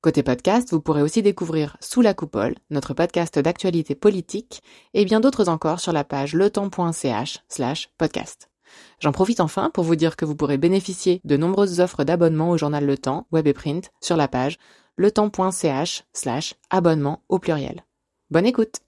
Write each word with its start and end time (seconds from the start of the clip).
Côté 0.00 0.22
podcast, 0.22 0.70
vous 0.70 0.80
pourrez 0.80 1.02
aussi 1.02 1.22
découvrir 1.22 1.76
Sous 1.80 2.02
la 2.02 2.14
coupole, 2.14 2.54
notre 2.70 2.94
podcast 2.94 3.36
d'actualité 3.36 3.96
politique, 3.96 4.62
et 4.94 5.04
bien 5.04 5.18
d'autres 5.18 5.48
encore 5.48 5.80
sur 5.80 5.92
la 5.92 6.04
page 6.04 6.34
letemps.ch 6.34 7.40
slash 7.48 7.90
podcast. 7.98 8.48
J'en 9.00 9.10
profite 9.10 9.40
enfin 9.40 9.70
pour 9.70 9.82
vous 9.82 9.96
dire 9.96 10.14
que 10.14 10.24
vous 10.24 10.36
pourrez 10.36 10.56
bénéficier 10.56 11.20
de 11.24 11.36
nombreuses 11.36 11.80
offres 11.80 12.04
d'abonnement 12.04 12.50
au 12.50 12.56
journal 12.56 12.86
Le 12.86 12.96
Temps, 12.96 13.26
web 13.32 13.48
et 13.48 13.52
print, 13.52 13.90
sur 14.00 14.16
la 14.16 14.28
page 14.28 14.58
letemps.ch 14.98 16.04
slash 16.12 16.54
abonnement 16.70 17.24
au 17.28 17.40
pluriel. 17.40 17.84
Bonne 18.30 18.46
écoute 18.46 18.82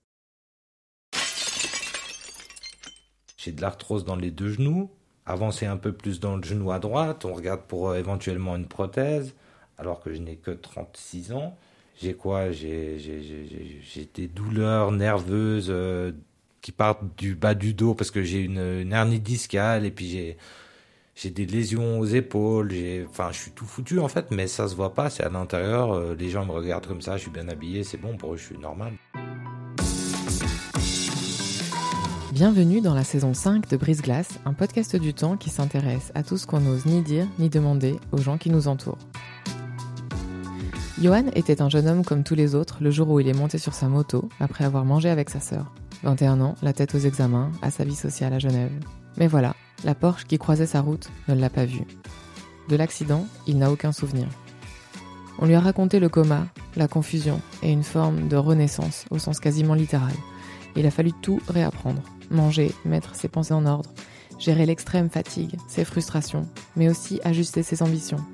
J'ai 3.37 3.51
de 3.51 3.60
l'arthrose 3.60 4.04
dans 4.04 4.15
les 4.15 4.30
deux 4.30 4.51
genoux, 4.51 4.92
avancer 5.27 5.66
un 5.66 5.77
peu 5.77 5.92
plus 5.92 6.20
dans 6.20 6.37
le 6.37 6.45
genou 6.45 6.70
à 6.70 6.79
droite, 6.79 7.24
on 7.24 7.34
regarde 7.34 7.62
pour 7.62 7.88
euh, 7.88 7.98
éventuellement 7.98 8.54
une 8.54 8.68
prothèse 8.68 9.34
alors 9.80 10.00
que 10.00 10.12
je 10.12 10.20
n'ai 10.20 10.36
que 10.36 10.50
36 10.50 11.32
ans. 11.32 11.56
J'ai 12.00 12.14
quoi? 12.14 12.50
J'ai 12.52 12.98
des 14.14 14.28
douleurs 14.28 14.92
nerveuses 14.92 15.68
euh, 15.70 16.12
qui 16.60 16.72
partent 16.72 17.02
du 17.16 17.34
bas 17.34 17.54
du 17.54 17.74
dos 17.74 17.94
parce 17.94 18.10
que 18.10 18.22
j'ai 18.22 18.40
une, 18.40 18.92
hernie 18.92 19.20
discale 19.20 19.86
et 19.86 19.90
puis 19.90 20.36
j'ai 21.14 21.30
des 21.30 21.46
lésions 21.46 21.98
aux 21.98 22.06
épaules, 22.06 22.72
enfin 23.08 23.30
je 23.32 23.38
suis 23.38 23.50
tout 23.50 23.66
foutu 23.66 23.98
en 23.98 24.09
fait, 24.09 24.30
mais 24.30 24.46
ça 24.46 24.68
se 24.68 24.74
voit 24.74 24.95
pas, 24.95 25.10
c'est 25.10 25.22
à 25.22 25.28
l'intérieur, 25.28 25.92
euh, 25.92 26.15
les 26.18 26.30
gens 26.30 26.46
me 26.46 26.52
regardent 26.52 26.87
comme 26.87 27.02
ça, 27.02 27.16
je 27.18 27.22
suis 27.22 27.30
bien 27.30 27.48
habillé, 27.48 27.84
c'est 27.84 27.98
bon 27.98 28.16
pour 28.16 28.34
eux, 28.34 28.37
je 28.38 28.44
suis 28.44 28.59
normal. 28.59 28.92
Bienvenue 32.32 32.80
dans 32.80 32.94
la 32.94 33.04
saison 33.04 33.34
5 33.34 33.68
de 33.68 33.76
Brise 33.76 34.00
Glace, 34.00 34.38
un 34.46 34.54
podcast 34.54 34.96
du 34.96 35.12
temps 35.12 35.37
qui 35.37 35.50
s'intéresse 35.50 36.10
à 36.15 36.22
tout 36.22 36.38
ce 36.38 36.46
qu'on 36.46 36.60
n'ose 36.60 36.87
ni 36.87 37.02
dire 37.02 37.26
ni 37.38 37.50
demander 37.50 37.96
aux 38.12 38.18
gens 38.18 38.38
qui 38.38 38.48
nous 38.48 38.66
entourent. 38.66 38.96
Johan 41.01 41.29
était 41.34 41.62
un 41.62 41.70
jeune 41.70 41.88
homme 41.88 42.04
comme 42.04 42.24
tous 42.24 42.34
les 42.34 42.54
autres 42.54 42.76
le 42.82 42.90
jour 42.90 43.09
où 43.09 43.20
il 43.20 43.29
est 43.29 43.32
monté 43.32 43.56
sur 43.56 43.73
sa 43.73 43.88
moto 43.88 44.29
après 44.38 44.65
avoir 44.65 44.84
mangé 44.84 45.09
avec 45.09 45.30
sa 45.30 45.40
sœur. 45.40 45.73
21 46.02 46.43
ans, 46.43 46.56
la 46.62 46.74
tête 46.74 46.95
aux 46.95 46.98
examens, 46.98 47.51
à 47.62 47.70
sa 47.70 47.84
vie 47.84 47.95
sociale 47.95 48.34
à 48.34 48.38
Genève. 48.38 48.73
Mais 49.16 49.26
voilà, 49.26 49.56
la 49.82 49.95
Porsche 49.95 50.26
qui 50.26 50.37
croisait 50.37 50.66
sa 50.66 50.82
route 50.82 51.09
ne 51.28 51.34
l'a 51.34 51.48
pas 51.48 51.65
vu. 51.65 51.84
De 52.68 52.76
l'accident, 52.76 53.26
il 53.46 53.56
n'a 53.56 53.73
aucun 53.73 53.93
souvenir. 53.93 54.28
On 55.38 55.46
lui 55.46 55.54
a 55.54 55.60
raconté 55.60 56.01
le 56.01 56.10
coma, 56.10 56.46
la 56.76 56.87
confusion 56.87 57.40
et 57.62 57.73
une 57.73 57.82
forme 57.82 58.28
de 58.28 58.37
renaissance 58.37 59.06
au 59.10 59.18
sens 59.18 59.40
quasiment 59.40 59.74
littéral. 59.74 60.12
Il 60.76 60.87
a 60.87 60.90
fallu 60.90 61.12
tout 61.23 61.40
réapprendre. 61.48 62.02
Manger, 62.30 62.74
mettre 62.84 63.15
ses 63.15 63.28
pensées 63.28 63.54
en 63.54 63.65
ordre, 63.65 63.90
gérer 64.38 64.66
l'extrême 64.66 65.09
fatigue, 65.09 65.56
ses 65.66 65.87
frustrations, 65.87 66.47
mais 66.76 66.91
aussi 66.91 67.21
ajuster 67.25 67.62
ses 67.62 67.82
ambitions, 67.82 68.25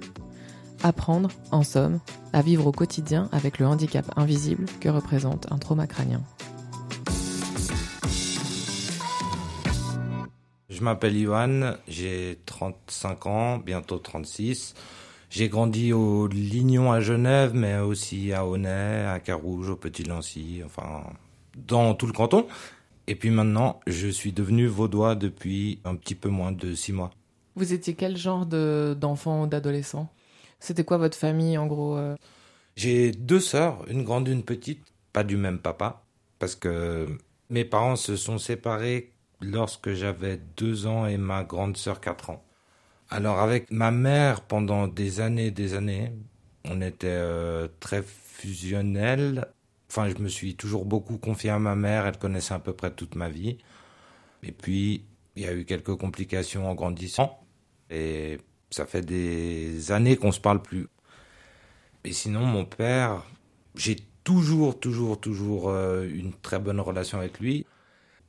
Apprendre, 0.83 1.31
en 1.51 1.63
somme, 1.63 2.01
à 2.33 2.43
vivre 2.43 2.67
au 2.67 2.73
quotidien 2.73 3.29
avec 3.33 3.59
le 3.59 3.67
handicap 3.67 4.05
invisible 4.17 4.67
que 4.81 4.89
représente 4.89 5.51
un 5.51 5.59
trauma 5.59 5.87
crânien. 5.87 6.23
Je 10.69 10.83
m'appelle 10.83 11.17
Yohan, 11.17 11.77
j'ai 11.89 12.39
35 12.45 13.27
ans, 13.27 13.59
bientôt 13.59 13.99
36. 13.99 14.75
J'ai 15.31 15.49
grandi 15.49 15.93
au 15.93 16.27
Lignon 16.29 16.93
à 16.93 17.01
Genève, 17.01 17.53
mais 17.55 17.79
aussi 17.79 18.33
à 18.33 18.47
Aunay, 18.47 19.07
à 19.07 19.19
Carouge, 19.19 19.71
au 19.71 19.77
Petit-Lancy, 19.77 20.61
enfin, 20.65 21.03
dans 21.67 21.95
tout 21.95 22.07
le 22.07 22.13
canton. 22.13 22.47
Et 23.07 23.15
puis 23.15 23.31
maintenant, 23.31 23.81
je 23.87 24.09
suis 24.09 24.33
devenu 24.33 24.67
vaudois 24.67 25.15
depuis 25.15 25.81
un 25.85 25.95
petit 25.95 26.15
peu 26.15 26.29
moins 26.29 26.53
de 26.53 26.75
six 26.75 26.93
mois. 26.93 27.11
Vous 27.55 27.73
étiez 27.73 27.95
quel 27.95 28.17
genre 28.17 28.45
d'enfant 28.45 29.45
ou 29.45 29.47
d'adolescent? 29.47 30.09
C'était 30.61 30.85
quoi 30.85 30.99
votre 30.99 31.17
famille 31.17 31.59
en 31.59 31.67
gros 31.67 31.97
euh 31.97 32.17
J'ai 32.77 33.13
deux 33.13 33.41
sœurs, 33.41 33.85
une 33.89 34.05
grande, 34.05 34.29
une 34.29 34.43
petite, 34.43 34.83
pas 35.13 35.25
du 35.25 35.37
même 35.37 35.59
papa, 35.59 36.03
parce 36.39 36.55
que 36.55 37.07
mes 37.51 37.65
parents 37.65 37.97
se 37.97 38.17
sont 38.17 38.39
séparés 38.39 39.13
lorsque 39.41 39.93
j'avais 39.93 40.39
deux 40.57 40.87
ans 40.87 41.07
et 41.07 41.17
ma 41.17 41.45
grande 41.45 41.77
sœur 41.77 42.01
quatre 42.01 42.31
ans. 42.31 42.43
Alors 43.11 43.39
avec 43.39 43.71
ma 43.71 43.91
mère 43.91 44.41
pendant 44.41 44.89
des 44.89 45.21
années, 45.21 45.51
des 45.51 45.75
années, 45.75 46.13
on 46.65 46.81
était 46.81 47.07
euh, 47.09 47.69
très 47.81 48.03
fusionnels. 48.03 49.47
Enfin, 49.89 50.09
je 50.09 50.21
me 50.21 50.29
suis 50.29 50.57
toujours 50.57 50.85
beaucoup 50.85 51.17
confié 51.17 51.51
à 51.51 51.59
ma 51.59 51.77
mère, 51.77 52.07
elle 52.07 52.19
connaissait 52.19 52.55
à 52.55 52.59
peu 52.59 52.73
près 52.73 52.91
toute 52.91 53.15
ma 53.15 53.29
vie. 53.29 53.59
Et 54.43 54.53
puis, 54.53 55.05
il 55.37 55.43
y 55.43 55.47
a 55.47 55.53
eu 55.53 55.65
quelques 55.65 55.95
complications 55.97 56.69
en 56.69 56.75
grandissant. 56.75 57.41
Et 57.91 58.39
ça 58.77 58.85
fait 58.85 59.01
des 59.01 59.91
années 59.91 60.17
qu'on 60.17 60.33
se 60.33 60.41
parle 60.41 60.61
plus. 60.61 60.89
Et 62.05 62.13
sinon, 62.13 62.45
mon 62.45 62.65
père, 62.67 63.25
j'ai 63.75 63.97
toujours, 64.23 64.79
toujours, 64.79 65.19
toujours 65.19 65.71
euh, 65.71 66.07
une 66.13 66.33
très 66.33 66.59
bonne 66.59 66.81
relation 66.81 67.19
avec 67.19 67.41
lui. 67.41 67.65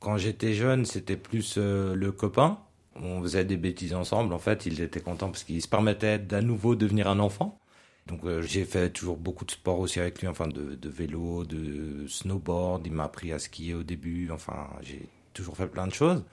Quand 0.00 0.16
j'étais 0.16 0.54
jeune, 0.54 0.86
c'était 0.86 1.16
plus 1.18 1.56
euh, 1.58 1.94
le 1.94 2.12
copain. 2.12 2.58
On 2.96 3.20
faisait 3.22 3.44
des 3.44 3.58
bêtises 3.58 3.94
ensemble. 3.94 4.32
En 4.32 4.38
fait, 4.38 4.64
il 4.64 4.80
était 4.80 5.00
content 5.00 5.26
parce 5.26 5.44
qu'il 5.44 5.60
se 5.60 5.68
permettait 5.68 6.18
d'à 6.18 6.40
nouveau 6.40 6.74
devenir 6.76 7.08
un 7.08 7.18
enfant. 7.18 7.58
Donc 8.06 8.24
euh, 8.24 8.40
j'ai 8.40 8.64
fait 8.64 8.88
toujours 8.90 9.18
beaucoup 9.18 9.44
de 9.44 9.50
sport 9.50 9.78
aussi 9.80 10.00
avec 10.00 10.20
lui, 10.22 10.28
enfin 10.28 10.48
de, 10.48 10.74
de 10.74 10.88
vélo, 10.88 11.44
de 11.44 12.06
snowboard. 12.08 12.86
Il 12.86 12.92
m'a 12.92 13.04
appris 13.04 13.32
à 13.32 13.38
skier 13.38 13.74
au 13.74 13.82
début. 13.82 14.30
Enfin, 14.32 14.70
j'ai 14.80 15.08
toujours 15.34 15.58
fait 15.58 15.68
plein 15.68 15.86
de 15.86 15.92
choses. 15.92 16.24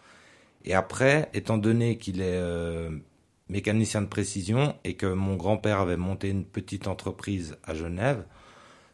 Et 0.64 0.74
après, 0.74 1.30
étant 1.34 1.58
donné 1.58 1.98
qu'il 1.98 2.22
est 2.22 2.40
mécanicien 3.50 4.02
de 4.02 4.08
précision 4.08 4.76
et 4.84 4.96
que 4.96 5.06
mon 5.06 5.36
grand-père 5.36 5.80
avait 5.80 5.98
monté 5.98 6.30
une 6.30 6.46
petite 6.46 6.88
entreprise 6.88 7.58
à 7.64 7.76
Genève. 7.76 8.26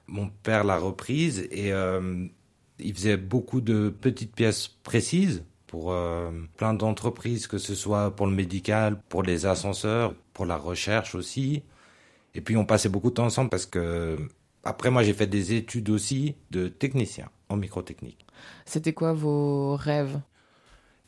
Mon 0.08 0.30
père 0.30 0.64
l'a 0.64 0.78
reprise 0.78 1.48
et 1.52 1.72
euh, 1.72 2.26
il 2.80 2.94
faisait 2.94 3.18
beaucoup 3.18 3.62
de 3.62 3.90
petites 3.90 4.36
pièces 4.36 4.68
précises 4.68 5.44
pour 5.68 5.94
euh, 5.94 6.32
plein 6.58 6.74
d'entreprises, 6.74 7.48
que 7.48 7.58
ce 7.58 7.76
soit 7.76 8.14
pour 8.14 8.28
le 8.28 8.34
médical, 8.34 9.02
pour 9.08 9.24
les 9.24 9.46
ascenseurs, 9.46 10.14
pour 10.34 10.46
la 10.46 10.58
recherche 10.58 11.16
aussi. 11.16 11.64
Et 12.36 12.42
puis 12.42 12.58
on 12.58 12.66
passait 12.66 12.90
beaucoup 12.90 13.10
de 13.10 13.16
temps 13.16 13.26
ensemble 13.26 13.50
parce 13.50 13.66
que 13.66 14.18
après 14.64 14.92
moi 14.92 15.04
j'ai 15.04 15.14
fait 15.14 15.28
des 15.28 15.54
études 15.54 15.90
aussi 15.90 16.36
de 16.52 16.68
technicien 16.68 17.30
en 17.48 17.56
microtechnique. 17.56 18.26
C'était 18.66 18.94
quoi 18.94 19.14
vos 19.14 19.78
rêves? 19.78 20.20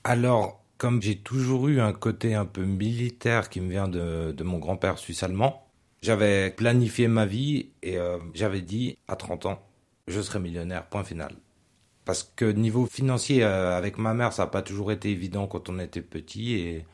Alors 0.06 0.63
comme 0.84 1.02
j'ai 1.02 1.16
toujours 1.16 1.70
eu 1.70 1.80
un 1.80 1.94
côté 1.94 2.36
un 2.36 2.44
peu 2.44 2.66
militaire 2.66 3.48
qui 3.48 3.62
me 3.62 3.70
vient 3.70 3.88
de, 3.88 4.36
mon 4.44 4.60
grand-père 4.60 4.98
suisse-allemand, 4.98 5.66
j'avais 6.02 6.52
planifié 6.52 7.08
ma 7.08 7.26
vie 7.26 7.70
et 7.82 7.98
euh, 7.98 8.18
j'avais 8.34 8.60
dit 8.60 8.98
à 9.08 9.16
30 9.16 9.46
ans, 9.46 9.62
je 10.10 10.20
serai 10.20 10.42
millionnaire, 10.42 10.86
point 10.88 11.06
final. 11.06 11.38
Parce 12.04 12.30
que 12.36 12.44
niveau 12.44 12.86
financier, 12.86 13.46
euh, 13.46 13.78
avec 13.78 13.98
ma 13.98 14.14
mère, 14.14 14.34
ça 14.34 14.44
n'a 14.44 14.48
pas 14.48 14.62
toujours 14.62 14.92
été 14.92 15.10
évident 15.10 15.48
quand 15.48 15.70
on 15.70 15.80
était 15.80 16.02
petit 16.02 16.56
et 16.56 16.86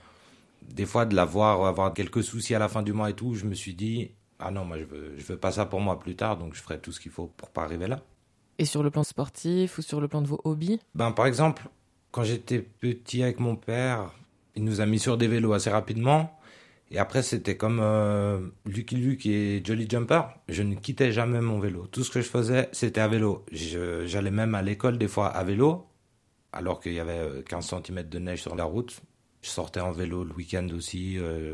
des 0.61 0.85
fois 0.85 1.07
de 1.07 1.15
la 1.15 1.25
voir 1.25 1.65
avoir 1.65 1.91
quelques 1.91 2.23
soucis 2.23 2.53
à 2.53 2.59
la 2.59 2.67
fin 2.67 2.83
du 2.83 2.93
mois 2.93 3.09
et 3.09 3.15
tout, 3.15 3.33
je 3.33 3.45
me 3.45 3.55
suis 3.55 3.73
dit, 3.73 4.11
ah 4.37 4.51
non, 4.51 4.65
moi 4.65 4.77
je 4.77 4.83
veux, 4.83 5.15
je 5.17 5.23
veux 5.23 5.37
pas 5.37 5.51
ça 5.51 5.65
pour 5.65 5.81
moi 5.81 5.97
plus 5.97 6.15
tard, 6.15 6.37
donc 6.37 6.53
je 6.53 6.61
ferai 6.61 6.79
tout 6.79 6.91
ce 6.91 6.99
qu'il 6.99 7.11
faut 7.11 7.25
pour 7.25 7.49
pas 7.49 7.63
arriver 7.63 7.87
là. 7.87 8.01
Et 8.59 8.65
sur 8.65 8.83
le 8.83 8.91
plan 8.91 9.03
sportif 9.03 9.79
ou 9.79 9.81
sur 9.81 9.99
le 9.99 10.07
plan 10.07 10.21
de 10.21 10.27
vos 10.27 10.41
hobbies? 10.43 10.79
Ben 10.93 11.11
par 11.11 11.25
exemple, 11.25 11.63
quand 12.11 12.23
j'étais 12.23 12.59
petit 12.59 13.23
avec 13.23 13.39
mon 13.39 13.55
père, 13.55 14.13
il 14.55 14.63
nous 14.63 14.81
a 14.81 14.85
mis 14.85 14.99
sur 14.99 15.17
des 15.17 15.27
vélos 15.27 15.53
assez 15.53 15.69
rapidement. 15.69 16.35
Et 16.91 16.97
après, 16.97 17.21
c'était 17.21 17.55
comme 17.55 17.79
euh, 17.81 18.39
Lucky 18.65 18.95
Luke 18.95 19.25
et 19.27 19.61
Jolly 19.63 19.87
Jumper. 19.87 20.21
Je 20.47 20.63
ne 20.63 20.73
quittais 20.73 21.11
jamais 21.11 21.39
mon 21.39 21.59
vélo. 21.59 21.85
Tout 21.91 22.03
ce 22.03 22.09
que 22.09 22.21
je 22.21 22.27
faisais, 22.27 22.67
c'était 22.71 23.01
à 23.01 23.07
vélo. 23.07 23.45
J'allais 23.51 24.31
même 24.31 24.55
à 24.55 24.63
l'école 24.63 24.97
des 24.97 25.07
fois 25.07 25.27
à 25.27 25.43
vélo, 25.43 25.85
alors 26.51 26.79
qu'il 26.79 26.93
y 26.93 26.99
avait 26.99 27.43
15 27.47 27.73
euh, 27.73 27.79
cm 27.83 28.09
de 28.09 28.19
neige 28.19 28.41
sur 28.41 28.55
la 28.55 28.63
route. 28.63 29.01
Je 29.41 29.49
sortais 29.49 29.81
en 29.81 29.91
vélo 29.91 30.23
le 30.23 30.33
week-end 30.33 30.67
aussi. 30.75 31.17
Euh, 31.19 31.53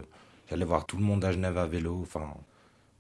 j'allais 0.50 0.66
voir 0.66 0.86
tout 0.86 0.98
le 0.98 1.04
monde 1.04 1.26
à 1.26 1.34
Genève 1.34 1.58
à 1.58 1.68
vélo. 1.68 2.00
Enfin, 2.02 2.34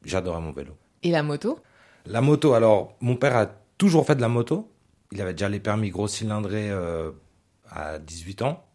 j'adorais 0.03 0.41
mon 0.41 0.51
vélo. 0.51 0.73
Et 1.03 1.11
la 1.11 1.23
moto? 1.23 1.59
La 2.05 2.19
moto, 2.19 2.53
alors, 2.53 2.97
mon 2.99 3.15
père 3.15 3.37
a 3.37 3.45
toujours 3.77 4.05
fait 4.05 4.15
de 4.15 4.21
la 4.21 4.29
moto. 4.29 4.69
Il 5.13 5.21
avait 5.21 5.33
déjà 5.33 5.47
les 5.47 5.61
permis 5.61 5.89
gros 5.89 6.07
cylindrés 6.09 6.69
à 7.69 7.99
18 7.99 8.41
ans. 8.43 8.65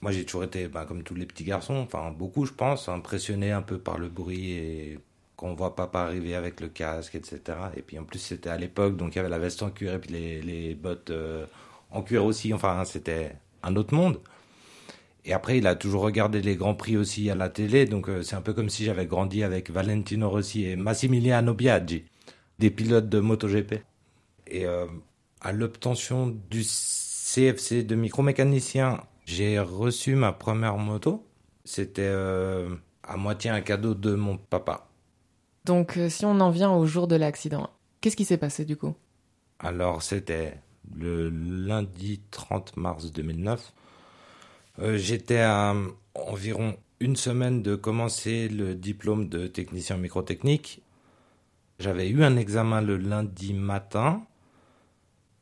Moi, 0.00 0.12
j'ai 0.12 0.24
toujours 0.24 0.44
été, 0.44 0.68
ben, 0.68 0.86
comme 0.86 1.02
tous 1.02 1.14
les 1.14 1.26
petits 1.26 1.44
garçons, 1.44 1.76
enfin 1.76 2.10
beaucoup, 2.10 2.46
je 2.46 2.52
pense, 2.52 2.88
impressionné 2.88 3.52
un 3.52 3.62
peu 3.62 3.78
par 3.78 3.98
le 3.98 4.08
bruit 4.08 4.52
et 4.52 4.98
qu'on 5.36 5.54
voit 5.54 5.74
papa 5.76 6.00
arriver 6.00 6.34
avec 6.34 6.60
le 6.60 6.68
casque, 6.68 7.14
etc. 7.14 7.40
Et 7.76 7.82
puis 7.82 7.98
en 7.98 8.04
plus, 8.04 8.18
c'était 8.18 8.50
à 8.50 8.56
l'époque, 8.58 8.96
donc 8.96 9.14
il 9.14 9.16
y 9.16 9.20
avait 9.20 9.28
la 9.28 9.38
veste 9.38 9.62
en 9.62 9.70
cuir 9.70 9.94
et 9.94 9.98
puis 9.98 10.10
les, 10.10 10.74
bottes 10.74 11.10
euh, 11.10 11.46
en 11.90 12.02
cuir 12.02 12.24
aussi. 12.24 12.52
Enfin, 12.54 12.84
c'était 12.84 13.32
un 13.62 13.76
autre 13.76 13.94
monde. 13.94 14.20
Et 15.24 15.32
après, 15.32 15.58
il 15.58 15.66
a 15.66 15.74
toujours 15.74 16.02
regardé 16.02 16.40
les 16.42 16.56
Grands 16.56 16.74
Prix 16.74 16.96
aussi 16.96 17.30
à 17.30 17.34
la 17.34 17.48
télé, 17.50 17.84
donc 17.86 18.08
euh, 18.08 18.22
c'est 18.22 18.36
un 18.36 18.42
peu 18.42 18.54
comme 18.54 18.70
si 18.70 18.84
j'avais 18.84 19.06
grandi 19.06 19.42
avec 19.42 19.70
Valentino 19.70 20.30
Rossi 20.30 20.64
et 20.64 20.76
Massimiliano 20.76 21.54
Biaggi, 21.54 22.04
des 22.58 22.70
pilotes 22.70 23.08
de 23.08 23.20
MotoGP. 23.20 23.82
Et 24.46 24.66
euh, 24.66 24.86
à 25.40 25.52
l'obtention 25.52 26.36
du 26.50 26.62
CFC 27.32 27.84
de 27.84 27.94
micromécanicien, 27.94 29.04
j'ai 29.24 29.60
reçu 29.60 30.16
ma 30.16 30.32
première 30.32 30.78
moto. 30.78 31.24
C'était 31.64 32.02
euh, 32.02 32.74
à 33.04 33.16
moitié 33.16 33.50
un 33.50 33.60
cadeau 33.60 33.94
de 33.94 34.16
mon 34.16 34.36
papa. 34.36 34.88
Donc, 35.64 35.96
si 36.08 36.24
on 36.24 36.40
en 36.40 36.50
vient 36.50 36.72
au 36.72 36.86
jour 36.86 37.06
de 37.06 37.14
l'accident, 37.14 37.70
qu'est-ce 38.00 38.16
qui 38.16 38.24
s'est 38.24 38.36
passé 38.36 38.64
du 38.64 38.76
coup? 38.76 38.96
Alors, 39.60 40.02
c'était 40.02 40.60
le 40.92 41.28
lundi 41.28 42.20
30 42.32 42.76
mars 42.76 43.12
2009. 43.12 43.74
Euh, 44.80 44.96
j'étais 44.96 45.40
à 45.40 45.76
environ 46.14 46.76
une 46.98 47.14
semaine 47.14 47.62
de 47.62 47.76
commencer 47.76 48.48
le 48.48 48.74
diplôme 48.74 49.28
de 49.28 49.46
technicien 49.46 49.98
microtechnique. 49.98 50.82
J'avais 51.78 52.08
eu 52.08 52.24
un 52.24 52.36
examen 52.36 52.80
le 52.80 52.96
lundi 52.96 53.54
matin. 53.54 54.26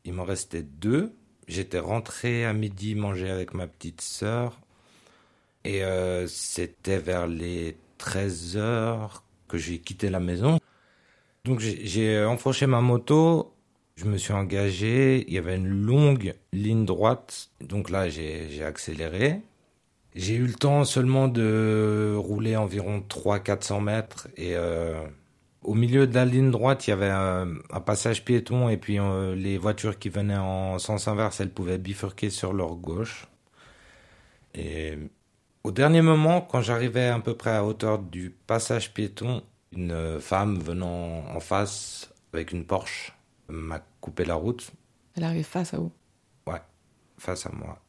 Il 0.05 0.13
m'en 0.13 0.23
restait 0.23 0.61
deux. 0.61 1.15
J'étais 1.49 1.79
rentré 1.79 2.45
à 2.45 2.53
midi 2.53 2.95
manger 2.95 3.29
avec 3.29 3.53
ma 3.53 3.67
petite 3.67 3.99
sœur. 3.99 4.61
Et 5.65 5.83
euh, 5.83 6.25
c'était 6.27 6.99
vers 6.99 7.27
les 7.27 7.75
13 7.97 8.55
heures 8.55 9.23
que 9.49 9.57
j'ai 9.57 9.79
quitté 9.79 10.09
la 10.09 10.21
maison. 10.21 10.59
Donc 11.43 11.59
j'ai 11.59 12.23
enfourché 12.23 12.65
ma 12.67 12.79
moto 12.79 13.53
je 13.99 14.05
me 14.05 14.17
suis 14.17 14.31
engagé, 14.31 15.25
il 15.27 15.33
y 15.33 15.37
avait 15.37 15.57
une 15.57 15.67
longue 15.67 16.33
ligne 16.53 16.85
droite, 16.85 17.49
donc 17.59 17.89
là 17.89 18.07
j'ai 18.07 18.63
accéléré. 18.63 19.41
J'ai 20.15 20.35
eu 20.35 20.47
le 20.47 20.53
temps 20.53 20.85
seulement 20.85 21.27
de 21.27 22.15
rouler 22.17 22.55
environ 22.55 23.03
300-400 23.09 23.83
mètres 23.83 24.29
et 24.37 24.55
euh, 24.55 25.05
au 25.63 25.73
milieu 25.73 26.07
de 26.07 26.15
la 26.15 26.25
ligne 26.25 26.51
droite, 26.51 26.87
il 26.87 26.91
y 26.91 26.93
avait 26.93 27.09
un, 27.09 27.55
passage 27.85 28.23
piéton 28.23 28.69
et 28.69 28.77
puis 28.77 28.99
euh, 28.99 29.35
les 29.35 29.57
voitures 29.57 29.99
qui 29.99 30.09
venaient 30.09 30.37
en 30.37 30.79
sens 30.79 31.07
inverse, 31.07 31.39
elles 31.41 31.51
pouvaient 31.51 31.77
bifurquer 31.77 32.29
sur 32.29 32.53
leur 32.53 32.75
gauche. 32.75 33.27
Et 34.55 34.97
au 35.63 35.71
dernier 35.71 36.01
moment, 36.01 36.41
quand 36.41 36.61
j'arrivais 36.61 37.07
à 37.07 37.19
peu 37.19 37.35
près 37.35 37.51
à 37.51 37.65
hauteur 37.65 37.99
du 37.99 38.31
passage 38.47 38.93
piéton, 38.93 39.43
une 39.71 40.19
femme 40.19 40.59
venant 40.59 41.25
en 41.27 41.39
face 41.39 42.09
avec 42.33 42.51
une 42.51 42.65
Porsche 42.65 43.13
m'a 43.49 43.79
coupé 44.01 44.25
la 44.25 44.35
route. 44.35 44.71
Elle 45.15 45.23
arrive 45.23 45.45
face 45.45 45.73
à 45.73 45.77
vous? 45.77 45.91
Ouais, 46.47 46.61
face 47.17 47.45
à 47.45 47.51
moi. 47.51 47.79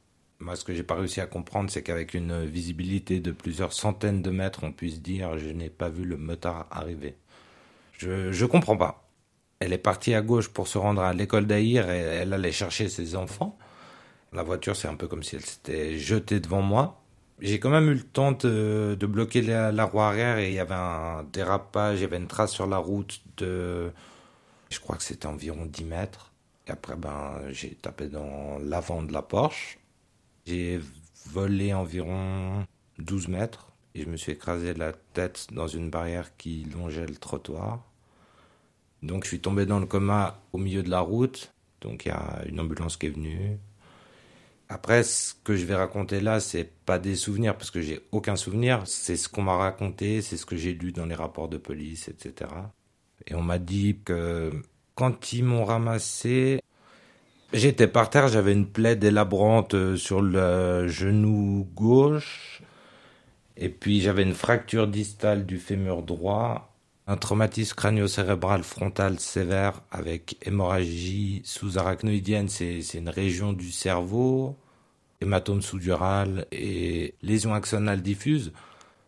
Moi, 0.41 0.57
ce 0.57 0.65
que 0.65 0.75
j'ai 0.75 0.83
pas 0.83 0.95
réussi 0.95 1.21
à 1.21 1.27
comprendre, 1.27 1.71
c'est 1.71 1.83
qu'avec 1.83 2.15
une 2.15 2.45
visibilité 2.45 3.21
de 3.21 3.31
plusieurs 3.31 3.75
centaines 3.75 4.23
de 4.23 4.31
mètres, 4.31 4.65
on 4.65 4.73
puisse 4.73 5.03
dire 5.03 5.39
je 5.39 5.51
n'ai 5.51 5.69
pas 5.69 5.91
vu 5.91 6.05
le 6.05 6.17
motard 6.17 6.67
arriver. 6.71 7.17
Je 8.01 8.33
je 8.33 8.47
comprends 8.47 8.79
pas. 8.79 9.07
Elle 9.59 9.75
est 9.75 9.79
partie 9.79 10.15
à 10.15 10.23
gauche 10.23 10.49
pour 10.49 10.69
se 10.69 10.79
rendre 10.79 11.03
à 11.03 11.13
l'école 11.13 11.47
d'Aïr 11.47 11.91
et 11.91 11.99
elle 11.99 12.33
allait 12.33 12.51
chercher 12.51 12.89
ses 12.89 13.15
enfants. 13.15 13.59
La 14.33 14.43
voiture, 14.43 14.75
c'est 14.75 14.89
un 14.89 14.95
peu 14.95 15.07
comme 15.07 15.23
si 15.23 15.37
elle 15.37 15.45
s'était 15.45 15.99
jetée 15.99 16.41
devant 16.41 16.63
moi. 16.63 17.03
J'ai 17.41 17.61
quand 17.61 17.69
même 17.69 17.89
eu 17.91 17.95
le 17.95 18.03
temps 18.03 18.33
de, 18.33 18.97
bloquer 19.03 19.43
la, 19.43 19.71
la, 19.71 19.85
roue 19.85 20.01
arrière 20.01 20.39
et 20.39 20.49
il 20.49 20.55
y 20.55 20.59
avait 20.61 20.75
un 20.75 21.25
dérapage, 21.25 21.99
il 21.99 22.03
y 22.03 22.05
avait 22.05 22.17
une 22.17 22.27
trace 22.27 22.53
sur 22.53 22.67
la 22.67 22.79
route 22.79 23.21
de 23.37 23.93
je 24.71 24.81
crois 24.81 24.97
que 24.97 25.03
c'était 25.03 25.27
environ 25.27 25.67
10 25.67 25.85
mètres. 25.85 26.33
Et 26.67 26.71
après, 26.71 26.97
ben, 26.97 27.41
j'ai 27.51 27.75
tapé 27.75 28.09
dans 28.09 28.59
l'avant 28.61 29.03
de 29.03 29.13
la 29.13 29.23
Porsche. 29.23 29.79
J'ai 30.47 30.81
volé 31.27 31.75
environ 31.75 32.65
12 32.99 33.29
mètres 33.29 33.73
et 33.95 34.03
je 34.03 34.09
me 34.09 34.17
suis 34.17 34.33
écrasé 34.33 34.73
la 34.75 34.93
tête 34.93 35.49
dans 35.53 35.67
une 35.67 35.91
barrière 35.91 36.37
qui 36.37 36.65
longeait 36.65 37.07
le 37.07 37.17
trottoir. 37.17 37.90
Donc 39.03 39.25
je 39.25 39.29
suis 39.29 39.41
tombé 39.41 39.67
dans 39.67 39.79
le 39.79 39.87
coma 39.87 40.41
au 40.53 40.59
milieu 40.59 40.83
de 40.83 40.91
la 40.91 41.01
route. 41.01 41.53
Donc 41.81 42.05
il 42.05 42.09
y 42.09 42.13
a 42.13 42.43
une 42.47 42.61
ambulance 42.61 42.97
qui 42.97 43.07
est 43.07 43.11
venue. 43.11 43.59
Après, 44.69 45.03
ce 45.03 45.35
que 45.43 45.57
je 45.57 45.65
vais 45.65 45.75
raconter 45.75 46.21
là, 46.21 46.39
c'est 46.39 46.71
pas 46.87 47.01
des 47.01 47.17
souvenirs 47.17 47.57
parce 47.57 47.73
que 47.73 47.81
j'ai 47.81 48.01
aucun 48.13 48.37
souvenir. 48.37 48.83
C'est 48.87 49.17
ce 49.17 49.29
qu'on 49.29 49.43
m'a 49.43 49.57
raconté, 49.57 50.23
c'est 50.23 50.37
ce 50.37 50.47
que 50.47 50.57
j'ai 50.57 50.75
lu 50.75 50.93
dans 50.93 51.07
les 51.07 51.17
rapports 51.17 51.49
de 51.49 51.57
police, 51.57 52.09
etc. 52.09 52.51
Et 53.27 53.35
on 53.35 53.43
m'a 53.43 53.59
dit 53.59 53.99
que 54.05 54.53
quand 54.95 55.33
ils 55.33 55.45
m'ont 55.45 55.65
ramassé, 55.65 56.61
j'étais 57.53 57.89
par 57.89 58.11
terre, 58.11 58.29
j'avais 58.29 58.53
une 58.53 58.67
plaie 58.67 58.95
délabrante 58.95 59.75
euh, 59.75 59.97
sur 59.97 60.23
le 60.23 60.87
genou 60.87 61.69
gauche. 61.75 62.63
Et 63.57 63.69
puis 63.69 64.01
j'avais 64.01 64.23
une 64.23 64.35
fracture 64.35 64.87
distale 64.87 65.47
du 65.47 65.59
fémur 65.59 66.03
droit, 66.03 66.70
un 67.11 67.17
traumatisme 67.17 67.75
crânio-cérébral 67.75 68.63
frontal 68.63 69.19
sévère 69.19 69.83
avec 69.91 70.37
hémorragie 70.47 71.43
sous-arachnoïdienne, 71.45 72.49
c'est 72.49 72.81
une 72.95 73.09
région 73.09 73.53
du 73.53 73.73
cerveau, 73.73 74.57
hématome 75.21 75.61
sous-dural 75.61 76.47
et 76.53 77.17
lésion 77.23 77.53
axonale 77.53 78.01
diffuse. 78.01 78.53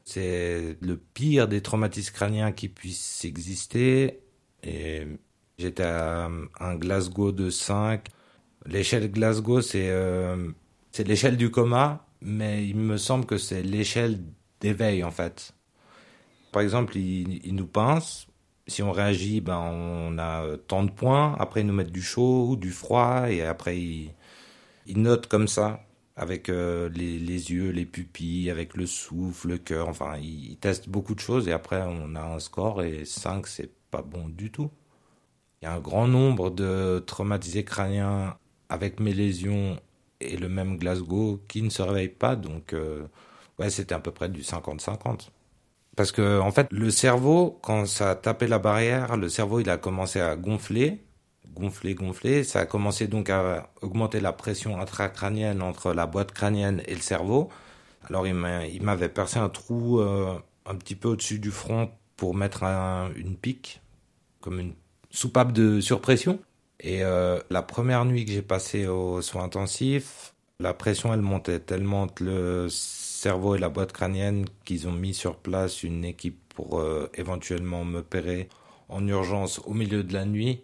C'est 0.04 0.76
le 0.80 0.96
pire 0.96 1.46
des 1.46 1.60
traumatismes 1.60 2.12
crâniens 2.12 2.50
qui 2.50 2.68
puissent 2.68 3.24
exister. 3.24 4.18
Et 4.64 5.06
j'étais 5.56 5.84
à 5.84 6.28
un 6.58 6.74
Glasgow 6.74 7.30
de 7.30 7.50
5. 7.50 8.08
L'échelle 8.66 9.12
Glasgow, 9.12 9.60
euh, 9.76 10.50
c'est 10.90 11.06
l'échelle 11.06 11.36
du 11.36 11.52
coma, 11.52 12.04
mais 12.20 12.66
il 12.66 12.76
me 12.78 12.96
semble 12.96 13.26
que 13.26 13.38
c'est 13.38 13.62
l'échelle 13.62 14.18
d'éveil 14.60 15.04
en 15.04 15.12
fait. 15.12 15.54
Par 16.52 16.62
exemple, 16.62 16.96
ils, 16.98 17.54
nous 17.54 17.66
pincent. 17.66 18.26
Si 18.68 18.82
on 18.82 18.92
réagit, 18.92 19.40
ben 19.40 19.58
on 19.58 20.18
a 20.18 20.56
tant 20.68 20.84
de 20.84 20.90
points. 20.90 21.34
Après, 21.40 21.62
ils 21.62 21.66
nous 21.66 21.72
mettent 21.72 21.90
du 21.92 22.02
chaud 22.02 22.46
ou 22.50 22.56
du 22.56 22.70
froid, 22.70 23.30
et 23.30 23.42
après 23.42 23.78
ils, 23.80 24.12
notent 24.96 25.26
comme 25.26 25.48
ça 25.48 25.80
avec 26.14 26.48
euh, 26.48 26.88
les, 26.90 27.18
yeux, 27.52 27.70
les 27.70 27.86
pupilles, 27.86 28.50
avec 28.50 28.76
le 28.76 28.86
souffle, 28.86 29.48
le 29.48 29.58
cœur. 29.58 29.88
Enfin, 29.88 30.18
ils, 30.18 30.56
testent 30.58 30.88
beaucoup 30.88 31.14
de 31.14 31.20
choses 31.20 31.48
et 31.48 31.52
après 31.52 31.82
on 31.82 32.14
a 32.14 32.22
un 32.22 32.38
score 32.38 32.82
et 32.82 33.04
5 33.04 33.46
c'est 33.46 33.70
pas 33.90 34.02
bon 34.02 34.28
du 34.28 34.50
tout. 34.52 34.70
Il 35.62 35.66
y 35.66 35.68
a 35.68 35.74
un 35.74 35.80
grand 35.80 36.08
nombre 36.08 36.50
de 36.50 36.98
traumatisés 37.06 37.64
crâniens 37.64 38.36
avec 38.68 39.00
mes 39.00 39.14
lésions 39.14 39.80
et 40.20 40.36
le 40.36 40.48
même 40.48 40.76
Glasgow 40.76 41.40
qui 41.48 41.62
ne 41.62 41.70
se 41.70 41.82
réveillent 41.82 42.08
pas 42.08 42.36
donc 42.36 42.72
euh, 42.72 43.06
ouais 43.58 43.70
c'était 43.70 43.94
à 43.94 44.00
peu 44.00 44.10
près 44.12 44.28
du 44.28 44.42
50-50. 44.42 45.30
Parce 45.96 46.12
que 46.12 46.40
en 46.40 46.50
fait 46.52 46.68
le 46.70 46.90
cerveau 46.90 47.58
quand 47.62 47.86
ça 47.86 48.10
a 48.10 48.14
tapé 48.14 48.46
la 48.46 48.58
barrière, 48.58 49.16
le 49.16 49.28
cerveau 49.28 49.60
il 49.60 49.70
a 49.70 49.76
commencé 49.76 50.20
à 50.20 50.36
gonfler 50.36 51.02
gonfler, 51.54 51.94
gonfler. 51.94 52.44
Ça 52.44 52.60
a 52.60 52.66
commencé 52.66 53.06
donc 53.06 53.30
à 53.30 53.70
augmenter 53.80 54.20
la 54.20 54.32
pression 54.32 54.80
intracrânienne 54.80 55.62
entre 55.62 55.92
la 55.92 56.06
boîte 56.06 56.32
crânienne 56.32 56.82
et 56.86 56.94
le 56.94 57.00
cerveau. 57.00 57.48
Alors 58.08 58.26
il 58.26 58.34
m'avait 58.34 59.08
percé 59.08 59.38
un 59.38 59.48
trou 59.48 60.00
euh, 60.00 60.34
un 60.66 60.74
petit 60.74 60.94
peu 60.94 61.08
au-dessus 61.08 61.38
du 61.38 61.50
front 61.50 61.90
pour 62.16 62.34
mettre 62.34 62.64
une 62.64 63.36
pique, 63.36 63.80
comme 64.40 64.58
une 64.58 64.74
soupape 65.10 65.52
de 65.52 65.80
surpression. 65.80 66.40
Et 66.80 67.04
euh, 67.04 67.38
la 67.50 67.62
première 67.62 68.04
nuit 68.04 68.24
que 68.24 68.32
j'ai 68.32 68.42
passé 68.42 68.86
aux 68.88 69.22
soins 69.22 69.44
intensifs, 69.44 70.34
la 70.58 70.74
pression 70.74 71.14
elle 71.14 71.22
montait 71.22 71.60
tellement 71.60 72.02
entre 72.02 72.24
le 72.24 72.66
cerveau 73.22 73.54
et 73.54 73.58
la 73.58 73.68
boîte 73.68 73.92
crânienne 73.92 74.46
qu'ils 74.64 74.88
ont 74.88 74.92
mis 74.92 75.14
sur 75.14 75.36
place 75.36 75.84
une 75.84 76.04
équipe 76.04 76.40
pour 76.56 76.80
euh, 76.80 77.08
éventuellement 77.14 77.84
m'opérer 77.84 78.48
en 78.88 79.06
urgence 79.06 79.60
au 79.64 79.74
milieu 79.74 80.02
de 80.02 80.12
la 80.12 80.24
nuit. 80.24 80.62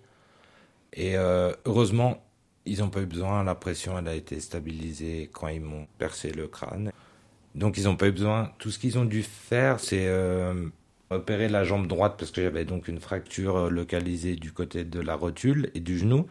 Et 0.93 1.17
euh, 1.17 1.53
heureusement, 1.67 2.21
ils 2.67 2.81
n'ont 2.81 2.91
pas 2.91 3.01
eu 3.01 3.07
besoin. 3.07 3.45
La 3.45 3.55
pression, 3.55 3.97
elle 3.97 4.09
a 4.09 4.15
été 4.15 4.41
stabilisée 4.41 5.31
quand 5.33 5.47
ils 5.47 5.61
m'ont 5.61 5.87
percé 5.99 6.31
le 6.31 6.49
crâne. 6.49 6.91
Donc, 7.55 7.79
ils 7.79 7.85
n'ont 7.85 7.97
pas 7.97 8.09
eu 8.09 8.13
besoin. 8.13 8.53
Tout 8.59 8.73
ce 8.73 8.81
qu'ils 8.81 8.99
ont 8.99 9.05
dû 9.05 9.23
faire, 9.23 9.79
c'est 9.79 10.09
euh, 10.09 10.69
opérer 11.11 11.49
la 11.49 11.63
jambe 11.63 11.87
droite 11.87 12.17
parce 12.19 12.33
que 12.33 12.43
j'avais 12.43 12.65
donc 12.65 12.89
une 12.89 12.99
fracture 12.99 13.57
euh, 13.57 13.71
localisée 13.71 14.35
du 14.35 14.53
côté 14.53 14.83
de 14.85 15.01
la 15.01 15.15
rotule 15.15 15.71
et 15.75 15.81
du 15.81 15.97
genou. 15.97 16.27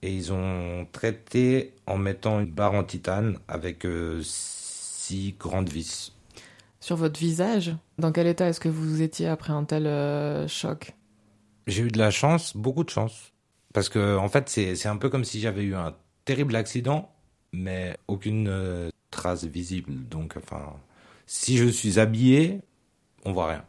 Et 0.00 0.10
ils 0.10 0.32
ont 0.32 0.86
traité 0.90 1.74
en 1.86 1.98
mettant 1.98 2.40
une 2.40 2.50
barre 2.50 2.74
en 2.74 2.84
titane 2.84 3.38
avec 3.48 3.84
six 5.08 5.34
grandes 5.38 5.70
vis. 5.70 6.12
Sur 6.80 6.96
votre 6.96 7.18
visage, 7.18 7.74
dans 7.98 8.12
quel 8.12 8.26
état 8.26 8.48
est-ce 8.48 8.60
que 8.60 8.68
vous 8.68 9.02
étiez 9.02 9.26
après 9.26 9.52
un 9.52 9.64
tel 9.64 10.48
choc? 10.48 10.94
J'ai 11.66 11.82
eu 11.82 11.90
de 11.90 11.98
la 11.98 12.10
chance, 12.10 12.56
beaucoup 12.56 12.84
de 12.84 12.90
chance. 12.90 13.32
Parce 13.72 13.88
que, 13.88 14.16
en 14.16 14.28
fait, 14.28 14.48
c'est 14.48 14.86
un 14.86 14.96
peu 14.96 15.08
comme 15.08 15.24
si 15.24 15.40
j'avais 15.40 15.62
eu 15.62 15.74
un 15.74 15.94
terrible 16.24 16.56
accident, 16.56 17.10
mais 17.52 17.96
aucune 18.06 18.48
euh, 18.48 18.90
trace 19.10 19.44
visible. 19.44 19.92
Donc, 20.08 20.36
enfin, 20.36 20.74
si 21.26 21.56
je 21.56 21.66
suis 21.66 21.98
habillé, 21.98 22.60
on 23.24 23.32
voit 23.32 23.48
rien. 23.48 23.64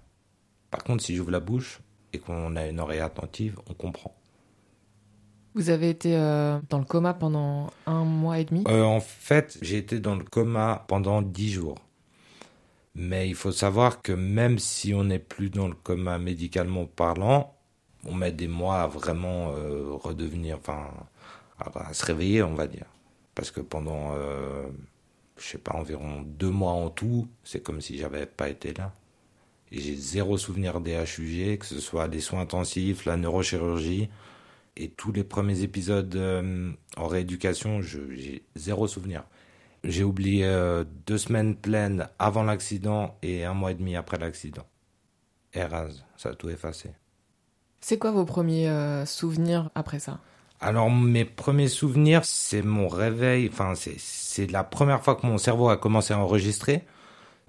Par 0.71 0.83
contre, 0.83 1.03
si 1.03 1.15
j'ouvre 1.15 1.31
la 1.31 1.39
bouche 1.39 1.79
et 2.13 2.19
qu'on 2.19 2.55
a 2.55 2.67
une 2.67 2.79
oreille 2.79 2.99
attentive, 2.99 3.59
on 3.69 3.73
comprend. 3.73 4.15
Vous 5.59 5.69
avez 5.69 5.89
été 5.89 6.15
euh, 6.15 6.57
dans 6.69 6.79
le 6.79 6.85
coma 6.85 7.13
pendant 7.13 7.69
un 7.85 8.05
mois 8.05 8.39
et 8.39 8.45
demi? 8.45 8.63
Euh, 8.69 8.81
En 8.83 9.01
fait, 9.01 9.57
j'ai 9.61 9.75
été 9.75 9.99
dans 9.99 10.15
le 10.15 10.23
coma 10.23 10.85
pendant 10.87 11.21
dix 11.21 11.51
jours. 11.51 11.77
Mais 12.95 13.27
il 13.27 13.35
faut 13.35 13.51
savoir 13.51 14.01
que 14.01 14.13
même 14.13 14.57
si 14.57 14.93
on 14.93 15.03
n'est 15.03 15.19
plus 15.19 15.49
dans 15.49 15.67
le 15.67 15.75
coma 15.75 16.17
médicalement 16.17 16.85
parlant, 16.85 17.57
on 18.05 18.13
met 18.13 18.31
des 18.31 18.47
mois 18.47 18.83
à 18.83 18.87
vraiment 18.87 19.51
euh, 19.51 19.89
redevenir, 19.91 20.59
enfin, 20.59 20.91
à, 21.59 21.93
se 21.93 22.05
réveiller, 22.05 22.41
on 22.41 22.53
va 22.55 22.65
dire. 22.65 22.85
Parce 23.35 23.51
que 23.51 23.59
pendant, 23.59 24.13
je 25.37 25.43
sais 25.45 25.57
pas, 25.57 25.73
environ 25.73 26.21
deux 26.25 26.51
mois 26.51 26.71
en 26.71 26.89
tout, 26.89 27.27
c'est 27.43 27.61
comme 27.61 27.81
si 27.81 27.97
j'avais 27.97 28.25
pas 28.25 28.47
été 28.47 28.73
là. 28.73 28.93
J'ai 29.73 29.95
zéro 29.95 30.37
souvenir 30.37 30.79
des 30.79 30.93
HUG, 30.93 31.57
que 31.57 31.65
ce 31.65 31.81
soit 31.81 32.07
les 32.07 32.21
soins 32.21 32.41
intensifs, 32.41 33.03
la 33.03 33.17
neurochirurgie. 33.17 34.09
Et 34.81 34.87
tous 34.87 35.11
les 35.11 35.25
premiers 35.25 35.61
épisodes 35.61 36.15
euh, 36.15 36.71
en 36.95 37.07
rééducation, 37.07 37.81
j'ai 37.81 38.45
zéro 38.55 38.87
souvenir. 38.87 39.25
J'ai 39.83 40.05
oublié 40.05 40.45
euh, 40.45 40.85
deux 41.05 41.17
semaines 41.17 41.57
pleines 41.57 42.07
avant 42.17 42.43
l'accident 42.43 43.17
et 43.21 43.43
un 43.43 43.53
mois 43.53 43.71
et 43.71 43.75
demi 43.75 43.97
après 43.97 44.17
l'accident. 44.17 44.65
Eras, 45.53 45.89
ça 46.15 46.29
a 46.29 46.33
tout 46.33 46.49
effacé. 46.49 46.91
C'est 47.81 47.97
quoi 47.97 48.11
vos 48.11 48.23
premiers 48.23 48.69
euh, 48.69 49.05
souvenirs 49.05 49.69
après 49.75 49.99
ça? 49.99 50.21
Alors 50.61 50.89
mes 50.89 51.25
premiers 51.25 51.67
souvenirs, 51.67 52.23
c'est 52.23 52.61
mon 52.61 52.87
réveil. 52.87 53.49
Enfin, 53.51 53.73
c'est 53.75 54.49
la 54.49 54.63
première 54.63 55.03
fois 55.03 55.15
que 55.15 55.27
mon 55.27 55.37
cerveau 55.37 55.67
a 55.67 55.75
commencé 55.75 56.13
à 56.13 56.19
enregistrer. 56.19 56.85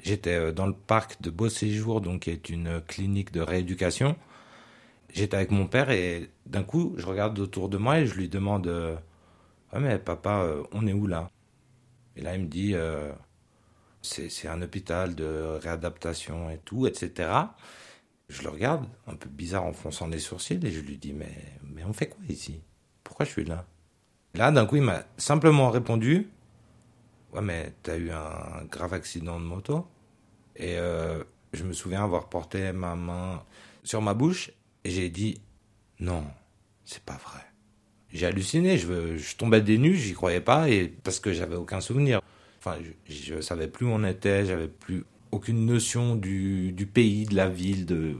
J'étais 0.02 0.52
dans 0.52 0.66
le 0.66 0.72
parc 0.74 1.22
de 1.22 1.30
Beau 1.30 1.48
Séjour, 1.48 2.00
donc 2.00 2.22
qui 2.22 2.30
est 2.30 2.48
une 2.48 2.80
clinique 2.80 3.30
de 3.32 3.40
rééducation. 3.40 4.16
J'étais 5.12 5.36
avec 5.36 5.50
mon 5.50 5.66
père 5.66 5.90
et 5.90 6.30
d'un 6.46 6.62
coup, 6.62 6.94
je 6.96 7.06
regarde 7.06 7.38
autour 7.38 7.68
de 7.68 7.78
moi 7.78 7.98
et 8.00 8.06
je 8.06 8.14
lui 8.14 8.28
demande 8.28 8.66
Ouais, 9.72 9.80
mais 9.80 9.98
papa, 9.98 10.46
on 10.72 10.86
est 10.86 10.92
où 10.92 11.06
là? 11.06 11.30
Et 12.16 12.22
là, 12.22 12.36
il 12.36 12.42
me 12.42 12.48
dit 12.48 12.74
C'est 14.02 14.48
un 14.48 14.62
hôpital 14.62 15.14
de 15.14 15.58
réadaptation 15.62 16.50
et 16.50 16.58
tout, 16.58 16.86
etc. 16.86 17.30
Je 18.28 18.42
le 18.42 18.48
regarde, 18.50 18.86
un 19.06 19.14
peu 19.16 19.28
bizarre 19.28 19.64
en 19.64 19.72
fronçant 19.72 20.06
les 20.06 20.20
sourcils, 20.20 20.60
et 20.64 20.70
je 20.70 20.80
lui 20.80 20.96
dis 20.96 21.12
Mais, 21.12 21.34
mais 21.64 21.84
on 21.84 21.92
fait 21.92 22.08
quoi 22.08 22.22
ici? 22.28 22.62
Pourquoi 23.04 23.26
je 23.26 23.30
suis 23.32 23.44
là? 23.44 23.66
Là, 24.34 24.52
d'un 24.52 24.66
coup, 24.66 24.76
il 24.76 24.82
m'a 24.82 25.04
simplement 25.16 25.70
répondu 25.70 26.28
Ouais, 27.32 27.42
mais 27.42 27.74
t'as 27.82 27.96
eu 27.96 28.10
un 28.10 28.64
grave 28.70 28.94
accident 28.94 29.38
de 29.38 29.44
moto. 29.44 29.86
Et 30.56 30.78
euh, 30.78 31.22
je 31.52 31.64
me 31.64 31.72
souviens 31.72 32.04
avoir 32.04 32.28
porté 32.28 32.72
ma 32.72 32.96
main 32.96 33.42
sur 33.82 34.02
ma 34.02 34.14
bouche, 34.14 34.52
et 34.84 34.90
j'ai 34.90 35.08
dit 35.10 35.40
Non, 35.98 36.24
c'est 36.84 37.02
pas 37.02 37.18
vrai. 37.24 37.40
J'ai 38.12 38.26
halluciné, 38.26 38.76
je, 38.76 39.16
je 39.16 39.36
tombais 39.36 39.60
des 39.60 39.78
nues, 39.78 39.94
j'y 39.94 40.14
croyais 40.14 40.40
pas, 40.40 40.68
et 40.68 40.88
parce 40.88 41.20
que 41.20 41.32
j'avais 41.32 41.56
aucun 41.56 41.80
souvenir. 41.80 42.20
Enfin, 42.58 42.76
je, 43.08 43.34
ne 43.34 43.40
savais 43.40 43.68
plus 43.68 43.86
où 43.86 43.90
on 43.90 44.04
était, 44.04 44.44
j'avais 44.44 44.68
plus 44.68 45.04
aucune 45.30 45.64
notion 45.64 46.16
du, 46.16 46.72
du, 46.72 46.86
pays, 46.86 47.24
de 47.24 47.36
la 47.36 47.48
ville, 47.48 47.86
de 47.86 48.16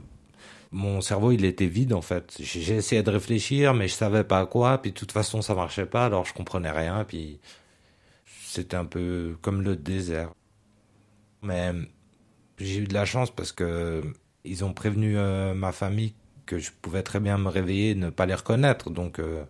mon 0.71 1.01
cerveau 1.01 1.31
il 1.31 1.45
était 1.45 1.67
vide 1.67 1.93
en 1.93 2.01
fait. 2.01 2.37
J'ai 2.39 2.75
essayé 2.75 3.03
de 3.03 3.11
réfléchir 3.11 3.73
mais 3.73 3.87
je 3.87 3.93
savais 3.93 4.23
pas 4.23 4.39
à 4.39 4.45
quoi, 4.45 4.81
puis 4.81 4.91
de 4.91 4.97
toute 4.97 5.11
façon 5.11 5.41
ça 5.41 5.53
marchait 5.53 5.85
pas, 5.85 6.05
alors 6.05 6.25
je 6.25 6.33
comprenais 6.33 6.71
rien, 6.71 7.03
puis 7.03 7.39
c'était 8.45 8.77
un 8.77 8.85
peu 8.85 9.37
comme 9.41 9.61
le 9.61 9.75
désert. 9.75 10.31
Mais 11.41 11.73
j'ai 12.57 12.79
eu 12.79 12.87
de 12.87 12.93
la 12.93 13.05
chance 13.05 13.31
parce 13.31 13.51
que 13.51 14.01
ils 14.43 14.63
ont 14.63 14.73
prévenu 14.73 15.17
euh, 15.17 15.53
ma 15.53 15.71
famille 15.71 16.13
que 16.51 16.59
je 16.59 16.71
pouvais 16.81 17.03
très 17.03 17.19
bien 17.19 17.37
me 17.37 17.49
réveiller 17.49 17.91
et 17.91 17.95
ne 17.95 18.09
pas 18.09 18.25
les 18.25 18.35
reconnaître, 18.35 18.89
donc 18.89 19.19
euh, 19.19 19.43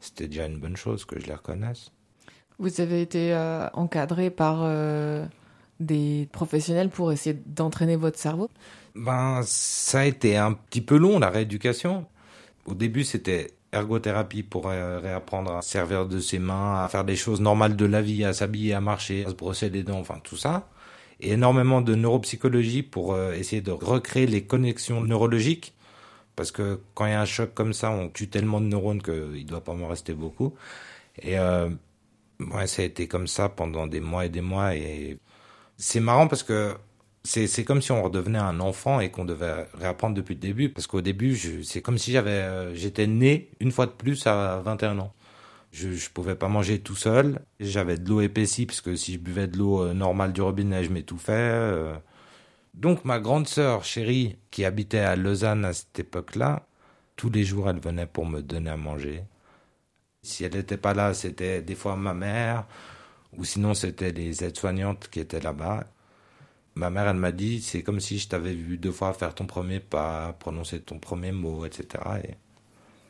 c'était 0.00 0.28
déjà 0.28 0.46
une 0.46 0.58
bonne 0.58 0.76
chose 0.76 1.04
que 1.04 1.18
je 1.20 1.26
les 1.26 1.34
reconnaisse. 1.34 1.90
Vous 2.58 2.80
avez 2.80 3.02
été 3.02 3.34
euh, 3.34 3.68
encadré 3.72 4.30
par 4.30 4.64
des 5.80 6.28
professionnels 6.32 6.88
pour 6.88 7.10
essayer 7.10 7.36
d'entraîner 7.46 7.96
votre 7.96 8.18
cerveau? 8.18 8.48
Ben, 8.94 9.40
ça 9.44 10.00
a 10.00 10.04
été 10.04 10.36
un 10.36 10.52
petit 10.52 10.80
peu 10.80 10.96
long, 10.96 11.18
la 11.18 11.30
rééducation. 11.30 12.06
Au 12.66 12.74
début, 12.74 13.02
c'était 13.02 13.48
ergothérapie 13.72 14.42
pour 14.42 14.66
réapprendre 14.66 15.52
à 15.56 15.62
servir 15.62 16.06
de 16.06 16.20
ses 16.20 16.38
mains, 16.38 16.82
à 16.84 16.88
faire 16.88 17.04
des 17.04 17.16
choses 17.16 17.40
normales 17.40 17.76
de 17.76 17.84
la 17.84 18.00
vie, 18.00 18.24
à 18.24 18.32
s'habiller, 18.32 18.72
à 18.72 18.80
marcher, 18.80 19.24
à 19.24 19.30
se 19.30 19.34
brosser 19.34 19.68
les 19.68 19.82
dents, 19.82 19.98
enfin 19.98 20.20
tout 20.22 20.36
ça. 20.36 20.68
Et 21.20 21.32
énormément 21.32 21.80
de 21.80 21.94
neuropsychologie 21.94 22.82
pour 22.82 23.14
euh, 23.14 23.32
essayer 23.32 23.62
de 23.62 23.70
recréer 23.70 24.26
les 24.26 24.44
connexions 24.44 25.00
neurologiques. 25.00 25.73
Parce 26.36 26.50
que 26.50 26.80
quand 26.94 27.06
il 27.06 27.10
y 27.10 27.14
a 27.14 27.20
un 27.20 27.24
choc 27.26 27.54
comme 27.54 27.72
ça, 27.72 27.90
on 27.90 28.08
tue 28.08 28.28
tellement 28.28 28.60
de 28.60 28.66
neurones 28.66 29.02
qu'il 29.02 29.14
ne 29.14 29.42
doit 29.44 29.62
pas 29.62 29.74
me 29.74 29.84
rester 29.84 30.14
beaucoup. 30.14 30.54
Et 31.22 31.38
euh, 31.38 31.70
ça 32.66 32.82
a 32.82 32.84
été 32.84 33.08
comme 33.08 33.26
ça 33.26 33.48
pendant 33.48 33.86
des 33.86 34.00
mois 34.00 34.26
et 34.26 34.28
des 34.28 34.40
mois. 34.40 34.74
Et 34.74 35.18
c'est 35.76 36.00
marrant 36.00 36.26
parce 36.28 36.42
que 36.42 36.74
c'est 37.24 37.64
comme 37.64 37.80
si 37.80 37.92
on 37.92 38.02
redevenait 38.02 38.38
un 38.38 38.60
enfant 38.60 39.00
et 39.00 39.10
qu'on 39.10 39.24
devait 39.24 39.66
réapprendre 39.74 40.14
depuis 40.16 40.34
le 40.34 40.40
début. 40.40 40.68
Parce 40.70 40.86
qu'au 40.86 41.00
début, 41.00 41.36
c'est 41.64 41.82
comme 41.82 41.98
si 41.98 42.12
j'avais, 42.12 42.30
euh, 42.30 42.74
j'étais 42.74 43.06
né 43.06 43.50
une 43.60 43.72
fois 43.72 43.86
de 43.86 43.92
plus 43.92 44.26
à 44.26 44.60
21 44.64 44.98
ans. 44.98 45.12
Je 45.72 45.88
ne 45.88 46.12
pouvais 46.12 46.36
pas 46.36 46.48
manger 46.48 46.80
tout 46.80 46.96
seul. 46.96 47.40
J'avais 47.60 47.96
de 47.98 48.08
l'eau 48.08 48.20
épaissie 48.20 48.66
parce 48.66 48.80
que 48.80 48.94
si 48.96 49.14
je 49.14 49.18
buvais 49.18 49.48
de 49.48 49.58
l'eau 49.58 49.82
euh, 49.82 49.94
normale 49.94 50.32
du 50.32 50.42
robinet, 50.42 50.84
je 50.84 50.90
m'étouffais. 50.90 51.32
Donc 52.74 53.04
ma 53.04 53.20
grande 53.20 53.46
sœur 53.46 53.84
chérie, 53.84 54.36
qui 54.50 54.64
habitait 54.64 54.98
à 54.98 55.16
Lausanne 55.16 55.64
à 55.64 55.72
cette 55.72 55.98
époque-là, 55.98 56.66
tous 57.16 57.30
les 57.30 57.44
jours, 57.44 57.70
elle 57.70 57.80
venait 57.80 58.06
pour 58.06 58.26
me 58.26 58.42
donner 58.42 58.70
à 58.70 58.76
manger. 58.76 59.22
Si 60.22 60.44
elle 60.44 60.54
n'était 60.54 60.76
pas 60.76 60.94
là, 60.94 61.14
c'était 61.14 61.62
des 61.62 61.76
fois 61.76 61.96
ma 61.96 62.14
mère, 62.14 62.66
ou 63.36 63.44
sinon 63.44 63.74
c'était 63.74 64.12
les 64.12 64.44
aides-soignantes 64.44 65.08
qui 65.08 65.20
étaient 65.20 65.40
là-bas. 65.40 65.84
Ma 66.74 66.90
mère, 66.90 67.08
elle 67.08 67.16
m'a 67.16 67.32
dit, 67.32 67.62
c'est 67.62 67.82
comme 67.82 68.00
si 68.00 68.18
je 68.18 68.28
t'avais 68.28 68.54
vu 68.54 68.78
deux 68.78 68.92
fois 68.92 69.12
faire 69.12 69.34
ton 69.34 69.46
premier 69.46 69.80
pas, 69.80 70.34
prononcer 70.40 70.80
ton 70.80 70.98
premier 70.98 71.32
mot, 71.32 71.64
etc. 71.64 72.02
Et 72.24 72.34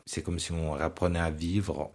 c'est 0.05 0.21
comme 0.21 0.39
si 0.39 0.51
on 0.51 0.75
apprenait 0.75 1.19
à 1.19 1.31
vivre. 1.31 1.91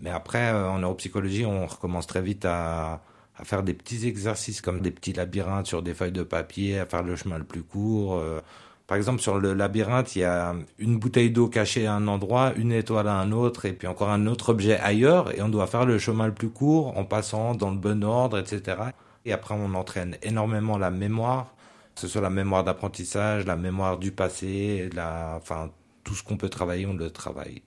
Mais 0.00 0.10
après, 0.10 0.52
euh, 0.52 0.68
en 0.70 0.80
neuropsychologie, 0.80 1.46
on 1.46 1.66
recommence 1.66 2.06
très 2.06 2.22
vite 2.22 2.44
à, 2.44 3.02
à 3.38 3.44
faire 3.44 3.62
des 3.62 3.74
petits 3.74 4.06
exercices 4.06 4.60
comme 4.60 4.80
des 4.80 4.90
petits 4.90 5.12
labyrinthes 5.12 5.66
sur 5.66 5.82
des 5.82 5.94
feuilles 5.94 6.12
de 6.12 6.22
papier, 6.22 6.78
à 6.78 6.86
faire 6.86 7.02
le 7.02 7.16
chemin 7.16 7.38
le 7.38 7.44
plus 7.44 7.62
court. 7.62 8.16
Euh, 8.16 8.40
par 8.88 8.96
exemple, 8.96 9.20
sur 9.20 9.38
le 9.38 9.52
labyrinthe, 9.54 10.16
il 10.16 10.20
y 10.20 10.24
a 10.24 10.54
une 10.78 10.98
bouteille 10.98 11.30
d'eau 11.30 11.48
cachée 11.48 11.86
à 11.86 11.94
un 11.94 12.08
endroit, 12.08 12.52
une 12.56 12.72
étoile 12.72 13.06
à 13.06 13.14
un 13.14 13.32
autre, 13.32 13.66
et 13.66 13.74
puis 13.74 13.86
encore 13.86 14.10
un 14.10 14.26
autre 14.26 14.48
objet 14.48 14.78
ailleurs, 14.78 15.36
et 15.36 15.42
on 15.42 15.48
doit 15.48 15.66
faire 15.66 15.84
le 15.84 15.98
chemin 15.98 16.26
le 16.26 16.34
plus 16.34 16.48
court 16.48 16.96
en 16.96 17.04
passant 17.04 17.54
dans 17.54 17.70
le 17.70 17.76
bon 17.76 18.02
ordre, 18.02 18.38
etc. 18.38 18.78
Et 19.24 19.32
après, 19.32 19.54
on 19.54 19.74
entraîne 19.74 20.16
énormément 20.22 20.78
la 20.78 20.90
mémoire, 20.90 21.54
que 21.94 22.00
ce 22.00 22.08
soit 22.08 22.22
la 22.22 22.30
mémoire 22.30 22.64
d'apprentissage, 22.64 23.44
la 23.44 23.56
mémoire 23.56 23.98
du 23.98 24.10
passé, 24.10 24.88
la, 24.94 25.34
enfin, 25.36 25.70
tout 26.02 26.14
ce 26.14 26.22
qu'on 26.22 26.38
peut 26.38 26.48
travailler, 26.48 26.86
on 26.86 26.94
le 26.94 27.10
travaille. 27.10 27.62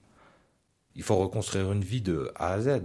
Il 0.96 1.04
faut 1.04 1.16
reconstruire 1.16 1.70
une 1.72 1.84
vie 1.84 2.02
de 2.02 2.32
A 2.34 2.54
à 2.54 2.60
Z, 2.60 2.82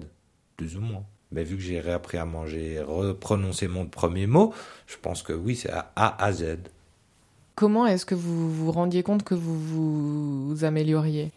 plus 0.56 0.78
ou 0.78 0.82
moins. 0.82 1.06
Mais 1.32 1.44
vu 1.44 1.58
que 1.58 1.62
j'ai 1.62 1.80
réappris 1.80 2.18
à 2.18 2.26
manger, 2.26 2.80
reprononcer 2.82 3.68
mon 3.68 3.86
premier 3.86 4.28
mot, 4.28 4.54
je 4.88 4.96
pense 5.02 5.24
que 5.24 5.34
oui, 5.34 5.56
c'est 5.56 5.72
A 5.72 6.24
à 6.24 6.32
Z. 6.32 6.58
Comment 7.56 7.86
est-ce 7.88 8.06
que 8.06 8.16
vous 8.16 8.54
vous 8.54 8.72
rendiez 8.72 9.04
compte 9.04 9.24
que 9.24 9.36
vous 9.36 9.60
vous 10.52 10.64
amélioriez? 10.64 11.32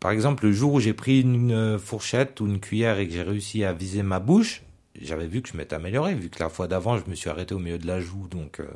Par 0.00 0.10
exemple, 0.10 0.46
le 0.46 0.52
jour 0.52 0.72
où 0.72 0.80
j'ai 0.80 0.94
pris 0.94 1.20
une 1.20 1.78
fourchette 1.78 2.40
ou 2.40 2.46
une 2.46 2.58
cuillère 2.58 2.98
et 2.98 3.06
que 3.06 3.12
j'ai 3.12 3.22
réussi 3.22 3.64
à 3.64 3.74
viser 3.74 4.02
ma 4.02 4.18
bouche, 4.18 4.62
j'avais 4.98 5.26
vu 5.26 5.42
que 5.42 5.50
je 5.50 5.56
m'étais 5.56 5.76
amélioré, 5.76 6.14
vu 6.14 6.30
que 6.30 6.42
la 6.42 6.48
fois 6.48 6.68
d'avant, 6.68 6.96
je 6.96 7.08
me 7.08 7.14
suis 7.14 7.28
arrêté 7.28 7.54
au 7.54 7.58
milieu 7.58 7.78
de 7.78 7.86
la 7.86 8.00
joue, 8.00 8.26
donc 8.28 8.60
euh, 8.60 8.66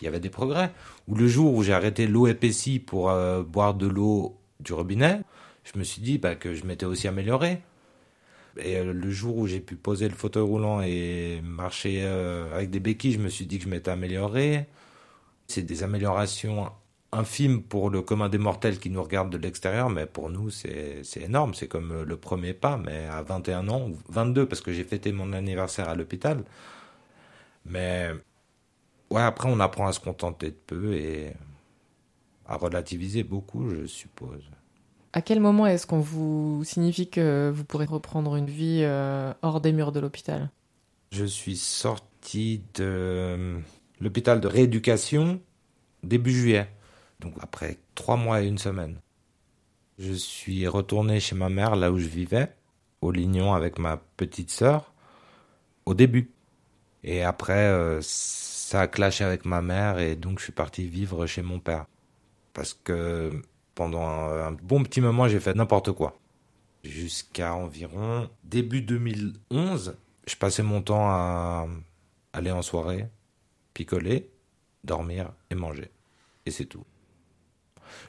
il 0.00 0.06
y 0.06 0.08
avait 0.08 0.18
des 0.18 0.30
progrès. 0.30 0.72
Ou 1.08 1.14
le 1.14 1.28
jour 1.28 1.54
où 1.54 1.62
j'ai 1.62 1.74
arrêté 1.74 2.06
l'eau 2.06 2.26
épaissie 2.26 2.78
pour 2.78 3.10
euh, 3.10 3.42
boire 3.42 3.74
de 3.74 3.86
l'eau 3.86 4.36
du 4.60 4.72
robinet, 4.72 5.20
je 5.64 5.78
me 5.78 5.84
suis 5.84 6.00
dit 6.00 6.18
bah, 6.18 6.34
que 6.34 6.54
je 6.54 6.64
m'étais 6.64 6.86
aussi 6.86 7.06
amélioré. 7.06 7.60
Et 8.58 8.76
euh, 8.76 8.92
le 8.92 9.10
jour 9.10 9.36
où 9.36 9.46
j'ai 9.46 9.60
pu 9.60 9.76
poser 9.76 10.08
le 10.08 10.14
fauteuil 10.14 10.42
roulant 10.42 10.82
et 10.82 11.40
marcher 11.42 12.02
avec 12.54 12.70
des 12.70 12.80
béquilles, 12.80 13.12
je 13.12 13.18
me 13.18 13.28
suis 13.28 13.46
dit 13.46 13.58
que 13.58 13.64
je 13.64 13.70
m'étais 13.70 13.90
amélioré. 13.90 14.66
C'est 15.48 15.62
des 15.62 15.82
améliorations 15.82 16.70
infimes 17.12 17.62
pour 17.62 17.90
le 17.90 18.02
commun 18.02 18.28
des 18.28 18.38
mortels 18.38 18.78
qui 18.78 18.90
nous 18.90 19.02
regarde 19.02 19.30
de 19.30 19.38
l'extérieur, 19.38 19.90
mais 19.90 20.06
pour 20.06 20.30
nous, 20.30 20.50
c'est 20.50 21.02
énorme. 21.16 21.54
C'est 21.54 21.68
comme 21.68 21.92
euh, 21.92 22.04
le 22.04 22.16
premier 22.16 22.54
pas, 22.54 22.78
mais 22.78 23.06
à 23.06 23.22
21 23.22 23.68
ans, 23.68 23.88
ou 23.90 23.98
22, 24.08 24.46
parce 24.48 24.60
que 24.62 24.72
j'ai 24.72 24.84
fêté 24.84 25.12
mon 25.12 25.32
anniversaire 25.32 25.88
à 25.88 25.94
l'hôpital. 25.94 26.44
Mais 27.66 28.10
ouais, 29.10 29.22
après, 29.22 29.48
on 29.50 29.60
apprend 29.60 29.86
à 29.88 29.92
se 29.92 30.00
contenter 30.00 30.50
de 30.50 30.56
peu 30.66 30.94
et 30.94 31.32
à 32.46 32.56
relativiser 32.56 33.22
beaucoup, 33.24 33.68
je 33.70 33.86
suppose. 33.86 34.42
À 35.12 35.20
quel 35.20 35.40
moment 35.40 35.66
est-ce 35.66 35.86
qu'on 35.86 36.00
vous 36.00 36.62
signifie 36.64 37.10
que 37.10 37.50
vous 37.54 37.64
pourrez 37.64 37.84
reprendre 37.84 38.36
une 38.36 38.46
vie 38.46 38.80
euh, 38.82 39.32
hors 39.42 39.60
des 39.60 39.72
murs 39.72 39.92
de 39.92 40.00
l'hôpital? 40.00 40.50
Je 41.10 41.26
suis 41.26 41.56
sorti 41.56 42.62
de 42.74 43.58
l'hôpital 44.00 44.40
de 44.40 44.48
rééducation 44.48 45.40
début 46.02 46.32
juillet. 46.32 46.68
Donc 47.20 47.34
après 47.40 47.78
trois 47.94 48.16
mois 48.16 48.42
et 48.42 48.46
une 48.46 48.58
semaine. 48.58 48.96
Je 49.98 50.14
suis 50.14 50.66
retourné 50.66 51.20
chez 51.20 51.34
ma 51.34 51.50
mère, 51.50 51.76
là 51.76 51.92
où 51.92 51.98
je 51.98 52.08
vivais, 52.08 52.54
au 53.02 53.12
Lignon 53.12 53.52
avec 53.52 53.78
ma 53.78 53.98
petite 54.16 54.50
sœur, 54.50 54.94
au 55.84 55.92
début. 55.92 56.30
Et 57.04 57.22
après, 57.22 57.66
euh, 57.66 57.98
ça 58.00 58.80
a 58.80 58.86
clashé 58.88 59.24
avec 59.24 59.44
ma 59.44 59.60
mère 59.60 59.98
et 59.98 60.16
donc 60.16 60.38
je 60.38 60.44
suis 60.44 60.52
parti 60.52 60.88
vivre 60.88 61.26
chez 61.26 61.42
mon 61.42 61.60
père. 61.60 61.84
Parce 62.54 62.72
que 62.72 63.30
pendant 63.74 64.02
un, 64.02 64.52
bon 64.52 64.82
petit 64.82 65.00
moment, 65.00 65.28
j'ai 65.28 65.40
fait 65.40 65.54
n'importe 65.54 65.92
quoi. 65.92 66.18
Jusqu'à 66.84 67.54
environ 67.54 68.28
début 68.44 68.82
2011, 68.82 69.96
je 70.26 70.36
passais 70.36 70.62
mon 70.62 70.82
temps 70.82 71.08
à 71.08 71.66
aller 72.32 72.50
en 72.50 72.62
soirée, 72.62 73.08
picoler, 73.74 74.30
dormir 74.84 75.32
et 75.50 75.54
manger. 75.54 75.90
Et 76.46 76.50
c'est 76.50 76.66
tout. 76.66 76.84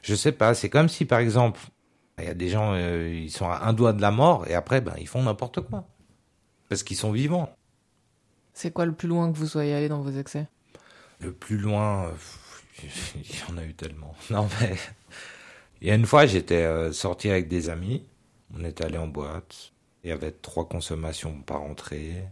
Je 0.02 0.14
sais 0.14 0.32
pas, 0.32 0.54
c'est 0.54 0.70
comme 0.70 0.88
si 0.88 1.04
par 1.04 1.18
exemple, 1.20 1.60
il 2.18 2.24
y 2.24 2.28
a 2.28 2.34
des 2.34 2.48
gens, 2.48 2.72
euh, 2.74 3.08
ils 3.12 3.30
sont 3.30 3.48
à 3.48 3.64
un 3.64 3.72
doigt 3.72 3.92
de 3.92 4.00
la 4.00 4.10
mort 4.10 4.46
et 4.48 4.54
après, 4.54 4.80
ben, 4.80 4.94
ils 4.98 5.08
font 5.08 5.22
n'importe 5.22 5.60
quoi. 5.60 5.86
Parce 6.68 6.82
qu'ils 6.82 6.96
sont 6.96 7.12
vivants. 7.12 7.54
C'est 8.52 8.72
quoi 8.72 8.86
le 8.86 8.94
plus 8.94 9.08
loin 9.08 9.30
que 9.32 9.36
vous 9.36 9.46
soyez 9.46 9.74
allé 9.74 9.88
dans 9.88 10.00
vos 10.00 10.12
excès? 10.12 10.46
Le 11.20 11.32
plus 11.32 11.58
loin, 11.58 12.12
il 12.82 13.20
y 13.20 13.52
en 13.52 13.58
a 13.58 13.64
eu 13.64 13.74
tellement. 13.74 14.14
Non 14.30 14.48
mais, 14.60 14.76
a 15.82 15.94
une 15.94 16.06
fois, 16.06 16.26
j'étais 16.26 16.62
euh, 16.64 16.92
sorti 16.92 17.30
avec 17.30 17.48
des 17.48 17.68
amis, 17.68 18.04
on 18.56 18.64
était 18.64 18.84
allé 18.84 18.98
en 18.98 19.08
boîte, 19.08 19.72
il 20.02 20.10
y 20.10 20.12
avait 20.12 20.32
trois 20.32 20.68
consommations 20.68 21.40
par 21.42 21.62
entrée. 21.62 22.24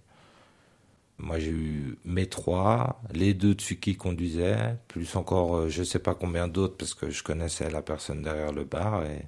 Moi, 1.18 1.38
j'ai 1.38 1.50
eu 1.50 1.98
mes 2.04 2.26
trois, 2.26 3.00
les 3.12 3.34
deux 3.34 3.54
dessus 3.54 3.78
qui 3.78 3.96
conduisaient, 3.96 4.76
plus 4.88 5.14
encore 5.16 5.56
euh, 5.56 5.68
je 5.68 5.82
sais 5.82 5.98
pas 5.98 6.14
combien 6.14 6.48
d'autres 6.48 6.76
parce 6.76 6.94
que 6.94 7.10
je 7.10 7.22
connaissais 7.22 7.70
la 7.70 7.82
personne 7.82 8.22
derrière 8.22 8.52
le 8.52 8.64
bar 8.64 9.04
et 9.04 9.26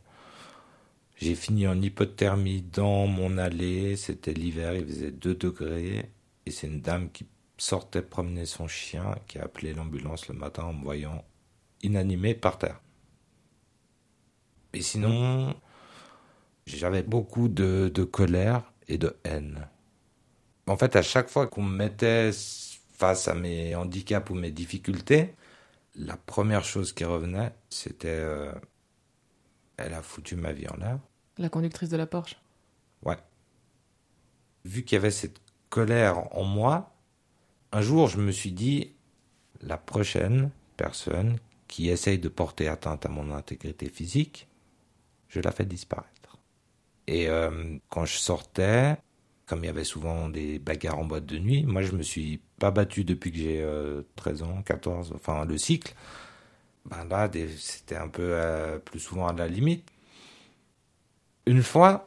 j'ai 1.17 1.35
fini 1.35 1.67
en 1.67 1.81
hypothermie 1.81 2.63
dans 2.63 3.07
mon 3.07 3.39
allée. 3.39 3.97
C'était 3.97 4.33
l'hiver, 4.33 4.75
il 4.75 4.87
faisait 4.87 5.13
2 5.13 5.35
degrés 5.35 6.11
et 6.47 6.51
c'est 6.51 6.67
une 6.67 6.81
dame 6.81 7.11
qui 7.11 7.27
sortait 7.57 8.03
promener 8.03 8.47
son 8.47 8.67
chien 8.69 9.15
qui 9.27 9.39
a 9.39 9.45
appelé 9.45 9.73
l'ambulance 9.75 10.29
le 10.29 10.35
matin 10.35 10.65
en 10.65 10.73
me 10.73 10.83
voyant 10.83 11.25
inanimé 11.83 12.35
par 12.35 12.59
terre. 12.59 12.81
Et 14.75 14.83
sinon, 14.83 15.55
j'avais 16.67 17.03
beaucoup 17.03 17.49
de, 17.49 17.91
de 17.95 18.05
colère 18.05 18.73
et 18.89 18.99
de 18.99 19.17
haine. 19.25 19.69
En 20.67 20.77
fait, 20.77 20.97
à 20.97 21.03
chaque 21.03 21.29
fois 21.31 21.47
qu'on 21.47 21.63
me 21.63 21.77
mettait 21.77 22.31
face 22.93 23.29
à 23.29 23.35
mes 23.35 23.75
handicaps 23.75 24.31
ou 24.31 24.35
mes 24.35 24.51
difficultés, 24.51 25.35
la 25.95 26.17
première 26.17 26.65
chose 26.65 26.93
qui 26.93 27.05
revenait, 27.05 27.53
c'était 27.71 28.09
euh, 28.09 28.53
elle 29.77 29.95
a 29.95 30.03
foutu 30.03 30.37
ma 30.37 30.53
vie 30.53 30.69
en 30.69 30.77
l'air. 30.77 30.99
La 31.39 31.49
conductrice 31.49 31.89
de 31.89 31.97
la 31.97 32.07
Porsche 32.07 32.37
Ouais. 33.05 33.19
Vu 34.65 34.85
qu'il 34.85 34.97
y 34.97 34.99
avait 34.99 35.11
cette 35.11 35.41
colère 35.69 36.35
en 36.37 36.45
moi, 36.45 36.95
un 37.73 37.83
jour 37.83 38.09
je 38.09 38.19
me 38.19 38.33
suis 38.33 38.53
dit 38.53 38.93
la 39.61 39.77
prochaine 39.77 40.51
personne 40.77 41.39
qui 41.69 41.91
essaye 41.91 42.19
de 42.19 42.29
porter 42.29 42.69
atteinte 42.69 43.07
à 43.07 43.09
mon 43.09 43.33
intégrité 43.33 43.89
physique, 43.89 44.49
je 45.35 45.41
la 45.41 45.51
fais 45.51 45.65
disparaître. 45.65 46.39
Et 47.07 47.29
euh, 47.29 47.77
quand 47.89 48.05
je 48.05 48.17
sortais, 48.17 48.97
comme 49.47 49.65
il 49.65 49.67
y 49.67 49.71
avait 49.71 49.85
souvent 49.85 50.29
des 50.29 50.59
bagarres 50.59 50.99
en 50.99 51.05
boîte 51.05 51.27
de 51.27 51.39
nuit, 51.39 51.65
moi 51.65 51.83
je 51.83 51.93
me 51.93 52.03
suis 52.03 52.41
pas 52.59 52.71
battu 52.71 53.05
depuis 53.05 53.33
que 53.33 53.39
j'ai 53.39 54.05
13 54.17 54.43
euh, 54.43 54.45
ans, 54.47 54.63
14, 54.63 55.13
enfin 55.15 55.45
le 55.45 55.59
cycle. 55.59 55.95
Ben 56.87 57.05
là, 57.07 57.31
c'était 57.59 57.97
un 57.97 58.09
peu 58.09 58.23
euh, 58.23 58.79
plus 58.79 59.01
souvent 59.01 59.27
à 59.27 59.33
la 59.33 59.49
limite. 59.49 59.89
Une 61.47 61.63
fois, 61.63 62.07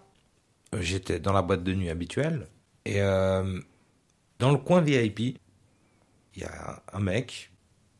j'étais 0.79 1.19
dans 1.19 1.33
la 1.33 1.41
boîte 1.41 1.63
de 1.63 1.73
nuit 1.73 1.89
habituelle 1.89 2.47
et 2.85 2.99
dans 2.99 4.51
le 4.51 4.57
coin 4.57 4.81
VIP, 4.81 5.19
il 5.19 6.41
y 6.41 6.43
a 6.43 6.81
un 6.93 6.99
mec, 6.99 7.51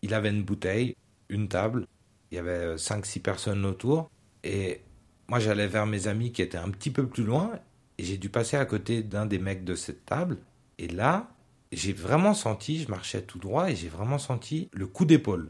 il 0.01 0.13
avait 0.13 0.29
une 0.29 0.43
bouteille, 0.43 0.95
une 1.29 1.47
table, 1.47 1.87
il 2.31 2.35
y 2.35 2.37
avait 2.37 2.75
5-6 2.75 3.21
personnes 3.21 3.65
autour 3.65 4.09
et 4.43 4.81
moi 5.27 5.39
j'allais 5.39 5.67
vers 5.67 5.85
mes 5.85 6.07
amis 6.07 6.31
qui 6.31 6.41
étaient 6.41 6.57
un 6.57 6.69
petit 6.69 6.91
peu 6.91 7.07
plus 7.07 7.23
loin 7.23 7.51
et 7.97 8.03
j'ai 8.03 8.17
dû 8.17 8.29
passer 8.29 8.57
à 8.57 8.65
côté 8.65 9.03
d'un 9.03 9.25
des 9.25 9.39
mecs 9.39 9.63
de 9.63 9.75
cette 9.75 10.05
table. 10.05 10.37
Et 10.77 10.87
là, 10.87 11.29
j'ai 11.71 11.93
vraiment 11.93 12.33
senti, 12.33 12.83
je 12.83 12.89
marchais 12.89 13.21
tout 13.21 13.39
droit 13.39 13.69
et 13.69 13.75
j'ai 13.75 13.89
vraiment 13.89 14.19
senti 14.19 14.69
le 14.71 14.87
coup 14.87 15.05
d'épaule. 15.05 15.49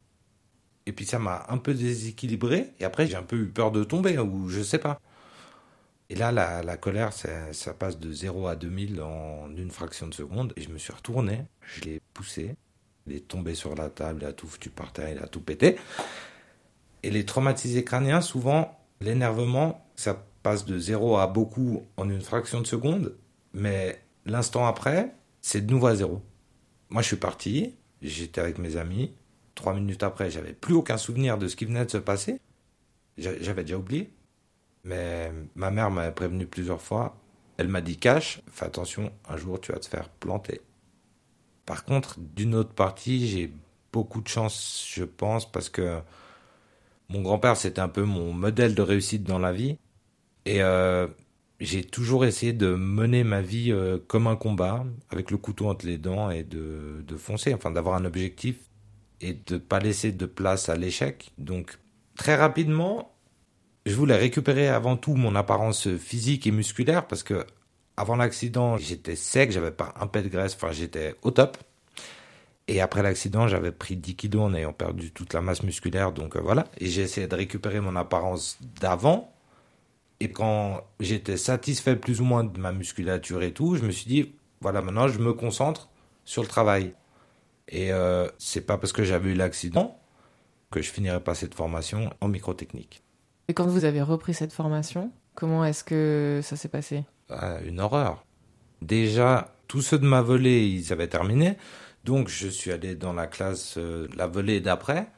Et 0.86 0.94
puis 0.94 1.06
ça 1.06 1.20
m'a 1.20 1.46
un 1.50 1.58
peu 1.58 1.74
déséquilibré. 1.74 2.72
Et 2.80 2.86
après, 2.86 3.08
j'ai 3.08 3.18
un 3.18 3.24
peu 3.24 3.38
eu 3.38 3.48
peur 3.48 3.72
de 3.72 3.84
tomber 3.84 4.18
ou 4.18 4.50
je 4.50 4.62
sais 4.62 4.80
pas. 4.80 5.02
Et 6.10 6.16
là, 6.16 6.32
la, 6.32 6.64
la 6.64 6.78
colère, 6.78 7.12
ça, 7.12 7.52
ça, 7.52 7.74
passe 7.74 8.00
de 8.00 8.14
0 8.14 8.48
à 8.48 8.56
2000 8.56 9.02
en 9.02 9.50
une 9.58 9.72
fraction 9.72 10.08
de 10.08 10.14
seconde. 10.14 10.54
Et 10.56 10.62
je 10.62 10.70
me 10.70 10.78
suis 10.78 10.94
retourné, 10.94 11.44
je 11.62 11.82
l'ai 11.82 12.02
poussé. 12.14 12.56
Il 13.06 13.14
est 13.14 13.28
tombé 13.28 13.56
sur 13.56 13.76
la 13.76 13.90
table, 13.90 14.22
il 14.22 14.28
a 14.28 14.34
tout 14.34 14.48
foutu 14.48 14.70
par 14.70 14.94
terre, 14.94 15.10
il 15.10 15.20
a 15.20 15.28
tout 15.28 15.42
pété. 15.42 15.78
Et 17.04 17.12
les 17.12 17.26
traumatisés 17.26 17.84
crâniens, 17.84 18.22
souvent, 18.22 18.77
l'énervement, 19.00 19.86
ça 19.96 20.26
passe 20.44 20.66
de 20.66 20.78
zéro 20.80 21.18
à 21.18 21.28
beaucoup 21.28 21.84
en 21.98 22.10
une 22.10 22.22
fraction 22.22 22.62
de 22.62 22.68
seconde, 22.68 23.16
mais 23.54 24.02
l'instant 24.26 24.66
après, 24.66 25.14
c'est 25.42 25.66
de 25.66 25.72
nouveau 25.72 25.88
à 25.88 25.96
zéro. 25.96 26.22
Moi, 26.90 27.02
je 27.02 27.08
suis 27.08 27.18
parti, 27.18 27.76
j'étais 28.02 28.42
avec 28.42 28.58
mes 28.58 28.78
amis. 28.78 29.14
Trois 29.56 29.74
minutes 29.74 30.04
après, 30.04 30.30
j'avais 30.30 30.54
plus 30.54 30.76
aucun 30.76 30.98
souvenir 30.98 31.38
de 31.38 31.48
ce 31.48 31.56
qui 31.56 31.66
venait 31.66 31.86
de 31.86 31.92
se 31.92 31.98
passer. 31.98 32.40
J'avais 33.18 33.64
déjà 33.64 33.78
oublié. 33.78 34.12
Mais 34.84 35.34
ma 35.56 35.72
mère 35.72 35.92
m'avait 35.92 36.14
prévenu 36.14 36.46
plusieurs 36.46 36.82
fois. 36.82 37.18
Elle 37.58 37.68
m'a 37.68 37.82
dit 37.82 37.98
cache, 37.98 38.42
fais 38.52 38.66
attention, 38.66 39.12
un 39.28 39.36
jour 39.36 39.60
tu 39.60 39.72
vas 39.72 39.80
te 39.80 39.88
faire 39.88 40.10
planter. 40.10 40.62
Par 41.66 41.84
contre, 41.84 42.20
d'une 42.20 42.56
autre 42.56 42.74
partie, 42.74 43.28
j'ai 43.28 43.52
beaucoup 43.92 44.22
de 44.22 44.28
chance, 44.28 44.88
je 44.90 45.04
pense, 45.04 45.52
parce 45.52 45.70
que 45.70 46.00
mon 47.10 47.22
grand-père, 47.22 47.58
c'était 47.58 47.82
un 47.82 47.88
peu 47.88 48.04
mon 48.04 48.34
modèle 48.34 48.76
de 48.76 48.82
réussite 48.82 49.24
dans 49.24 49.40
la 49.40 49.54
vie. 49.54 49.78
Et 50.46 50.62
euh, 50.62 51.08
j'ai 51.60 51.84
toujours 51.84 52.26
essayé 52.26 52.54
de 52.54 52.74
mener 52.76 53.24
ma 53.24 53.42
vie 53.42 53.72
euh, 53.72 53.98
comme 54.08 54.28
un 54.28 54.36
combat, 54.36 54.86
avec 55.10 55.32
le 55.32 55.38
couteau 55.38 55.68
entre 55.68 55.86
les 55.86 55.98
dents 55.98 56.30
et 56.30 56.44
de, 56.44 57.04
de 57.06 57.18
foncer, 57.18 57.54
enfin 57.54 57.72
d'avoir 57.72 57.96
un 57.96 58.06
objectif 58.06 58.58
et 59.22 59.34
de 59.34 59.58
pas 59.58 59.80
laisser 59.80 60.12
de 60.12 60.26
place 60.26 60.70
à 60.70 60.76
l'échec. 60.76 61.32
Donc 61.38 61.80
très 62.16 62.36
rapidement, 62.36 63.16
je 63.86 63.96
voulais 63.96 64.18
récupérer 64.18 64.68
avant 64.68 64.98
tout 64.98 65.16
mon 65.16 65.36
apparence 65.36 65.96
physique 65.98 66.46
et 66.46 66.52
musculaire 66.52 67.08
parce 67.08 67.24
que 67.24 67.46
avant 67.96 68.16
l'accident, 68.16 68.78
j'étais 68.78 69.16
sec, 69.16 69.52
j'avais 69.52 69.72
pas 69.72 69.94
un 70.00 70.06
pet 70.08 70.22
de 70.22 70.30
graisse, 70.30 70.56
enfin 70.56 70.72
j'étais 70.72 71.16
au 71.24 71.32
top. 71.32 71.58
Et 72.68 72.82
après 72.82 73.02
l'accident, 73.02 73.48
j'avais 73.48 73.72
pris 73.72 73.96
10 73.96 74.16
kilos 74.16 74.44
en 74.44 74.54
ayant 74.54 74.74
perdu 74.74 75.12
toute 75.12 75.34
la 75.34 75.42
masse 75.42 75.64
musculaire, 75.64 76.12
donc 76.12 76.36
euh, 76.36 76.42
voilà. 76.42 76.66
Et 76.80 76.88
j'ai 76.88 77.02
essayé 77.02 77.28
de 77.28 77.36
récupérer 77.36 77.80
mon 77.80 77.96
apparence 77.96 78.58
d'avant 78.82 79.32
et 80.20 80.32
quand 80.32 80.82
j'étais 81.00 81.38
satisfait 81.38 81.96
plus 81.96 82.22
ou 82.22 82.26
moins 82.26 82.44
de 82.44 82.60
ma 82.60 82.72
musculature 82.72 83.44
et 83.44 83.54
tout, 83.54 83.76
je 83.76 83.84
me 83.84 83.92
suis 83.92 84.08
dit, 84.08 84.34
voilà, 84.62 84.82
maintenant 84.82 85.08
je 85.08 85.20
me 85.20 85.34
concentre 85.34 85.90
sur 86.26 86.42
le 86.42 86.48
travail. 86.48 86.94
Et 87.70 87.92
euh, 87.92 88.28
c'est 88.38 88.66
pas 88.66 88.78
parce 88.78 88.94
que 88.94 89.04
j'avais 89.04 89.32
eu 89.32 89.36
l'accident 89.36 90.00
que 90.72 90.82
je 90.82 90.90
finirais 90.90 91.20
pas 91.20 91.36
cette 91.36 91.54
formation 91.54 92.12
en 92.20 92.28
microtechnique. 92.28 93.04
Et 93.48 93.54
quand 93.54 93.68
vous 93.68 93.86
avez 93.86 94.02
repris 94.02 94.34
cette 94.34 94.52
formation, 94.52 95.12
comment 95.36 95.64
est-ce 95.64 95.84
que 95.84 96.42
ça 96.44 96.56
s'est 96.56 96.68
passé? 96.68 97.06
Ah, 97.30 97.60
Une 97.66 97.80
horreur. 97.80 98.26
Déjà, 98.82 99.54
tous 99.68 99.82
ceux 99.82 100.00
de 100.00 100.06
ma 100.06 100.22
volée, 100.22 100.68
ils 100.68 100.92
avaient 100.92 101.08
terminé. 101.08 101.58
Donc 102.08 102.30
je 102.30 102.48
suis 102.48 102.72
allé 102.72 102.96
dans 102.96 103.12
la 103.12 103.28
classe, 103.28 103.78
euh, 103.78 104.08
la 104.16 104.28
volée 104.28 104.62
d'après. 104.62 105.10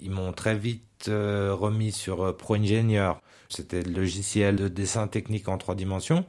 Ils 0.00 0.10
m'ont 0.10 0.32
très 0.32 0.56
vite 0.56 1.08
euh, 1.08 1.54
remis 1.54 1.92
sur 1.92 2.22
euh, 2.22 2.32
Pro 2.32 2.54
Ingénieur. 2.54 3.20
C'était 3.50 3.82
le 3.82 3.92
logiciel 3.92 4.56
de 4.56 4.68
dessin 4.68 5.08
technique 5.08 5.46
en 5.46 5.58
trois 5.58 5.74
dimensions, 5.74 6.24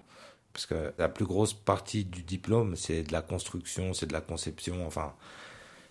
parce 0.51 0.65
que 0.65 0.91
la 0.97 1.07
plus 1.07 1.23
grosse 1.23 1.53
partie 1.53 2.03
du 2.03 2.21
diplôme, 2.21 2.75
c'est 2.75 3.03
de 3.03 3.13
la 3.13 3.21
construction, 3.21 3.93
c'est 3.93 4.07
de 4.07 4.13
la 4.13 4.19
conception, 4.19 4.85
enfin. 4.85 5.13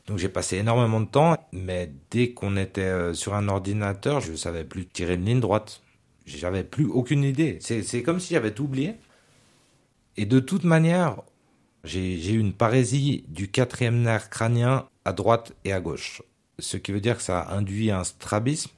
Donc 0.06 0.18
j'ai 0.18 0.28
passé 0.28 0.58
énormément 0.58 1.00
de 1.00 1.06
temps, 1.06 1.34
mais 1.52 1.90
dès 2.10 2.32
qu'on 2.34 2.58
était 2.58 2.82
euh, 2.82 3.14
sur 3.14 3.32
un 3.32 3.48
ordinateur, 3.48 4.20
je 4.20 4.32
ne 4.32 4.36
savais 4.36 4.64
plus 4.64 4.86
tirer 4.86 5.14
une 5.14 5.24
ligne 5.24 5.40
droite. 5.40 5.80
J'avais 6.26 6.64
plus 6.64 6.84
aucune 6.84 7.24
idée. 7.24 7.58
C'est 7.62 8.02
comme 8.02 8.20
si 8.20 8.34
j'avais 8.34 8.52
tout 8.52 8.64
oublié. 8.64 8.96
Et 10.18 10.26
de 10.26 10.38
toute 10.38 10.64
manière, 10.64 11.22
j'ai 11.86 12.32
eu 12.32 12.38
une 12.38 12.52
parésie 12.52 13.24
du 13.28 13.48
quatrième 13.48 14.02
nerf 14.02 14.28
crânien 14.28 14.88
à 15.04 15.12
droite 15.12 15.52
et 15.64 15.72
à 15.72 15.80
gauche. 15.80 16.22
Ce 16.58 16.76
qui 16.76 16.92
veut 16.92 17.00
dire 17.00 17.16
que 17.16 17.22
ça 17.22 17.48
induit 17.50 17.90
un 17.90 18.04
strabisme 18.04 18.70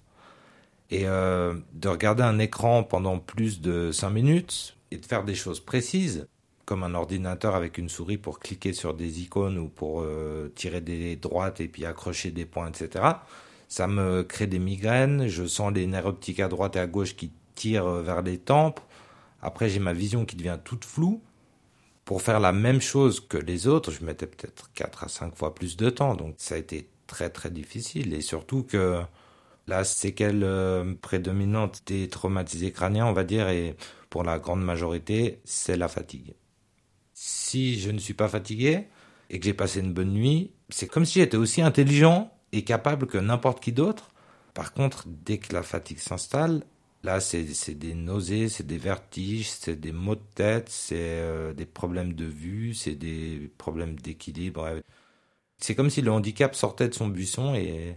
et 0.91 1.07
euh, 1.07 1.55
de 1.75 1.89
regarder 1.89 2.23
un 2.23 2.39
écran 2.39 2.83
pendant 2.83 3.19
plus 3.19 3.61
de 3.61 3.93
5 3.93 4.11
minutes 4.11 4.77
et 4.91 4.97
de 4.97 5.07
faire 5.07 5.25
des 5.25 5.35
choses 5.35 5.61
précises, 5.61 6.27
comme 6.65 6.83
un 6.83 6.95
ordinateur 6.95 7.55
avec 7.55 7.79
une 7.79 7.89
souris 7.89 8.19
pour 8.19 8.41
cliquer 8.41 8.73
sur 8.73 8.95
des 8.95 9.23
icônes 9.23 9.59
ou 9.59 9.69
pour 9.69 10.03
euh, 10.03 10.53
tirer 10.55 10.81
des 10.81 11.17
droites 11.17 11.61
et 11.61 11.69
puis 11.69 11.85
accrocher 11.85 12.31
des 12.31 12.47
points, 12.47 12.69
etc. 12.69 13.05
Ça 13.69 13.87
me 13.87 14.23
crée 14.23 14.47
des 14.47 14.59
migraines, 14.59 15.29
je 15.29 15.47
sens 15.47 15.73
les 15.73 15.87
nerfs 15.87 16.07
optiques 16.07 16.41
à 16.41 16.49
droite 16.49 16.77
et 16.77 16.81
à 16.81 16.87
gauche 16.87 17.17
qui 17.17 17.33
tire 17.55 17.87
vers 17.87 18.23
les 18.23 18.39
tempes. 18.39 18.81
Après, 19.43 19.69
j'ai 19.69 19.79
ma 19.79 19.93
vision 19.93 20.25
qui 20.25 20.37
devient 20.37 20.59
toute 20.63 20.85
floue. 20.85 21.21
Pour 22.09 22.23
faire 22.23 22.41
la 22.41 22.53
même 22.53 22.81
chose 22.81 23.21
que 23.21 23.37
les 23.37 23.67
autres, 23.67 23.91
je 23.91 24.03
mettais 24.03 24.27
peut-être 24.27 24.73
4 24.73 25.05
à 25.05 25.09
5 25.09 25.37
fois 25.37 25.55
plus 25.55 25.77
de 25.77 25.91
temps. 25.91 26.15
Donc 26.15 26.37
ça 26.39 26.55
a 26.55 26.59
été 26.59 26.89
très 27.07 27.29
très 27.29 27.51
difficile. 27.51 28.15
Et 28.15 28.23
surtout 28.23 28.63
que 28.63 29.03
la 29.67 29.85
séquelle 29.85 30.43
euh, 30.43 30.95
prédominante 31.03 31.83
des 31.85 32.09
traumatisés 32.09 32.73
crâniens, 32.73 33.05
on 33.05 33.13
va 33.13 33.25
dire, 33.25 33.51
et 33.51 33.77
pour 34.09 34.25
la 34.25 34.39
grande 34.39 34.65
majorité, 34.65 35.43
c'est 35.45 35.77
la 35.77 35.87
fatigue. 35.87 36.33
Si 37.13 37.79
je 37.79 37.91
ne 37.91 37.99
suis 37.99 38.15
pas 38.15 38.29
fatigué 38.29 38.87
et 39.29 39.39
que 39.39 39.45
j'ai 39.45 39.53
passé 39.53 39.81
une 39.81 39.93
bonne 39.93 40.15
nuit, 40.15 40.53
c'est 40.71 40.87
comme 40.87 41.05
si 41.05 41.19
j'étais 41.19 41.37
aussi 41.37 41.61
intelligent 41.61 42.33
et 42.53 42.65
capable 42.65 43.07
que 43.07 43.19
n'importe 43.19 43.63
qui 43.63 43.73
d'autre. 43.73 44.09
Par 44.55 44.73
contre, 44.73 45.05
dès 45.07 45.37
que 45.37 45.53
la 45.53 45.63
fatigue 45.63 45.99
s'installe, 45.99 46.65
là, 47.03 47.21
c'est 47.21 47.45
des 47.75 47.95
nausées, 47.95 48.49
c'est 48.49 48.67
des 48.67 48.79
vertiges, 48.79 49.51
c'est 49.51 49.81
des 49.81 49.93
maux 49.93 50.17
de 50.17 50.23
tête, 50.35 50.69
c'est 50.69 50.97
euh, 50.99 51.53
des 51.55 51.67
problèmes 51.67 52.13
de 52.15 52.25
vue, 52.25 52.75
c'est 52.75 52.95
des 52.95 53.51
problèmes 53.59 53.97
d'équilibre. 53.99 54.81
C'est 55.59 55.75
comme 55.75 55.91
si 55.91 56.03
le 56.03 56.13
handicap 56.13 56.55
sortait 56.55 56.89
de 56.89 56.95
son 56.95 57.09
buisson 57.09 57.55
et 57.55 57.97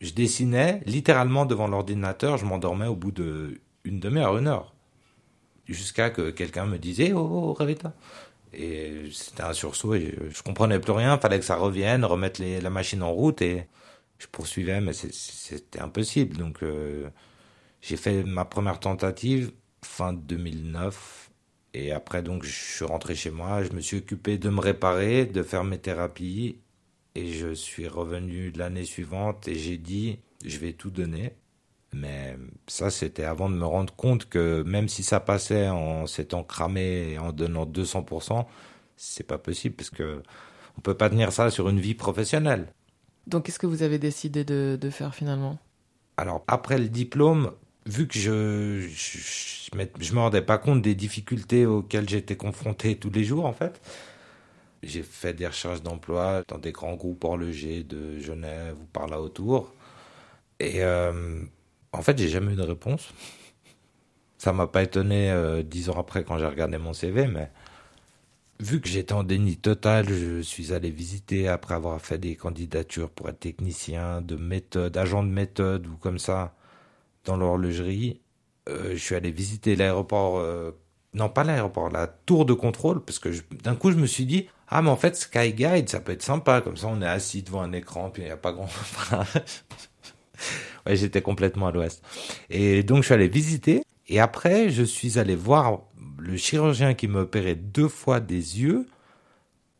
je 0.00 0.12
dessinais 0.12 0.82
littéralement 0.86 1.46
devant 1.46 1.68
l'ordinateur, 1.68 2.36
je 2.38 2.46
m'endormais 2.46 2.86
au 2.86 2.96
bout 2.96 3.12
de 3.12 3.60
une 3.84 4.00
demi-heure, 4.00 4.36
une 4.38 4.48
heure. 4.48 4.74
Jusqu'à 5.66 6.10
que 6.10 6.30
quelqu'un 6.30 6.66
me 6.66 6.78
disait 6.78 7.12
Oh, 7.12 7.28
oh 7.32 7.52
réveille-toi. 7.54 7.92
Et 8.52 9.10
c'était 9.12 9.42
un 9.42 9.52
sursaut 9.52 9.94
et 9.94 10.16
je, 10.30 10.42
comprenais 10.42 10.78
plus 10.80 10.92
rien, 10.92 11.18
fallait 11.18 11.38
que 11.38 11.44
ça 11.44 11.56
revienne, 11.56 12.04
remettre 12.04 12.42
la 12.42 12.70
machine 12.70 13.02
en 13.02 13.12
route 13.12 13.42
et 13.42 13.66
je 14.18 14.26
poursuivais, 14.28 14.80
mais 14.80 14.92
c'était 14.92 15.80
impossible. 15.80 16.36
Donc 16.36 16.62
euh, 16.62 17.08
j'ai 17.86 17.96
fait 17.96 18.24
ma 18.24 18.44
première 18.44 18.80
tentative 18.80 19.52
fin 19.84 20.12
2009 20.12 21.30
et 21.72 21.92
après 21.92 22.20
donc 22.20 22.42
je 22.42 22.50
suis 22.50 22.84
rentré 22.84 23.14
chez 23.14 23.30
moi, 23.30 23.62
je 23.62 23.70
me 23.70 23.80
suis 23.80 23.98
occupé 23.98 24.38
de 24.38 24.50
me 24.50 24.58
réparer, 24.60 25.24
de 25.24 25.42
faire 25.44 25.62
mes 25.62 25.78
thérapies 25.78 26.58
et 27.14 27.32
je 27.32 27.54
suis 27.54 27.86
revenu 27.86 28.50
l'année 28.50 28.84
suivante 28.84 29.46
et 29.46 29.54
j'ai 29.54 29.78
dit, 29.78 30.18
je 30.44 30.58
vais 30.58 30.72
tout 30.72 30.90
donner. 30.90 31.36
Mais 31.92 32.36
ça, 32.66 32.90
c'était 32.90 33.24
avant 33.24 33.48
de 33.48 33.54
me 33.54 33.64
rendre 33.64 33.94
compte 33.94 34.28
que 34.28 34.64
même 34.64 34.88
si 34.88 35.04
ça 35.04 35.20
passait 35.20 35.68
en 35.68 36.06
s'étant 36.06 36.42
cramé 36.42 37.12
et 37.12 37.18
en 37.18 37.32
donnant 37.32 37.66
200%, 37.66 38.46
c'est 38.96 39.26
pas 39.26 39.38
possible 39.38 39.76
parce 39.76 39.90
que 39.90 40.22
on 40.76 40.80
peut 40.80 40.96
pas 40.96 41.08
tenir 41.08 41.32
ça 41.32 41.50
sur 41.50 41.68
une 41.68 41.80
vie 41.80 41.94
professionnelle. 41.94 42.66
Donc, 43.28 43.44
qu'est-ce 43.44 43.60
que 43.60 43.66
vous 43.66 43.82
avez 43.82 43.98
décidé 43.98 44.44
de, 44.44 44.76
de 44.78 44.90
faire 44.90 45.14
finalement? 45.14 45.58
Alors, 46.16 46.44
après 46.48 46.78
le 46.78 46.88
diplôme, 46.88 47.52
vu 47.86 48.08
que 48.08 48.18
je, 48.18 48.80
je, 48.88 49.18
je, 50.00 50.14
me 50.14 50.18
rendais 50.18 50.42
pas 50.42 50.58
compte 50.58 50.82
des 50.82 50.94
difficultés 50.94 51.66
auxquelles 51.66 52.08
j'étais 52.08 52.36
confronté 52.36 52.96
tous 52.96 53.10
les 53.10 53.24
jours, 53.24 53.46
en 53.46 53.52
fait, 53.52 53.80
j'ai 54.82 55.02
fait 55.02 55.34
des 55.34 55.46
recherches 55.46 55.82
d'emploi 55.82 56.42
dans 56.48 56.58
des 56.58 56.72
grands 56.72 56.94
groupes 56.94 57.24
horlogers 57.24 57.84
de 57.84 58.18
Genève 58.20 58.76
ou 58.80 58.86
par 58.86 59.06
là 59.08 59.20
autour. 59.20 59.72
Et 60.60 60.82
euh, 60.82 61.42
en 61.92 62.02
fait, 62.02 62.18
j'ai 62.18 62.28
jamais 62.28 62.52
eu 62.54 62.56
de 62.56 62.62
réponse. 62.62 63.12
Ça 64.38 64.52
m'a 64.52 64.66
pas 64.66 64.82
étonné 64.82 65.30
euh, 65.30 65.62
dix 65.62 65.88
ans 65.90 65.98
après 65.98 66.24
quand 66.24 66.38
j'ai 66.38 66.46
regardé 66.46 66.78
mon 66.78 66.92
CV, 66.92 67.26
mais 67.26 67.50
vu 68.60 68.80
que 68.80 68.88
j'étais 68.88 69.12
en 69.12 69.24
déni 69.24 69.56
total, 69.56 70.08
je 70.08 70.40
suis 70.40 70.72
allé 70.72 70.90
visiter 70.90 71.48
après 71.48 71.74
avoir 71.74 72.00
fait 72.00 72.18
des 72.18 72.36
candidatures 72.36 73.10
pour 73.10 73.28
être 73.28 73.40
technicien 73.40 74.22
de 74.22 74.36
méthode, 74.36 74.96
agent 74.96 75.22
de 75.22 75.28
méthode 75.28 75.86
ou 75.86 75.96
comme 75.96 76.18
ça 76.18 76.55
dans 77.26 77.36
l'horlogerie. 77.36 78.20
Euh, 78.68 78.92
je 78.92 78.96
suis 78.96 79.14
allé 79.14 79.30
visiter 79.30 79.76
l'aéroport 79.76 80.40
non 81.16 81.30
pas 81.30 81.44
l'aéroport, 81.44 81.90
la 81.90 82.06
tour 82.06 82.44
de 82.44 82.52
contrôle, 82.52 83.02
parce 83.04 83.18
que 83.18 83.30
d'un 83.64 83.74
coup 83.74 83.90
je 83.90 83.96
me 83.96 84.06
suis 84.06 84.26
dit, 84.26 84.48
ah 84.68 84.82
mais 84.82 84.90
en 84.90 84.96
fait 84.96 85.16
Sky 85.16 85.54
Guide, 85.54 85.88
ça 85.88 86.00
peut 86.00 86.12
être 86.12 86.22
sympa, 86.22 86.60
comme 86.60 86.76
ça 86.76 86.88
on 86.88 87.00
est 87.00 87.06
assis 87.06 87.42
devant 87.42 87.62
un 87.62 87.72
écran, 87.72 88.10
puis 88.10 88.22
il 88.22 88.26
n'y 88.26 88.30
a 88.30 88.36
pas 88.36 88.52
grand... 88.52 88.68
ouais, 90.86 90.94
j'étais 90.94 91.22
complètement 91.22 91.68
à 91.68 91.72
l'ouest. 91.72 92.04
Et 92.50 92.82
donc 92.82 92.98
je 92.98 93.06
suis 93.06 93.14
allé 93.14 93.28
visiter, 93.28 93.82
et 94.08 94.20
après 94.20 94.68
je 94.68 94.82
suis 94.82 95.18
allé 95.18 95.34
voir 95.34 95.80
le 96.18 96.36
chirurgien 96.36 96.92
qui 96.92 97.08
m'opérait 97.08 97.56
deux 97.56 97.88
fois 97.88 98.20
des 98.20 98.60
yeux, 98.60 98.86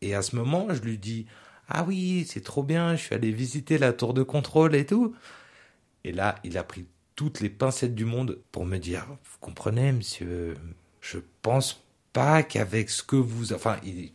et 0.01 0.15
à 0.15 0.23
ce 0.23 0.35
moment 0.35 0.73
je 0.73 0.81
lui 0.81 0.97
dis, 0.97 1.27
ah 1.69 1.83
oui, 1.87 2.25
c'est 2.27 2.43
trop 2.43 2.63
bien, 2.63 2.95
je 2.95 3.03
suis 3.03 3.15
allé 3.15 3.31
visiter 3.31 3.77
la 3.77 3.93
tour 3.93 4.15
de 4.15 4.23
contrôle 4.23 4.73
et 4.73 4.85
tout. 4.85 5.13
Et 6.03 6.13
là, 6.13 6.35
il 6.45 6.57
a 6.57 6.63
pris 6.63 6.85
toutes 7.17 7.41
les 7.41 7.49
pincettes 7.49 7.95
du 7.95 8.05
monde 8.05 8.39
pour 8.51 8.65
me 8.65 8.77
dire, 8.77 9.05
vous 9.09 9.37
comprenez, 9.41 9.91
monsieur, 9.91 10.55
je 11.01 11.17
pense 11.41 11.83
pas 12.13 12.43
qu'avec 12.43 12.89
ce 12.91 13.01
que 13.01 13.15
vous... 13.15 13.53
Enfin, 13.53 13.77
il, 13.83 14.11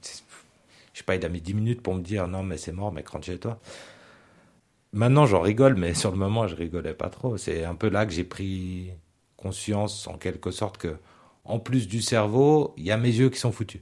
je 0.93 0.99
sais 0.99 1.05
pas, 1.05 1.17
il 1.17 1.25
a 1.27 1.29
mis 1.29 1.41
10 1.41 1.55
minutes 1.55 1.83
pour 1.83 1.97
me 1.97 2.01
dire 2.01 2.29
non, 2.29 2.45
mais 2.45 2.57
c'est 2.57 2.71
mort, 2.71 2.93
mec, 2.93 3.09
rentre 3.09 3.27
chez 3.27 3.39
toi. 3.39 3.61
Maintenant, 4.93 5.27
j'en 5.27 5.41
rigole, 5.41 5.75
mais 5.75 5.95
sur 5.95 6.13
le 6.13 6.17
moment, 6.17 6.47
je 6.47 6.55
rigolais 6.55 6.95
pas 6.95 7.11
trop. 7.11 7.37
C'est 7.37 7.65
un 7.65 7.75
peu 7.75 7.89
là 7.89 8.07
que 8.07 8.13
j'ai 8.13 8.25
pris 8.25 8.93
conscience, 9.37 10.07
en 10.07 10.17
quelque 10.17 10.53
sorte, 10.53 10.79
que 10.79 10.97
en 11.45 11.59
plus 11.59 11.89
du 11.89 12.01
cerveau, 12.03 12.73
il 12.77 12.85
y 12.85 12.93
a 12.93 12.97
mes 12.97 13.11
yeux 13.11 13.31
qui 13.31 13.41
sont 13.41 13.51
foutus. 13.51 13.81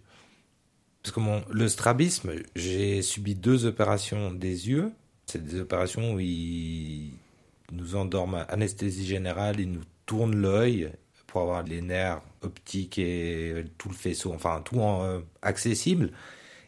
Parce 1.02 1.14
que 1.14 1.20
mon, 1.20 1.44
le 1.50 1.68
strabisme, 1.68 2.32
j'ai 2.56 3.02
subi 3.02 3.34
deux 3.34 3.66
opérations 3.66 4.32
des 4.32 4.70
yeux. 4.70 4.92
C'est 5.26 5.44
des 5.44 5.60
opérations 5.60 6.14
où 6.14 6.20
ils 6.20 7.12
nous 7.72 7.96
endorment 7.96 8.44
anesthésie 8.48 9.06
générale, 9.06 9.60
ils 9.60 9.70
nous 9.70 9.84
tournent 10.06 10.36
l'œil 10.36 10.92
pour 11.26 11.42
avoir 11.42 11.62
les 11.62 11.80
nerfs 11.80 12.20
optiques 12.42 12.98
et 12.98 13.64
tout 13.78 13.88
le 13.88 13.94
faisceau, 13.94 14.32
enfin 14.34 14.62
tout 14.64 14.80
euh, 14.80 15.20
accessible. 15.42 16.12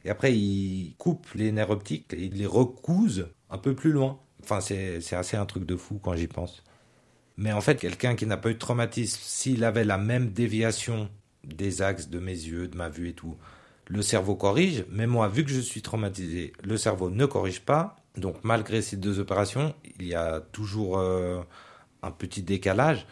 Et 0.04 0.10
après, 0.10 0.34
ils 0.34 0.94
coupent 0.98 1.32
les 1.34 1.52
nerfs 1.52 1.70
optiques 1.70 2.12
et 2.14 2.24
ils 2.24 2.34
les 2.34 2.46
recousent 2.46 3.28
un 3.50 3.58
peu 3.58 3.74
plus 3.74 3.92
loin. 3.92 4.18
Enfin, 4.42 4.60
c'est 4.60 5.14
assez 5.14 5.36
un 5.36 5.46
truc 5.46 5.64
de 5.64 5.76
fou 5.76 6.00
quand 6.02 6.14
j'y 6.16 6.26
pense. 6.26 6.64
Mais 7.36 7.52
en 7.52 7.60
fait, 7.60 7.76
quelqu'un 7.76 8.14
qui 8.14 8.26
n'a 8.26 8.36
pas 8.36 8.50
eu 8.50 8.54
de 8.54 8.58
traumatisme, 8.58 9.18
s'il 9.22 9.64
avait 9.64 9.84
la 9.84 9.98
même 9.98 10.30
déviation 10.30 11.08
des 11.44 11.82
axes 11.82 12.08
de 12.08 12.18
mes 12.18 12.32
yeux, 12.32 12.68
de 12.68 12.76
ma 12.76 12.88
vue 12.88 13.08
et 13.08 13.14
tout, 13.14 13.36
le 13.86 14.02
cerveau 14.02 14.34
corrige. 14.34 14.84
Mais 14.90 15.06
moi, 15.06 15.28
vu 15.28 15.44
que 15.44 15.50
je 15.50 15.60
suis 15.60 15.82
traumatisé, 15.82 16.52
le 16.62 16.76
cerveau 16.76 17.10
ne 17.10 17.26
corrige 17.26 17.60
pas. 17.60 17.96
Donc, 18.16 18.36
malgré 18.42 18.82
ces 18.82 18.96
deux 18.96 19.20
opérations, 19.20 19.74
il 19.98 20.06
y 20.06 20.14
a 20.14 20.40
toujours 20.40 20.98
euh, 20.98 21.40
un 22.02 22.10
petit 22.10 22.42
décalage. 22.42 23.06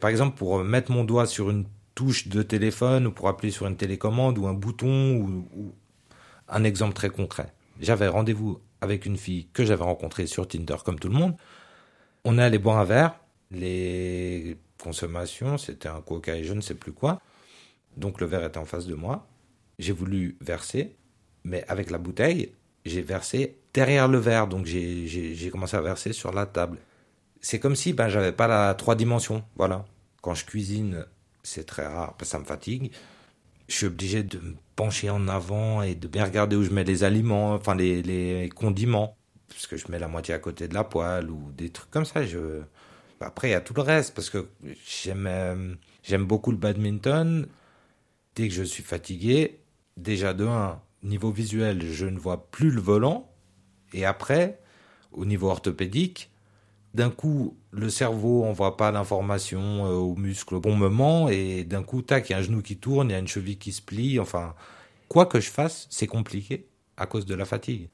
Par 0.00 0.10
exemple, 0.10 0.36
pour 0.36 0.62
mettre 0.64 0.90
mon 0.90 1.04
doigt 1.04 1.26
sur 1.26 1.50
une 1.50 1.66
touche 1.94 2.28
de 2.28 2.42
téléphone 2.42 3.08
ou 3.08 3.12
pour 3.12 3.28
appuyer 3.28 3.52
sur 3.52 3.66
une 3.66 3.76
télécommande 3.76 4.38
ou 4.38 4.46
un 4.46 4.54
bouton 4.54 5.16
ou, 5.16 5.74
un 6.48 6.64
exemple 6.64 6.94
très 6.94 7.10
concret. 7.10 7.52
J'avais 7.80 8.08
rendez-vous 8.08 8.60
avec 8.80 9.04
une 9.04 9.16
fille 9.16 9.48
que 9.52 9.64
j'avais 9.64 9.82
rencontrée 9.82 10.26
sur 10.26 10.46
Tinder 10.46 10.76
comme 10.84 10.98
tout 10.98 11.08
le 11.08 11.14
monde. 11.14 11.34
On 12.24 12.38
est 12.38 12.42
allé 12.42 12.58
boire 12.58 12.78
un 12.78 12.84
verre. 12.84 13.18
Les 13.50 14.56
consommations, 14.80 15.58
c'était 15.58 15.88
un 15.88 16.00
coca 16.00 16.36
et 16.36 16.44
je 16.44 16.54
ne 16.54 16.60
sais 16.60 16.74
plus 16.74 16.92
quoi. 16.92 17.20
Donc 17.96 18.20
le 18.20 18.26
verre 18.26 18.44
était 18.44 18.58
en 18.58 18.64
face 18.64 18.86
de 18.86 18.94
moi. 18.94 19.26
J'ai 19.80 19.92
voulu 19.92 20.36
verser, 20.40 20.96
mais 21.42 21.64
avec 21.66 21.90
la 21.90 21.98
bouteille, 21.98 22.52
j'ai 22.84 23.02
versé 23.02 23.58
derrière 23.74 24.08
le 24.08 24.18
verre. 24.18 24.46
Donc 24.46 24.66
j'ai 24.66 25.50
commencé 25.50 25.76
à 25.76 25.80
verser 25.80 26.12
sur 26.12 26.32
la 26.32 26.46
table 26.46 26.78
c'est 27.40 27.58
comme 27.58 27.76
si 27.76 27.92
ben 27.92 28.08
j'avais 28.08 28.32
pas 28.32 28.46
la 28.46 28.74
trois 28.74 28.94
dimensions. 28.94 29.44
Voilà. 29.56 29.84
Quand 30.22 30.34
je 30.34 30.44
cuisine, 30.44 31.06
c'est 31.42 31.64
très 31.64 31.86
rare, 31.86 32.16
parce 32.16 32.30
que 32.30 32.32
ça 32.32 32.38
me 32.38 32.44
fatigue. 32.44 32.90
Je 33.68 33.74
suis 33.74 33.86
obligé 33.86 34.22
de 34.22 34.38
me 34.38 34.54
pencher 34.76 35.10
en 35.10 35.28
avant 35.28 35.82
et 35.82 35.94
de 35.94 36.08
bien 36.08 36.24
regarder 36.24 36.56
où 36.56 36.62
je 36.62 36.70
mets 36.70 36.84
les 36.84 37.04
aliments, 37.04 37.52
enfin 37.52 37.74
les, 37.74 38.48
condiments, 38.54 39.16
parce 39.48 39.66
que 39.66 39.76
je 39.76 39.90
mets 39.90 39.98
la 39.98 40.08
moitié 40.08 40.34
à 40.34 40.38
côté 40.38 40.68
de 40.68 40.74
la 40.74 40.84
poêle 40.84 41.30
ou 41.30 41.52
des 41.56 41.70
trucs 41.70 41.90
comme 41.90 42.04
ça. 42.04 42.24
Je... 42.24 42.62
Après, 43.20 43.48
il 43.48 43.50
y 43.52 43.54
a 43.54 43.60
tout 43.60 43.74
le 43.74 43.82
reste, 43.82 44.14
parce 44.14 44.30
que 44.30 44.48
j'aime, 44.86 45.26
euh, 45.28 45.74
j'aime 46.02 46.24
beaucoup 46.24 46.50
le 46.50 46.56
badminton. 46.56 47.46
Dès 48.34 48.48
que 48.48 48.54
je 48.54 48.62
suis 48.62 48.82
fatigué, 48.82 49.60
déjà 49.96 50.32
de 50.32 50.46
un, 50.46 50.80
niveau 51.02 51.30
visuel, 51.30 51.84
je 51.84 52.06
ne 52.06 52.18
vois 52.18 52.50
plus 52.50 52.70
le 52.70 52.80
volant. 52.80 53.30
Et 53.92 54.04
après, 54.04 54.60
au 55.12 55.24
niveau 55.24 55.48
orthopédique, 55.48 56.30
d'un 56.94 57.10
coup, 57.10 57.56
le 57.70 57.90
cerveau 57.90 58.44
envoie 58.44 58.76
pas 58.76 58.90
l'information 58.90 59.86
euh, 59.86 59.90
aux 59.90 60.16
muscles 60.16 60.56
au 60.56 60.60
bon 60.60 60.74
moment, 60.74 61.28
et 61.28 61.64
d'un 61.64 61.82
coup, 61.82 62.02
tac, 62.02 62.28
il 62.28 62.32
y 62.32 62.34
a 62.34 62.38
un 62.38 62.42
genou 62.42 62.62
qui 62.62 62.76
tourne, 62.76 63.10
il 63.10 63.12
y 63.12 63.16
a 63.16 63.18
une 63.18 63.28
cheville 63.28 63.58
qui 63.58 63.72
se 63.72 63.82
plie, 63.82 64.18
enfin, 64.18 64.54
quoi 65.08 65.26
que 65.26 65.40
je 65.40 65.50
fasse, 65.50 65.86
c'est 65.90 66.06
compliqué 66.06 66.66
à 66.96 67.06
cause 67.06 67.26
de 67.26 67.34
la 67.34 67.44
fatigue. 67.44 67.88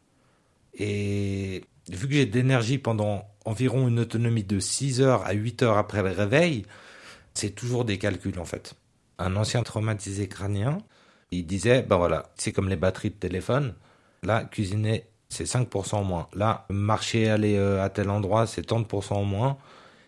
Et 0.75 1.65
vu 1.91 2.09
que 2.09 2.15
j'ai 2.15 2.27
d'énergie 2.27 2.79
pendant 2.79 3.27
environ 3.45 3.89
une 3.89 4.01
autonomie 4.01 4.45
de 4.45 4.59
6 4.59 5.01
heures 5.01 5.25
à 5.27 5.33
8 5.33 5.63
heures 5.63 5.79
après 5.79 6.03
le 6.03 6.11
réveil, 6.11 6.65
c'est 7.35 7.55
toujours 7.55 7.85
des 7.85 7.99
calculs 7.99 8.39
en 8.39 8.45
fait. 8.45 8.75
Un 9.19 9.37
ancien 9.37 9.63
traumatisé 9.63 10.29
crânien, 10.29 10.79
il 11.39 11.45
disait, 11.45 11.83
ben 11.83 11.97
voilà, 11.97 12.31
c'est 12.37 12.53
comme 12.53 12.69
les 12.69 12.77
batteries 12.77 13.11
de 13.11 13.17
téléphone, 13.17 13.75
là, 14.23 14.45
cuisiner 14.45 15.05
c'est 15.35 15.45
5% 15.45 15.97
en 15.97 16.05
moins. 16.05 16.29
Là, 16.35 16.65
marcher, 16.71 17.29
aller 17.29 17.57
euh, 17.57 17.83
à 17.83 17.91
tel 17.91 18.09
endroit, 18.11 18.47
c'est 18.47 18.67
30% 18.71 19.15
en 19.15 19.25
moins. 19.25 19.59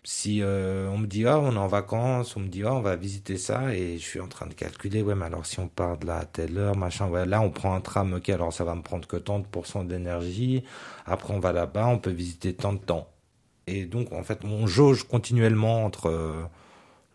Si 0.05 0.41
euh, 0.41 0.89
on 0.89 0.99
me 0.99 1.07
dit 1.09 1.27
ah 1.27 1.41
on 1.41 1.55
est 1.55 1.59
en 1.59 1.67
vacances, 1.67 2.37
on 2.37 2.41
me 2.41 2.47
dit 2.47 2.63
ah 2.65 2.75
on 2.75 2.81
va 2.81 2.95
visiter 2.95 3.37
ça 3.37 3.75
et 3.75 3.99
je 3.99 4.05
suis 4.05 4.21
en 4.21 4.29
train 4.29 4.47
de 4.47 4.55
calculer 4.55 5.03
ouais 5.03 5.17
mais 5.17 5.25
alors 5.25 5.45
si 5.47 5.59
on 5.59 5.67
part 5.67 5.99
de 5.99 6.07
là 6.07 6.19
à 6.19 6.25
telle 6.25 6.57
heure 6.59 6.77
machin 6.77 7.09
ouais 7.09 7.27
là 7.27 7.41
on 7.41 7.51
prend 7.51 7.75
un 7.75 7.81
tram 7.81 8.13
ok 8.15 8.29
alors 8.29 8.53
ça 8.53 8.63
va 8.63 8.77
me 8.77 8.83
prendre 8.83 9.09
que 9.09 9.17
tant 9.17 9.41
de 9.41 9.47
pourcents 9.47 9.83
d'énergie 9.83 10.63
après 11.07 11.35
on 11.35 11.41
va 11.41 11.53
là-bas 11.53 11.89
on 11.89 11.99
peut 11.99 12.13
visiter 12.13 12.55
tant 12.55 12.73
de 12.73 12.79
temps 12.79 13.09
et 13.67 13.85
donc 13.85 14.13
en 14.13 14.23
fait 14.23 14.45
on 14.45 14.69
jauge 14.69 15.03
continuellement 15.03 15.85
entre 15.85 16.09
euh, 16.09 16.45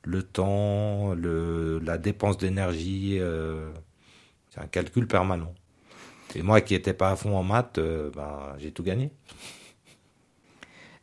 le 0.04 0.24
temps 0.24 1.13
le 1.13 1.80
la 1.80 1.97
dépense 1.97 2.38
d'énergie 2.38 3.19
c'est 4.51 4.61
un 4.61 4.67
calcul 4.67 5.07
permanent 5.07 5.53
et 6.35 6.43
moi 6.43 6.61
qui 6.61 6.75
n'étais 6.75 6.93
pas 6.93 7.09
à 7.09 7.15
fond 7.15 7.35
en 7.35 7.43
maths 7.43 7.79
ben, 7.79 8.55
j'ai 8.59 8.71
tout 8.71 8.83
gagné 8.83 9.11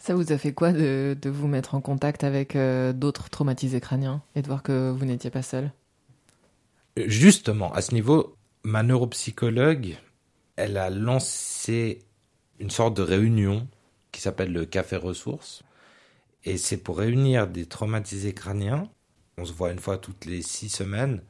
ça 0.09 0.15
vous 0.15 0.33
a 0.33 0.39
fait 0.39 0.55
quoi 0.55 0.73
de, 0.73 1.17
vous 1.27 1.49
mettre 1.49 1.75
en 1.75 1.83
contact 1.83 2.25
avec 2.25 2.57
euh, 2.57 2.95
d'autres 2.95 3.29
traumatisés 3.29 3.81
crâniens 3.81 4.23
et 4.35 4.41
de 4.41 4.47
voir 4.47 4.63
que 4.63 4.91
vous 4.91 5.05
n'étiez 5.05 5.29
pas 5.29 5.43
seul? 5.43 5.71
Justement, 6.97 7.73
à 7.75 7.83
ce 7.83 7.93
niveau, 7.93 8.35
ma 8.63 8.83
neuropsychologue, 8.83 9.99
elle 10.57 10.79
a 10.79 10.89
lancé 10.89 11.99
une 12.59 12.71
sorte 12.71 12.97
de 12.97 13.03
réunion 13.03 13.69
qui 14.11 14.23
s'appelle 14.23 14.53
le 14.53 14.65
Café 14.65 14.97
Ressources. 14.97 15.63
Et 16.45 16.57
c'est 16.57 16.79
pour 16.79 16.99
réunir 16.99 17.47
des 17.47 17.67
traumatisés 17.67 18.33
crâniens. 18.33 18.89
On 19.37 19.45
se 19.45 19.53
voit 19.53 19.73
une 19.73 19.79
fois 19.79 19.99
toutes 19.99 20.25
les 20.25 20.41
six 20.41 20.71
semaines. 20.71 21.21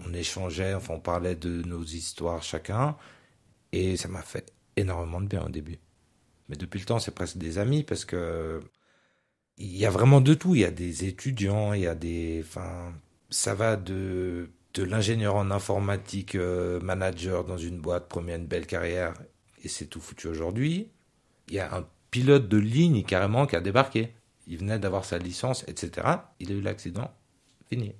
On 0.00 0.12
échangeait, 0.14 0.74
enfin 0.74 0.94
on 0.94 1.00
parlait 1.00 1.36
de 1.36 1.62
nos 1.62 1.84
histoires 1.84 2.42
chacun. 2.42 2.96
Et 3.72 3.96
ça 3.96 4.08
m'a 4.08 4.22
fait 4.22 4.52
énormément 4.76 5.20
de 5.20 5.26
bien 5.26 5.44
au 5.44 5.48
début. 5.48 5.78
Mais 6.48 6.56
depuis 6.56 6.80
le 6.80 6.86
temps, 6.86 6.98
c'est 6.98 7.14
presque 7.14 7.38
des 7.38 7.58
amis 7.58 7.84
parce 7.84 8.04
que 8.04 8.60
il 9.58 9.76
y 9.76 9.86
a 9.86 9.90
vraiment 9.90 10.20
de 10.20 10.34
tout. 10.34 10.54
Il 10.54 10.60
y 10.62 10.64
a 10.64 10.70
des 10.70 11.04
étudiants, 11.04 11.72
il 11.72 11.82
y 11.82 11.86
a 11.86 11.94
des, 11.94 12.42
enfin, 12.44 12.92
ça 13.30 13.54
va 13.54 13.76
de 13.76 14.48
l'ingénieur 14.76 15.36
en 15.36 15.50
informatique, 15.50 16.34
euh, 16.34 16.80
manager 16.80 17.44
dans 17.44 17.58
une 17.58 17.78
boîte, 17.78 18.08
premier 18.08 18.34
une 18.34 18.46
belle 18.46 18.66
carrière, 18.66 19.14
et 19.62 19.68
c'est 19.68 19.86
tout 19.86 20.00
foutu 20.00 20.28
aujourd'hui. 20.28 20.90
Il 21.48 21.54
y 21.54 21.60
a 21.60 21.74
un 21.74 21.86
pilote 22.10 22.48
de 22.48 22.58
ligne 22.58 23.04
carrément 23.04 23.46
qui 23.46 23.56
a 23.56 23.60
débarqué. 23.60 24.14
Il 24.46 24.58
venait 24.58 24.78
d'avoir 24.78 25.04
sa 25.04 25.18
licence, 25.18 25.64
etc. 25.68 26.06
Il 26.40 26.50
a 26.50 26.54
eu 26.54 26.60
l'accident, 26.60 27.12
fini. 27.68 27.94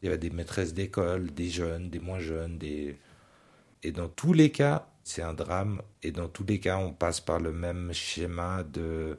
Il 0.00 0.06
y 0.06 0.08
avait 0.08 0.18
des 0.18 0.30
maîtresses 0.30 0.74
d'école, 0.74 1.32
des 1.32 1.48
jeunes, 1.48 1.90
des 1.90 2.00
moins 2.00 2.20
jeunes, 2.20 2.58
des... 2.58 2.98
Et 3.82 3.92
dans 3.92 4.08
tous 4.08 4.32
les 4.32 4.50
cas, 4.50 4.88
c'est 5.04 5.22
un 5.22 5.34
drame. 5.34 5.82
Et 6.02 6.12
dans 6.12 6.28
tous 6.28 6.44
les 6.44 6.60
cas, 6.60 6.78
on 6.78 6.92
passe 6.92 7.20
par 7.20 7.40
le 7.40 7.52
même 7.52 7.92
schéma 7.92 8.62
de 8.62 9.18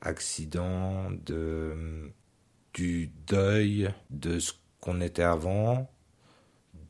accident, 0.00 1.10
de 1.10 2.10
du 2.74 3.10
deuil 3.26 3.94
de 4.10 4.38
ce 4.40 4.52
qu'on 4.80 5.00
était 5.00 5.22
avant, 5.22 5.88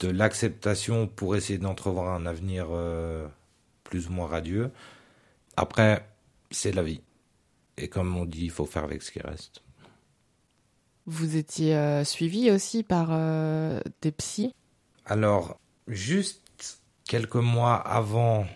de 0.01 0.09
l'acceptation 0.09 1.07
pour 1.07 1.37
essayer 1.37 1.59
d'entrevoir 1.59 2.15
un 2.15 2.27
avenir 2.27 2.69
euh, 2.71 3.29
plus 3.85 4.09
ou 4.09 4.13
moins 4.13 4.27
radieux. 4.27 4.73
Après, 5.57 6.09
c'est 6.51 6.73
la 6.73 6.83
vie. 6.83 7.03
Et 7.77 7.89
comme 7.89 8.17
on 8.17 8.25
dit, 8.25 8.45
il 8.47 8.51
faut 8.51 8.67
faire 8.67 8.85
avec 8.85 9.03
ce 9.03 9.13
qui 9.13 9.21
reste. 9.21 9.64
Vous 11.07 11.37
étiez 11.37 11.77
euh, 11.77 12.03
suivi 12.03 12.51
aussi 12.51 12.83
par 12.83 13.09
euh, 13.11 13.81
des 14.01 14.11
psys? 14.11 14.55
Alors, 15.05 15.59
juste 15.87 16.81
quelques 17.07 17.35
mois 17.35 17.75
avant 17.75 18.47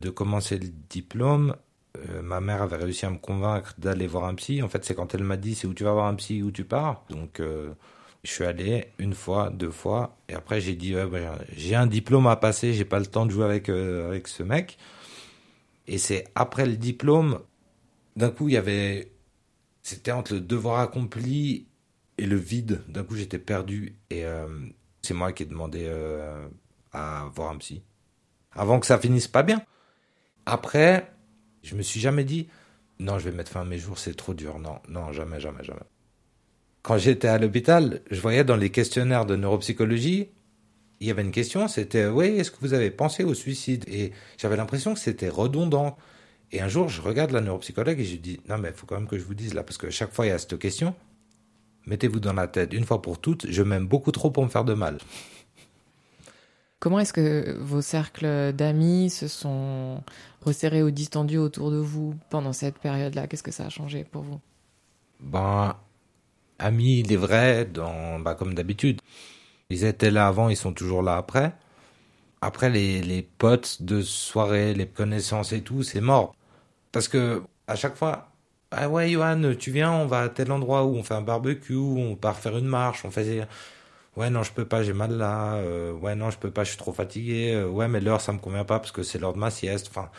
de 0.00 0.10
commencer 0.10 0.58
le 0.58 0.68
diplôme, 0.88 1.56
euh, 1.96 2.22
ma 2.22 2.40
mère 2.40 2.62
avait 2.62 2.76
réussi 2.76 3.04
à 3.04 3.10
me 3.10 3.18
convaincre 3.18 3.74
d'aller 3.78 4.06
voir 4.06 4.26
un 4.26 4.36
psy. 4.36 4.62
En 4.62 4.68
fait, 4.68 4.84
c'est 4.84 4.94
quand 4.94 5.12
elle 5.14 5.24
m'a 5.24 5.36
dit 5.36 5.56
c'est 5.56 5.66
où 5.66 5.74
tu 5.74 5.82
vas 5.82 5.92
voir 5.92 6.06
un 6.06 6.14
psy, 6.14 6.40
où 6.42 6.52
tu 6.52 6.64
pars. 6.64 7.04
Donc, 7.10 7.40
je 7.40 8.30
suis 8.30 8.44
allé 8.44 8.92
une 8.98 9.14
fois, 9.14 9.50
deux 9.50 9.70
fois, 9.70 10.16
et 10.28 10.34
après 10.34 10.60
j'ai 10.60 10.74
dit 10.74 10.94
j'ai 11.56 11.74
un 11.74 11.86
diplôme 11.86 12.26
à 12.26 12.36
passer, 12.36 12.74
j'ai 12.74 12.84
pas 12.84 12.98
le 12.98 13.06
temps 13.06 13.26
de 13.26 13.30
jouer 13.30 13.44
avec 13.44 13.68
avec 13.68 14.28
ce 14.28 14.42
mec. 14.44 14.78
Et 15.86 15.98
c'est 15.98 16.26
après 16.34 16.66
le 16.66 16.76
diplôme, 16.76 17.40
d'un 18.16 18.30
coup 18.30 18.48
il 18.48 18.54
y 18.54 18.56
avait, 18.56 19.10
c'était 19.82 20.12
entre 20.12 20.34
le 20.34 20.40
devoir 20.40 20.80
accompli 20.80 21.66
et 22.18 22.26
le 22.26 22.36
vide. 22.36 22.82
D'un 22.88 23.04
coup 23.04 23.16
j'étais 23.16 23.38
perdu 23.38 23.96
et 24.10 24.24
c'est 25.02 25.14
moi 25.14 25.32
qui 25.32 25.44
ai 25.44 25.46
demandé 25.46 25.90
à 26.92 27.30
voir 27.34 27.50
un 27.50 27.58
psy 27.58 27.82
avant 28.52 28.80
que 28.80 28.86
ça 28.86 28.98
finisse 28.98 29.28
pas 29.28 29.42
bien. 29.42 29.62
Après, 30.46 31.12
je 31.62 31.74
me 31.74 31.82
suis 31.82 32.00
jamais 32.00 32.24
dit, 32.24 32.48
non, 32.98 33.18
je 33.18 33.28
vais 33.28 33.36
mettre 33.36 33.52
fin 33.52 33.60
à 33.60 33.64
mes 33.64 33.78
jours, 33.78 33.98
c'est 33.98 34.16
trop 34.16 34.34
dur. 34.34 34.58
Non, 34.58 34.80
non, 34.88 35.12
jamais, 35.12 35.40
jamais, 35.40 35.62
jamais. 35.62 35.84
Quand 36.82 36.96
j'étais 36.96 37.28
à 37.28 37.38
l'hôpital, 37.38 38.00
je 38.10 38.20
voyais 38.20 38.44
dans 38.44 38.56
les 38.56 38.70
questionnaires 38.70 39.26
de 39.26 39.36
neuropsychologie, 39.36 40.28
il 41.00 41.06
y 41.06 41.10
avait 41.10 41.22
une 41.22 41.30
question, 41.30 41.68
c'était, 41.68 42.06
oui, 42.06 42.26
est-ce 42.26 42.50
que 42.50 42.56
vous 42.60 42.74
avez 42.74 42.90
pensé 42.90 43.22
au 43.22 43.34
suicide? 43.34 43.84
Et 43.88 44.12
j'avais 44.38 44.56
l'impression 44.56 44.94
que 44.94 45.00
c'était 45.00 45.28
redondant. 45.28 45.96
Et 46.50 46.60
un 46.60 46.68
jour, 46.68 46.88
je 46.88 47.02
regarde 47.02 47.30
la 47.30 47.40
neuropsychologue 47.40 48.00
et 48.00 48.04
je 48.04 48.16
dis, 48.16 48.40
non, 48.48 48.58
mais 48.58 48.70
il 48.70 48.74
faut 48.74 48.86
quand 48.86 48.96
même 48.96 49.06
que 49.06 49.18
je 49.18 49.24
vous 49.24 49.34
dise 49.34 49.54
là, 49.54 49.62
parce 49.62 49.76
que 49.76 49.90
chaque 49.90 50.12
fois, 50.12 50.26
il 50.26 50.30
y 50.30 50.32
a 50.32 50.38
cette 50.38 50.58
question. 50.58 50.94
Mettez-vous 51.88 52.20
dans 52.20 52.34
la 52.34 52.46
tête, 52.48 52.74
une 52.74 52.84
fois 52.84 53.00
pour 53.00 53.18
toutes, 53.18 53.50
je 53.50 53.62
m'aime 53.62 53.86
beaucoup 53.86 54.12
trop 54.12 54.30
pour 54.30 54.44
me 54.44 54.50
faire 54.50 54.64
de 54.64 54.74
mal. 54.74 54.98
Comment 56.80 56.98
est-ce 57.00 57.14
que 57.14 57.56
vos 57.58 57.80
cercles 57.80 58.52
d'amis 58.52 59.08
se 59.08 59.26
sont 59.26 60.02
resserrés 60.42 60.82
ou 60.82 60.90
distendus 60.90 61.38
autour 61.38 61.70
de 61.70 61.78
vous 61.78 62.14
pendant 62.28 62.52
cette 62.52 62.78
période-là? 62.78 63.26
Qu'est-ce 63.26 63.42
que 63.42 63.50
ça 63.50 63.64
a 63.64 63.70
changé 63.70 64.04
pour 64.04 64.22
vous? 64.22 64.38
Ben, 65.18 65.76
amis, 66.58 67.02
les 67.02 67.16
vrais, 67.16 67.64
dans, 67.64 68.20
bah, 68.20 68.34
comme 68.34 68.52
d'habitude. 68.52 69.00
Ils 69.70 69.84
étaient 69.84 70.10
là 70.10 70.28
avant, 70.28 70.50
ils 70.50 70.56
sont 70.56 70.74
toujours 70.74 71.02
là 71.02 71.16
après. 71.16 71.54
Après, 72.42 72.68
les, 72.68 73.00
les 73.00 73.22
potes 73.22 73.82
de 73.82 74.02
soirée, 74.02 74.74
les 74.74 74.86
connaissances 74.86 75.52
et 75.52 75.62
tout, 75.62 75.82
c'est 75.82 76.02
mort. 76.02 76.36
Parce 76.92 77.08
que, 77.08 77.42
à 77.66 77.76
chaque 77.76 77.96
fois, 77.96 78.30
ah 78.70 78.88
ouais, 78.88 79.10
Johan, 79.10 79.54
tu 79.58 79.70
viens, 79.70 79.92
on 79.92 80.06
va 80.06 80.20
à 80.22 80.28
tel 80.28 80.52
endroit 80.52 80.84
où 80.84 80.94
on 80.96 81.02
fait 81.02 81.14
un 81.14 81.22
barbecue, 81.22 81.74
on 81.74 82.16
part 82.16 82.38
faire 82.38 82.56
une 82.58 82.66
marche, 82.66 83.04
on 83.04 83.10
fait 83.10 83.46
ouais 84.18 84.30
non 84.30 84.42
je 84.42 84.52
peux 84.52 84.64
pas 84.64 84.82
j'ai 84.82 84.92
mal 84.92 85.16
là 85.16 85.54
euh, 85.56 85.92
ouais 85.92 86.16
non 86.16 86.30
je 86.30 86.38
peux 86.38 86.50
pas 86.50 86.64
je 86.64 86.70
suis 86.70 86.78
trop 86.78 86.92
fatigué 86.92 87.52
euh, 87.54 87.68
ouais 87.68 87.88
mais 87.88 88.00
l'heure 88.00 88.20
ça 88.20 88.32
me 88.32 88.38
convient 88.38 88.64
pas 88.64 88.80
parce 88.80 88.90
que 88.92 89.02
c'est 89.04 89.18
l'heure 89.18 89.32
de 89.32 89.38
ma 89.38 89.50
sieste 89.50 89.86
enfin 89.90 90.10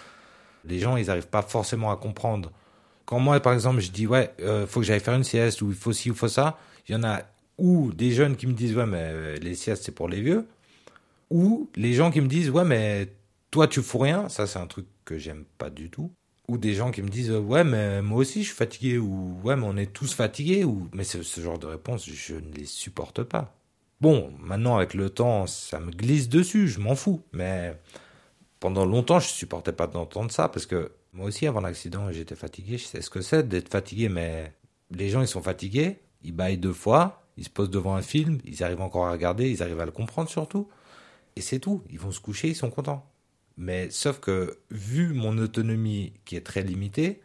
les 0.66 0.80
gens 0.80 0.98
ils 0.98 1.12
arrivent 1.12 1.28
pas 1.28 1.42
forcément 1.42 1.92
à 1.92 1.98
comprendre. 1.98 2.52
Quand 3.06 3.20
moi 3.20 3.40
par 3.42 3.54
exemple 3.54 3.80
je 3.82 3.92
dis 3.92 4.08
ouais 4.08 4.34
euh, 4.42 4.68
faut 4.68 4.82
que 4.82 4.86
j'aille 4.86 5.00
faire 5.02 5.16
une 5.16 5.24
sieste 5.24 5.62
ou 5.62 5.70
il 5.70 5.76
faut 5.76 5.94
ci 5.94 6.12
ou 6.12 6.16
faut 6.16 6.28
ça 6.30 6.58
il 6.88 6.94
y 6.94 6.96
en 6.96 7.04
a 7.04 7.22
ou 7.58 7.92
des 7.94 8.12
jeunes 8.12 8.36
qui 8.38 8.48
me 8.48 8.54
disent 8.54 8.76
ouais 8.78 8.86
mais 8.86 9.38
les 9.40 9.56
siestes 9.56 9.84
c'est 9.86 9.94
pour 9.94 10.08
les 10.10 10.22
vieux 10.22 10.48
ou 11.32 11.70
les 11.76 11.94
gens 11.94 12.12
qui 12.12 12.22
me 12.22 12.28
disent 12.28 12.50
ouais 12.52 12.66
mais 12.66 13.10
toi 13.52 13.68
tu 13.68 13.82
fous 13.82 14.00
rien 14.00 14.30
ça 14.30 14.48
c'est 14.48 14.60
un 14.60 14.68
truc 14.68 14.88
que 15.06 15.18
j'aime 15.18 15.46
pas 15.58 15.70
du 15.70 15.90
tout 15.90 16.12
ou 16.50 16.58
des 16.58 16.74
gens 16.74 16.92
qui 16.92 17.02
me 17.02 17.10
disent 17.10 17.32
ouais 17.32 17.64
mais 17.64 18.02
moi 18.02 18.20
aussi 18.20 18.42
je 18.44 18.48
suis 18.48 18.56
fatigué 18.56 18.98
ou 18.98 19.40
ouais 19.44 19.56
mais 19.56 19.66
on 19.66 19.78
est 19.78 19.94
tous 19.94 20.14
fatigués 20.14 20.64
ou 20.64 20.90
mais 20.94 21.04
ce 21.04 21.42
genre 21.42 21.60
de 21.60 21.68
réponse 21.68 22.10
je 22.10 22.36
ne 22.36 22.52
les 22.54 22.66
supporte 22.66 23.24
pas 23.24 23.56
Bon, 24.02 24.32
maintenant 24.40 24.78
avec 24.78 24.94
le 24.94 25.10
temps, 25.10 25.46
ça 25.46 25.80
me 25.82 25.92
glisse 25.92 26.30
dessus, 26.30 26.70
je 26.70 26.80
m'en 26.80 26.96
fous. 26.96 27.22
Mais 27.34 27.78
pendant 28.60 28.86
longtemps, 28.86 29.20
je 29.20 29.28
supportais 29.28 29.74
pas 29.74 29.88
d'entendre 29.88 30.32
ça 30.32 30.48
parce 30.48 30.66
que 30.66 30.92
moi 31.12 31.28
aussi, 31.28 31.48
avant 31.48 31.60
l'accident, 31.60 32.10
j'étais 32.12 32.36
fatigué. 32.36 32.78
Je 32.78 32.86
sais 32.86 33.02
ce 33.02 33.10
que 33.10 33.22
c'est 33.22 33.48
d'être 33.48 33.70
fatigué, 33.70 34.08
mais 34.08 34.54
les 34.92 35.10
gens, 35.10 35.22
ils 35.22 35.28
sont 35.28 35.42
fatigués, 35.42 36.00
ils 36.24 36.32
baillent 36.34 36.58
deux 36.58 36.74
fois, 36.74 37.24
ils 37.36 37.44
se 37.44 37.50
posent 37.50 37.70
devant 37.70 37.96
un 37.96 38.02
film, 38.02 38.40
ils 38.46 38.64
arrivent 38.64 38.82
encore 38.82 39.06
à 39.08 39.12
regarder, 39.12 39.50
ils 39.50 39.62
arrivent 39.64 39.82
à 39.82 39.86
le 39.86 39.92
comprendre 39.92 40.30
surtout. 40.30 40.70
Et 41.36 41.42
c'est 41.42 41.60
tout. 41.60 41.84
Ils 41.90 42.00
vont 42.00 42.12
se 42.12 42.22
coucher, 42.22 42.50
ils 42.50 42.56
sont 42.56 42.70
contents. 42.70 43.06
Mais 43.60 43.90
sauf 43.92 44.20
que, 44.20 44.58
vu 44.72 45.14
mon 45.14 45.38
autonomie 45.38 46.14
qui 46.26 46.36
est 46.36 46.46
très 46.46 46.64
limitée, 46.64 47.22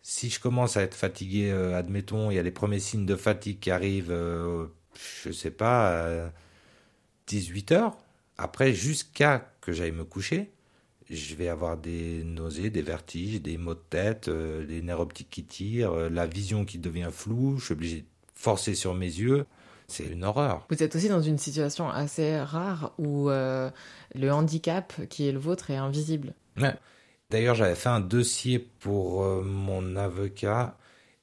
si 0.00 0.30
je 0.30 0.40
commence 0.40 0.76
à 0.76 0.82
être 0.82 0.94
fatigué, 0.94 1.50
euh, 1.50 1.76
admettons, 1.76 2.30
il 2.30 2.36
y 2.36 2.38
a 2.38 2.42
les 2.42 2.50
premiers 2.50 2.80
signes 2.80 3.06
de 3.06 3.16
fatigue 3.16 3.60
qui 3.60 3.70
arrivent 3.70 4.10
euh, 4.10 4.66
je 5.24 5.32
sais 5.32 5.50
pas, 5.50 6.32
18 7.26 7.72
heures. 7.72 7.96
Après, 8.38 8.72
jusqu'à 8.72 9.52
que 9.60 9.72
j'aille 9.72 9.92
me 9.92 10.04
coucher, 10.04 10.50
je 11.10 11.34
vais 11.34 11.48
avoir 11.48 11.76
des 11.76 12.24
nausées, 12.24 12.70
des 12.70 12.82
vertiges, 12.82 13.40
des 13.42 13.58
maux 13.58 13.74
de 13.74 13.82
tête, 13.90 14.28
euh, 14.28 14.64
les 14.66 14.82
nerfs 14.82 15.00
optiques 15.00 15.30
qui 15.30 15.44
tirent, 15.44 15.92
euh, 15.92 16.08
la 16.08 16.26
vision 16.26 16.64
qui 16.64 16.78
devient 16.78 17.10
floue, 17.12 17.58
je 17.58 17.66
suis 17.66 17.74
obligé 17.74 18.00
de 18.00 18.06
forcer 18.34 18.74
sur 18.74 18.94
mes 18.94 19.06
yeux. 19.06 19.46
C'est 19.88 20.04
une 20.04 20.24
horreur. 20.24 20.66
Vous 20.70 20.82
êtes 20.82 20.96
aussi 20.96 21.08
dans 21.08 21.20
une 21.20 21.38
situation 21.38 21.90
assez 21.90 22.38
rare 22.38 22.92
où 22.98 23.30
euh, 23.30 23.70
le 24.14 24.30
handicap 24.30 24.94
qui 25.08 25.28
est 25.28 25.32
le 25.32 25.38
vôtre 25.38 25.70
est 25.70 25.76
invisible. 25.76 26.34
D'ailleurs, 27.30 27.54
j'avais 27.54 27.74
fait 27.74 27.88
un 27.88 28.00
dossier 28.00 28.58
pour 28.58 29.22
mon 29.42 29.96
avocat 29.96 30.76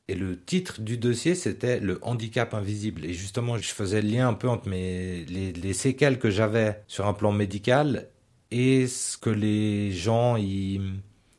et 0.09 0.15
le 0.15 0.43
titre 0.43 0.81
du 0.81 0.97
dossier, 0.97 1.35
c'était 1.35 1.79
le 1.79 1.99
handicap 2.01 2.55
invisible. 2.55 3.05
Et 3.05 3.13
justement, 3.13 3.59
je 3.59 3.69
faisais 3.69 4.01
le 4.01 4.09
lien 4.09 4.27
un 4.27 4.33
peu 4.33 4.49
entre 4.49 4.67
mes, 4.67 5.23
les, 5.25 5.73
séquelles 5.73 6.17
que 6.17 6.31
j'avais 6.31 6.81
sur 6.87 7.05
un 7.05 7.13
plan 7.13 7.31
médical 7.31 8.09
et 8.49 8.87
ce 8.87 9.19
que 9.19 9.29
les 9.29 9.91
gens 9.91 10.35
y, 10.35 10.81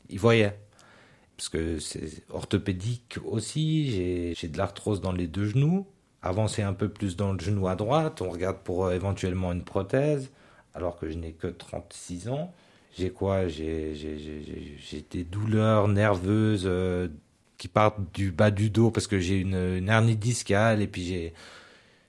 y 0.07 0.17
voyaient. 0.17 0.57
parce 1.35 1.49
que 1.49 1.79
c'est 1.79 2.23
orthopédique 2.29 3.17
aussi. 3.25 4.33
J'ai 4.35 4.47
de 4.47 4.57
l'arthrose 4.57 5.01
dans 5.01 5.11
les 5.11 5.27
deux 5.27 5.47
genoux. 5.47 5.85
Avancer 6.23 6.61
un 6.61 6.73
peu 6.73 6.89
plus 6.89 7.15
dans 7.15 7.33
le 7.33 7.39
genou 7.39 7.67
à 7.67 7.75
droite. 7.75 8.21
On 8.21 8.29
regarde 8.29 8.57
pour 8.63 8.85
euh, 8.85 8.93
éventuellement 8.93 9.51
une 9.51 9.63
prothèse, 9.63 10.31
alors 10.73 10.97
que 10.99 11.09
je 11.09 11.17
n'ai 11.17 11.33
que 11.33 11.47
36 11.47 12.29
ans. 12.29 12.53
J'ai 12.97 13.09
quoi? 13.11 13.47
J'ai 13.47 13.93
des 15.09 15.23
douleurs 15.23 15.87
nerveuses 15.87 16.63
euh, 16.65 17.07
qui 17.57 17.67
partent 17.67 17.99
du 18.13 18.31
bas 18.31 18.51
du 18.51 18.69
dos 18.69 18.91
parce 18.91 19.07
que 19.07 19.19
j'ai 19.19 19.37
une, 19.37 19.87
hernie 19.87 20.15
discale 20.17 20.81
et 20.81 20.87
puis 20.87 21.33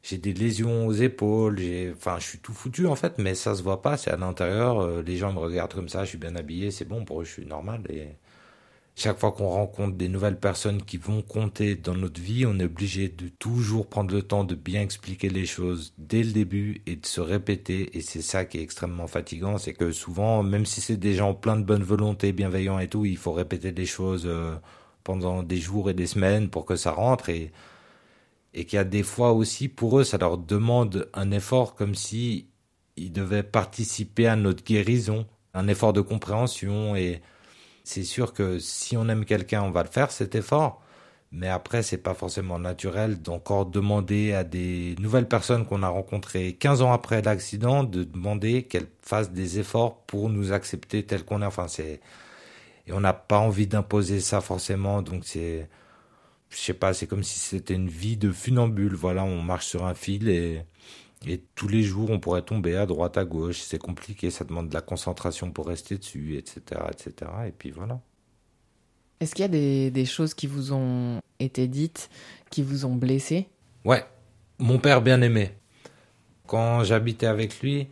j'ai 0.02 0.18
des 0.18 0.32
lésions 0.32 0.86
aux 0.86 0.92
épaules, 0.92 1.58
enfin, 1.94 2.16
je 2.18 2.24
suis 2.26 2.38
tout 2.38 2.52
foutu 2.54 2.86
en 2.86 2.96
fait, 2.96 3.18
mais 3.18 3.34
ça 3.34 3.54
se 3.54 3.62
voit 3.62 3.82
pas, 3.82 3.96
c'est 3.96 4.10
à 4.10 4.16
l'intérieur. 4.16 4.80
Euh, 4.80 5.02
les 5.02 5.16
gens 5.16 5.32
me 5.32 5.38
regardent 5.38 5.74
comme 5.74 5.88
ça, 5.88 6.04
je 6.04 6.10
suis 6.10 6.18
bien 6.18 6.36
habillé, 6.36 6.70
c'est 6.70 6.84
bon 6.84 7.04
pour 7.04 7.20
eux, 7.22 7.24
je 7.24 7.32
suis 7.32 7.46
normal. 7.46 7.82
Et 7.90 8.08
chaque 8.94 9.18
fois 9.18 9.32
qu'on 9.32 9.48
rencontre 9.48 9.96
des 9.96 10.08
nouvelles 10.08 10.38
personnes 10.38 10.82
qui 10.82 10.98
vont 10.98 11.22
compter 11.22 11.76
dans 11.76 11.94
notre 11.94 12.20
vie, 12.20 12.44
on 12.46 12.58
est 12.58 12.64
obligé 12.64 13.08
de 13.08 13.28
toujours 13.28 13.86
prendre 13.86 14.14
le 14.14 14.22
temps 14.22 14.44
de 14.44 14.54
bien 14.54 14.82
expliquer 14.82 15.30
les 15.30 15.46
choses 15.46 15.94
dès 15.96 16.22
le 16.22 16.32
début 16.32 16.82
et 16.86 16.96
de 16.96 17.06
se 17.06 17.20
répéter. 17.20 17.96
Et 17.96 18.02
c'est 18.02 18.22
ça 18.22 18.44
qui 18.44 18.58
est 18.58 18.62
extrêmement 18.62 19.06
fatigant, 19.06 19.56
c'est 19.56 19.72
que 19.72 19.92
souvent, 19.92 20.42
même 20.42 20.66
si 20.66 20.80
c'est 20.80 20.98
des 20.98 21.14
gens 21.14 21.34
pleins 21.34 21.56
de 21.56 21.64
bonne 21.64 21.82
volonté, 21.82 22.32
bienveillants 22.32 22.78
et 22.78 22.88
tout, 22.88 23.06
il 23.06 23.16
faut 23.16 23.32
répéter 23.32 23.72
des 23.72 23.86
choses 23.86 24.24
euh, 24.26 24.54
pendant 25.04 25.42
des 25.42 25.58
jours 25.58 25.88
et 25.88 25.94
des 25.94 26.06
semaines 26.06 26.50
pour 26.50 26.66
que 26.66 26.76
ça 26.76 26.92
rentre 26.92 27.28
et 27.28 27.52
et 28.54 28.66
qu'il 28.66 28.76
y 28.76 28.80
a 28.80 28.84
des 28.84 29.02
fois 29.02 29.32
aussi 29.32 29.68
pour 29.68 29.98
eux 29.98 30.04
ça 30.04 30.18
leur 30.18 30.36
demande 30.36 31.08
un 31.14 31.30
effort 31.30 31.74
comme 31.74 31.94
si 31.94 32.48
ils 32.96 33.12
devaient 33.12 33.42
participer 33.42 34.26
à 34.26 34.36
notre 34.36 34.62
guérison, 34.62 35.26
un 35.54 35.68
effort 35.68 35.92
de 35.92 36.00
compréhension 36.00 36.94
et 36.96 37.22
c'est 37.84 38.04
sûr 38.04 38.32
que 38.32 38.58
si 38.58 38.96
on 38.96 39.08
aime 39.08 39.24
quelqu'un, 39.24 39.62
on 39.62 39.70
va 39.70 39.82
le 39.82 39.88
faire 39.88 40.10
cet 40.10 40.34
effort, 40.34 40.82
mais 41.32 41.48
après 41.48 41.82
c'est 41.82 41.98
pas 41.98 42.14
forcément 42.14 42.58
naturel 42.58 43.20
d'encore 43.20 43.66
demander 43.66 44.32
à 44.34 44.44
des 44.44 44.94
nouvelles 45.00 45.28
personnes 45.28 45.66
qu'on 45.66 45.82
a 45.82 45.88
rencontrées 45.88 46.54
15 46.54 46.82
ans 46.82 46.92
après 46.92 47.22
l'accident 47.22 47.84
de 47.84 48.04
demander 48.04 48.64
qu'elles 48.64 48.88
fassent 49.02 49.32
des 49.32 49.58
efforts 49.58 50.02
pour 50.02 50.28
nous 50.28 50.52
accepter 50.52 51.04
tel 51.04 51.24
qu'on 51.24 51.42
est. 51.42 51.46
Enfin 51.46 51.68
c'est 51.68 52.00
et 52.86 52.92
on 52.92 53.00
n'a 53.00 53.12
pas 53.12 53.38
envie 53.38 53.66
d'imposer 53.66 54.20
ça 54.20 54.40
forcément, 54.40 55.02
donc 55.02 55.22
c'est 55.24 55.68
je 56.52 56.58
sais 56.58 56.74
pas, 56.74 56.92
c'est 56.92 57.06
comme 57.06 57.22
si 57.22 57.38
c'était 57.40 57.74
une 57.74 57.88
vie 57.88 58.16
de 58.16 58.30
funambule. 58.30 58.94
Voilà, 58.94 59.24
on 59.24 59.42
marche 59.42 59.66
sur 59.66 59.86
un 59.86 59.94
fil 59.94 60.28
et, 60.28 60.62
et 61.26 61.42
tous 61.54 61.68
les 61.68 61.82
jours 61.82 62.10
on 62.10 62.18
pourrait 62.18 62.42
tomber 62.42 62.76
à 62.76 62.86
droite, 62.86 63.16
à 63.16 63.24
gauche. 63.24 63.60
C'est 63.60 63.78
compliqué, 63.78 64.30
ça 64.30 64.44
demande 64.44 64.68
de 64.68 64.74
la 64.74 64.80
concentration 64.80 65.50
pour 65.50 65.66
rester 65.66 65.98
dessus, 65.98 66.36
etc., 66.36 66.82
etc. 66.90 67.30
Et 67.46 67.52
puis 67.52 67.70
voilà. 67.70 68.00
Est-ce 69.20 69.34
qu'il 69.34 69.42
y 69.42 69.46
a 69.46 69.48
des, 69.48 69.90
des, 69.90 70.04
choses 70.04 70.34
qui 70.34 70.48
vous 70.48 70.72
ont 70.72 71.20
été 71.38 71.68
dites, 71.68 72.10
qui 72.50 72.62
vous 72.62 72.86
ont 72.86 72.96
blessé? 72.96 73.46
Ouais, 73.84 74.04
mon 74.58 74.78
père 74.78 75.00
bien 75.00 75.22
aimé. 75.22 75.52
Quand 76.46 76.82
j'habitais 76.82 77.26
avec 77.26 77.60
lui, 77.60 77.88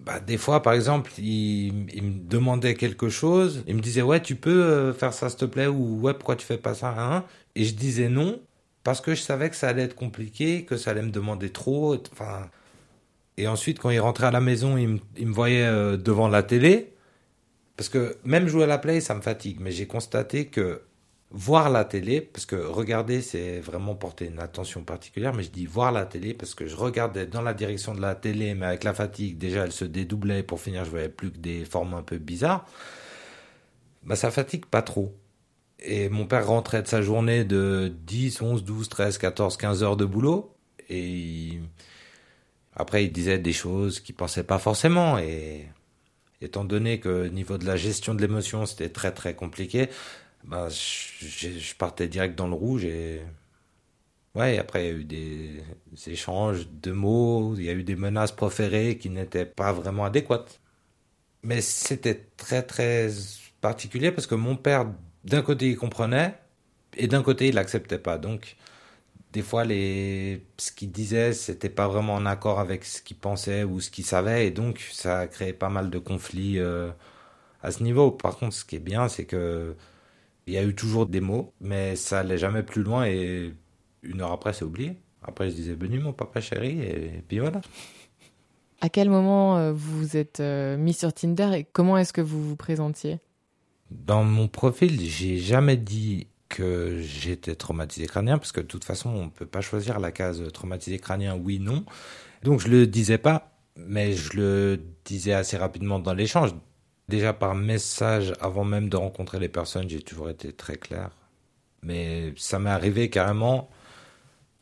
bah, 0.00 0.20
des 0.20 0.36
fois, 0.38 0.62
par 0.62 0.72
exemple, 0.72 1.10
il, 1.18 1.72
me 1.72 2.28
demandait 2.28 2.74
quelque 2.74 3.08
chose, 3.08 3.64
il 3.66 3.74
me 3.76 3.80
disait 3.80 4.02
ouais, 4.02 4.22
tu 4.22 4.36
peux 4.36 4.62
euh, 4.62 4.92
faire 4.94 5.12
ça 5.12 5.28
s'il 5.28 5.38
te 5.38 5.44
plaît? 5.44 5.66
ou 5.66 6.00
ouais, 6.00 6.14
pourquoi 6.14 6.36
tu 6.36 6.46
fais 6.46 6.58
pas 6.58 6.74
ça 6.74 6.94
hein? 6.98 7.24
Et 7.54 7.64
je 7.64 7.74
disais 7.74 8.08
non 8.08 8.40
parce 8.88 9.02
que 9.02 9.14
je 9.14 9.20
savais 9.20 9.50
que 9.50 9.56
ça 9.56 9.68
allait 9.68 9.82
être 9.82 9.94
compliqué, 9.94 10.64
que 10.64 10.78
ça 10.78 10.92
allait 10.92 11.02
me 11.02 11.10
demander 11.10 11.50
trop. 11.50 11.94
Enfin, 12.10 12.48
et 13.36 13.46
ensuite, 13.46 13.78
quand 13.80 13.90
il 13.90 14.00
rentrait 14.00 14.28
à 14.28 14.30
la 14.30 14.40
maison, 14.40 14.78
il 14.78 14.88
me, 15.26 15.32
voyait 15.32 15.66
euh, 15.66 15.98
devant 15.98 16.26
la 16.26 16.42
télé 16.42 16.94
parce 17.76 17.90
que 17.90 18.16
même 18.24 18.48
jouer 18.48 18.64
à 18.64 18.66
la 18.66 18.78
play, 18.78 19.02
ça 19.02 19.14
me 19.14 19.20
fatigue. 19.20 19.58
Mais 19.60 19.72
j'ai 19.72 19.86
constaté 19.86 20.46
que 20.46 20.80
voir 21.30 21.68
la 21.68 21.84
télé, 21.84 22.22
parce 22.22 22.46
que 22.46 22.56
regarder, 22.56 23.20
c'est 23.20 23.60
vraiment 23.60 23.94
porter 23.94 24.24
une 24.24 24.40
attention 24.40 24.82
particulière, 24.84 25.34
mais 25.34 25.42
je 25.42 25.50
dis 25.50 25.66
voir 25.66 25.92
la 25.92 26.06
télé 26.06 26.32
parce 26.32 26.54
que 26.54 26.66
je 26.66 26.74
regardais 26.74 27.26
dans 27.26 27.42
la 27.42 27.52
direction 27.52 27.94
de 27.94 28.00
la 28.00 28.14
télé, 28.14 28.54
mais 28.54 28.64
avec 28.64 28.84
la 28.84 28.94
fatigue, 28.94 29.36
déjà, 29.36 29.64
elle 29.64 29.72
se 29.72 29.84
dédoublait. 29.84 30.42
Pour 30.42 30.62
finir, 30.62 30.86
je 30.86 30.90
voyais 30.90 31.10
plus 31.10 31.30
que 31.30 31.36
des 31.36 31.66
formes 31.66 31.92
un 31.92 32.02
peu 32.02 32.16
bizarres. 32.16 32.64
Bah, 34.02 34.16
ça 34.16 34.30
fatigue 34.30 34.64
pas 34.64 34.80
trop. 34.80 35.14
Et 35.80 36.08
mon 36.08 36.26
père 36.26 36.46
rentrait 36.46 36.82
de 36.82 36.88
sa 36.88 37.02
journée 37.02 37.44
de 37.44 37.92
10, 38.06 38.42
11, 38.42 38.64
12, 38.64 38.88
13, 38.88 39.18
14, 39.18 39.56
15 39.56 39.82
heures 39.82 39.96
de 39.96 40.04
boulot. 40.04 40.54
Et 40.88 41.60
après, 42.74 43.04
il 43.04 43.12
disait 43.12 43.38
des 43.38 43.52
choses 43.52 44.00
qu'il 44.00 44.14
pensait 44.14 44.44
pas 44.44 44.58
forcément. 44.58 45.18
Et 45.18 45.66
étant 46.40 46.64
donné 46.64 47.00
que 47.00 47.26
au 47.26 47.28
niveau 47.28 47.58
de 47.58 47.66
la 47.66 47.76
gestion 47.76 48.14
de 48.14 48.20
l'émotion, 48.20 48.66
c'était 48.66 48.88
très 48.88 49.12
très 49.12 49.34
compliqué, 49.34 49.88
bah, 50.44 50.68
je, 50.68 51.74
partais 51.74 52.08
direct 52.08 52.36
dans 52.36 52.46
le 52.48 52.54
rouge 52.54 52.84
et 52.84 53.22
ouais 54.34 54.58
après 54.58 54.84
il 54.84 54.86
y 54.86 54.90
a 54.90 54.98
eu 54.98 55.04
des, 55.04 55.62
échanges 56.06 56.68
de 56.70 56.92
mots 56.92 57.54
il 57.56 57.64
y 57.64 57.68
a 57.68 57.72
eu 57.72 57.82
des 57.82 57.96
menaces 57.96 58.32
proférées 58.32 58.98
qui 58.98 59.10
n'étaient 59.10 59.46
pas 59.46 59.72
vraiment 59.72 60.04
adéquates 60.04 60.60
mais 61.42 61.60
c'était 61.60 62.28
très 62.36 62.62
très 62.62 63.10
particulier 63.60 64.12
parce 64.12 64.26
que 64.26 64.34
mon 64.36 64.56
père 64.56 64.86
d'un 65.24 65.42
côté 65.42 65.70
il 65.70 65.76
comprenait 65.76 66.34
et 66.96 67.06
d'un 67.08 67.22
côté 67.22 67.48
il 67.48 67.56
n'acceptait 67.56 67.98
pas 67.98 68.18
donc 68.18 68.56
des 69.32 69.42
fois 69.42 69.64
les 69.64 70.44
ce 70.58 70.72
qu'il 70.72 70.90
disait 70.92 71.32
c'était 71.32 71.68
pas 71.68 71.88
vraiment 71.88 72.14
en 72.14 72.26
accord 72.26 72.60
avec 72.60 72.84
ce 72.84 73.02
qu'il 73.02 73.16
pensait 73.18 73.64
ou 73.64 73.80
ce 73.80 73.90
qu'il 73.90 74.04
savait 74.04 74.46
et 74.46 74.50
donc 74.50 74.80
ça 74.92 75.20
a 75.20 75.26
créé 75.26 75.52
pas 75.52 75.68
mal 75.68 75.90
de 75.90 75.98
conflits 75.98 76.58
euh, 76.58 76.90
à 77.62 77.70
ce 77.72 77.82
niveau 77.82 78.10
par 78.10 78.36
contre 78.38 78.54
ce 78.54 78.64
qui 78.64 78.76
est 78.76 78.80
bien 78.80 79.08
c'est 79.08 79.24
que 79.26 79.76
il 80.48 80.54
y 80.54 80.58
a 80.58 80.64
eu 80.64 80.74
toujours 80.74 81.06
des 81.06 81.20
mots, 81.20 81.52
mais 81.60 81.94
ça 81.94 82.20
allait 82.20 82.38
jamais 82.38 82.62
plus 82.62 82.82
loin 82.82 83.04
et 83.04 83.52
une 84.02 84.22
heure 84.22 84.32
après, 84.32 84.54
c'est 84.54 84.64
oublié. 84.64 84.98
Après, 85.22 85.50
je 85.50 85.54
disais, 85.54 85.74
venu 85.74 86.00
mon 86.00 86.14
papa 86.14 86.40
chéri, 86.40 86.80
et 86.80 87.22
puis 87.28 87.38
voilà. 87.38 87.60
À 88.80 88.88
quel 88.88 89.10
moment 89.10 89.58
euh, 89.58 89.72
vous 89.72 89.98
vous 89.98 90.16
êtes 90.16 90.40
euh, 90.40 90.78
mis 90.78 90.94
sur 90.94 91.12
Tinder 91.12 91.50
et 91.54 91.64
comment 91.64 91.98
est-ce 91.98 92.14
que 92.14 92.22
vous 92.22 92.42
vous 92.42 92.56
présentiez? 92.56 93.18
Dans 93.90 94.24
mon 94.24 94.48
profil, 94.48 95.00
j'ai 95.00 95.38
jamais 95.38 95.76
dit 95.76 96.28
que 96.48 97.00
j'étais 97.00 97.54
traumatisé 97.54 98.06
crânien, 98.06 98.38
parce 98.38 98.52
que 98.52 98.60
de 98.60 98.66
toute 98.66 98.84
façon, 98.84 99.10
on 99.10 99.24
ne 99.26 99.30
peut 99.30 99.46
pas 99.46 99.60
choisir 99.60 99.98
la 100.00 100.12
case 100.12 100.42
traumatisé 100.52 100.98
crânien, 100.98 101.36
oui, 101.36 101.58
non. 101.58 101.84
Donc 102.42 102.60
je 102.60 102.68
le 102.68 102.86
disais 102.86 103.18
pas, 103.18 103.52
mais 103.76 104.12
je 104.14 104.36
le 104.36 104.80
disais 105.04 105.32
assez 105.32 105.56
rapidement 105.56 105.98
dans 105.98 106.14
l'échange. 106.14 106.54
Déjà 107.08 107.32
par 107.32 107.54
message, 107.54 108.34
avant 108.40 108.64
même 108.64 108.88
de 108.90 108.96
rencontrer 108.96 109.38
les 109.40 109.48
personnes, 109.48 109.88
j'ai 109.88 110.02
toujours 110.02 110.28
été 110.30 110.52
très 110.52 110.76
clair. 110.76 111.10
Mais 111.82 112.34
ça 112.36 112.58
m'est 112.58 112.70
arrivé 112.70 113.10
carrément 113.10 113.70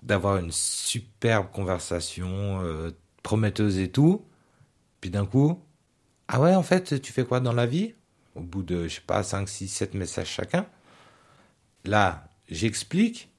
d'avoir 0.03 0.39
une 0.39 0.53
superbe 0.53 1.51
conversation, 1.53 2.61
euh, 2.63 2.93
prometteuse 3.23 3.79
et 3.79 3.91
tout. 3.91 4.25
Puis 5.01 5.11
d'un 5.11 5.27
coup, 5.27 5.61
ah 6.29 6.41
ouais, 6.41 6.55
en 6.55 6.63
fait, 6.63 7.01
tu 7.03 7.13
fais 7.13 7.25
quoi 7.25 7.41
dans 7.41 7.53
la 7.53 7.67
vie? 7.67 7.96
Au 8.37 8.41
bout 8.41 8.63
de, 8.63 8.87
je 8.89 8.97
sais 8.97 9.01
pas, 9.07 9.23
5, 9.23 9.49
6, 9.49 9.69
7 9.69 9.95
messages 9.95 10.29
chacun. 10.29 10.67
Là, 11.85 12.29
j'explique. 12.49 13.31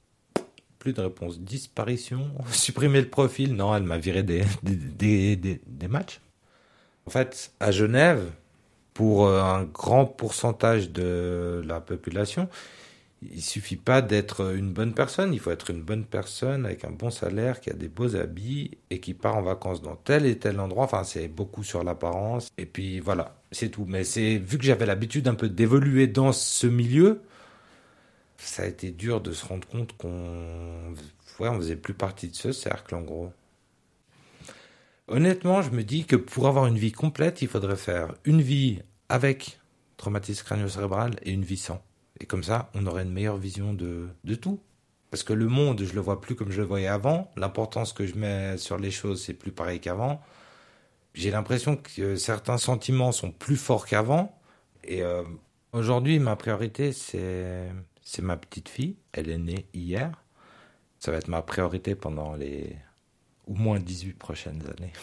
Plus 0.78 0.92
de 0.92 1.00
réponse. 1.00 1.40
Disparition. 1.40 2.30
Supprimer 2.50 3.00
le 3.00 3.08
profil. 3.08 3.54
Non, 3.54 3.74
elle 3.74 3.82
m'a 3.82 3.98
viré 3.98 4.22
des, 4.22 4.44
des, 4.62 5.36
des, 5.36 5.60
des 5.66 5.88
matchs. 5.88 6.20
En 7.06 7.10
fait, 7.10 7.52
à 7.58 7.70
Genève, 7.70 8.30
pour 8.98 9.26
euh, 9.26 9.40
un 9.40 9.62
grand 9.62 10.06
pourcentage 10.06 10.90
de 10.90 11.62
la 11.64 11.80
population, 11.80 12.48
il 13.22 13.42
suffit 13.42 13.76
pas 13.76 14.00
d'être 14.02 14.54
une 14.54 14.72
bonne 14.72 14.94
personne, 14.94 15.34
il 15.34 15.40
faut 15.40 15.50
être 15.50 15.70
une 15.70 15.82
bonne 15.82 16.04
personne 16.04 16.64
avec 16.64 16.84
un 16.84 16.90
bon 16.90 17.10
salaire, 17.10 17.60
qui 17.60 17.70
a 17.70 17.74
des 17.74 17.88
beaux 17.88 18.14
habits 18.16 18.78
et 18.90 19.00
qui 19.00 19.14
part 19.14 19.36
en 19.36 19.42
vacances 19.42 19.82
dans 19.82 19.96
tel 19.96 20.24
et 20.26 20.38
tel 20.38 20.60
endroit. 20.60 20.84
Enfin, 20.84 21.04
c'est 21.04 21.28
beaucoup 21.28 21.64
sur 21.64 21.82
l'apparence. 21.82 22.48
Et 22.58 22.66
puis 22.66 23.00
voilà, 23.00 23.40
c'est 23.50 23.70
tout. 23.70 23.84
Mais 23.88 24.04
c'est 24.04 24.38
vu 24.38 24.58
que 24.58 24.64
j'avais 24.64 24.86
l'habitude 24.86 25.26
un 25.28 25.34
peu 25.34 25.48
d'évoluer 25.48 26.06
dans 26.06 26.32
ce 26.32 26.66
milieu, 26.66 27.22
ça 28.36 28.62
a 28.62 28.66
été 28.66 28.90
dur 28.90 29.20
de 29.20 29.32
se 29.32 29.44
rendre 29.46 29.66
compte 29.68 29.96
qu'on 29.96 30.94
ouais, 31.40 31.48
on 31.48 31.56
faisait 31.56 31.76
plus 31.76 31.94
partie 31.94 32.28
de 32.28 32.36
ce 32.36 32.52
cercle 32.52 32.94
en 32.94 33.02
gros. 33.02 33.32
Honnêtement, 35.08 35.62
je 35.62 35.70
me 35.70 35.82
dis 35.82 36.04
que 36.04 36.16
pour 36.16 36.46
avoir 36.48 36.66
une 36.66 36.78
vie 36.78 36.92
complète, 36.92 37.42
il 37.42 37.48
faudrait 37.48 37.76
faire 37.76 38.14
une 38.24 38.42
vie 38.42 38.80
avec 39.08 39.58
traumatisme 39.96 40.44
crânio-cérébral 40.44 41.16
et 41.22 41.32
une 41.32 41.44
vie 41.44 41.56
sans. 41.56 41.82
Et 42.20 42.26
comme 42.26 42.42
ça, 42.42 42.70
on 42.74 42.86
aurait 42.86 43.02
une 43.02 43.12
meilleure 43.12 43.36
vision 43.36 43.72
de, 43.72 44.08
de 44.24 44.34
tout. 44.34 44.60
Parce 45.10 45.22
que 45.22 45.32
le 45.32 45.48
monde, 45.48 45.82
je 45.82 45.94
le 45.94 46.00
vois 46.00 46.20
plus 46.20 46.34
comme 46.34 46.50
je 46.50 46.60
le 46.60 46.66
voyais 46.66 46.88
avant. 46.88 47.30
L'importance 47.36 47.92
que 47.92 48.06
je 48.06 48.16
mets 48.16 48.58
sur 48.58 48.78
les 48.78 48.90
choses, 48.90 49.22
c'est 49.22 49.34
plus 49.34 49.52
pareil 49.52 49.80
qu'avant. 49.80 50.20
J'ai 51.14 51.30
l'impression 51.30 51.76
que 51.76 52.16
certains 52.16 52.58
sentiments 52.58 53.12
sont 53.12 53.30
plus 53.30 53.56
forts 53.56 53.86
qu'avant. 53.86 54.38
Et 54.84 55.02
euh, 55.02 55.22
aujourd'hui, 55.72 56.18
ma 56.18 56.36
priorité, 56.36 56.92
c'est, 56.92 57.70
c'est 58.02 58.22
ma 58.22 58.36
petite 58.36 58.68
fille. 58.68 58.96
Elle 59.12 59.30
est 59.30 59.38
née 59.38 59.66
hier. 59.72 60.22
Ça 60.98 61.10
va 61.10 61.18
être 61.18 61.28
ma 61.28 61.42
priorité 61.42 61.94
pendant 61.94 62.34
les 62.34 62.76
au 63.46 63.54
moins 63.54 63.80
18 63.80 64.12
prochaines 64.12 64.62
années. 64.78 64.92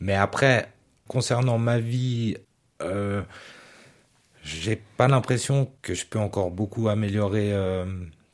Mais 0.00 0.14
après, 0.14 0.72
concernant 1.06 1.58
ma 1.58 1.78
vie, 1.78 2.36
euh, 2.82 3.22
j'ai 4.48 4.76
pas 4.76 5.08
l'impression 5.08 5.72
que 5.82 5.94
je 5.94 6.06
peux 6.06 6.18
encore 6.18 6.50
beaucoup 6.50 6.88
améliorer. 6.88 7.52
euh, 7.52 7.86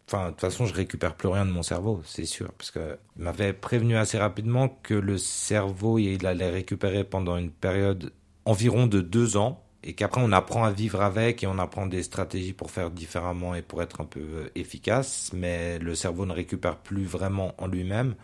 Enfin, 0.06 0.26
de 0.26 0.30
toute 0.32 0.42
façon, 0.42 0.66
je 0.66 0.74
récupère 0.74 1.14
plus 1.16 1.28
rien 1.28 1.46
de 1.46 1.50
mon 1.50 1.62
cerveau, 1.62 2.02
c'est 2.04 2.26
sûr, 2.26 2.52
parce 2.52 2.70
que 2.70 2.98
il 3.16 3.22
m'avait 3.24 3.54
prévenu 3.54 3.96
assez 3.96 4.18
rapidement 4.18 4.68
que 4.82 4.92
le 4.94 5.16
cerveau, 5.16 5.98
il 5.98 6.26
allait 6.26 6.50
récupérer 6.50 7.04
pendant 7.04 7.38
une 7.38 7.50
période 7.50 8.12
environ 8.44 8.86
de 8.86 9.00
deux 9.00 9.38
ans, 9.38 9.64
et 9.82 9.94
qu'après 9.94 10.20
on 10.22 10.32
apprend 10.32 10.64
à 10.64 10.70
vivre 10.72 11.00
avec 11.00 11.42
et 11.42 11.46
on 11.46 11.58
apprend 11.58 11.86
des 11.86 12.02
stratégies 12.02 12.52
pour 12.52 12.70
faire 12.70 12.90
différemment 12.90 13.54
et 13.54 13.62
pour 13.62 13.82
être 13.82 14.00
un 14.02 14.04
peu 14.04 14.20
euh, 14.20 14.50
efficace, 14.54 15.30
mais 15.32 15.78
le 15.78 15.94
cerveau 15.94 16.26
ne 16.26 16.32
récupère 16.34 16.76
plus 16.78 17.04
vraiment 17.06 17.54
en 17.58 17.66
lui-même. 17.66 18.14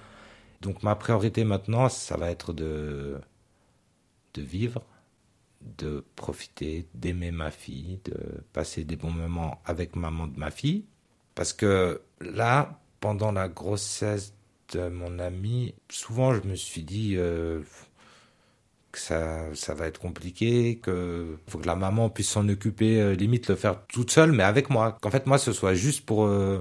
Donc 0.62 0.82
ma 0.82 0.96
priorité 0.96 1.44
maintenant, 1.44 1.88
ça 1.88 2.16
va 2.16 2.30
être 2.30 2.52
de 2.52 3.18
de 4.34 4.42
vivre, 4.42 4.82
de 5.60 6.04
profiter, 6.16 6.86
d'aimer 6.94 7.30
ma 7.30 7.50
fille, 7.50 8.00
de 8.04 8.42
passer 8.52 8.84
des 8.84 8.96
bons 8.96 9.10
moments 9.10 9.60
avec 9.64 9.96
maman 9.96 10.26
de 10.26 10.38
ma 10.38 10.50
fille. 10.50 10.84
Parce 11.34 11.52
que 11.52 12.00
là, 12.20 12.80
pendant 13.00 13.32
la 13.32 13.48
grossesse 13.48 14.34
de 14.72 14.88
mon 14.88 15.18
ami, 15.18 15.74
souvent 15.88 16.34
je 16.34 16.42
me 16.46 16.54
suis 16.54 16.82
dit 16.82 17.14
euh, 17.16 17.60
que 18.92 18.98
ça, 18.98 19.54
ça 19.54 19.74
va 19.74 19.86
être 19.86 20.00
compliqué, 20.00 20.78
que 20.78 21.36
faut 21.46 21.58
que 21.58 21.66
la 21.66 21.76
maman 21.76 22.10
puisse 22.10 22.30
s'en 22.30 22.48
occuper, 22.48 23.00
euh, 23.00 23.14
limite 23.14 23.48
le 23.48 23.56
faire 23.56 23.84
toute 23.86 24.10
seule, 24.10 24.32
mais 24.32 24.42
avec 24.42 24.70
moi. 24.70 24.98
Qu'en 25.00 25.10
fait, 25.10 25.26
moi, 25.26 25.38
ce 25.38 25.52
soit 25.52 25.74
juste 25.74 26.04
pour... 26.04 26.26
euh, 26.26 26.58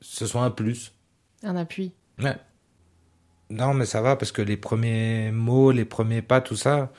ce 0.00 0.26
soit 0.26 0.42
un 0.42 0.50
plus. 0.50 0.94
Un 1.42 1.56
appui. 1.56 1.92
Ouais. 2.18 2.36
Non, 3.50 3.74
mais 3.74 3.86
ça 3.86 4.02
va 4.02 4.16
parce 4.16 4.32
que 4.32 4.42
les 4.42 4.56
premiers 4.56 5.30
mots, 5.32 5.70
les 5.70 5.84
premiers 5.84 6.22
pas, 6.22 6.40
tout 6.40 6.56
ça, 6.56 6.92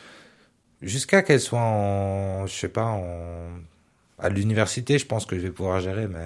jusqu'à 0.82 1.22
qu'elle 1.22 1.40
soit 1.40 1.60
en, 1.60 2.48
je 2.48 2.54
sais 2.54 2.70
pas, 2.70 2.86
en, 2.86 3.50
à 4.18 4.30
l'université, 4.30 4.98
je 4.98 5.06
pense 5.06 5.26
que 5.26 5.36
je 5.36 5.42
vais 5.42 5.52
pouvoir 5.52 5.80
gérer, 5.82 6.08
mais 6.08 6.26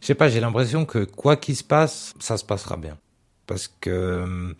je 0.00 0.06
sais 0.06 0.14
pas, 0.14 0.28
j'ai 0.28 0.40
l'impression 0.40 0.84
que 0.84 1.04
quoi 1.04 1.36
qu'il 1.36 1.56
se 1.56 1.64
passe, 1.64 2.14
ça 2.20 2.36
se 2.36 2.44
passera 2.44 2.76
bien. 2.76 2.98
Parce 3.46 3.68
que 3.68 4.22
hum, 4.22 4.54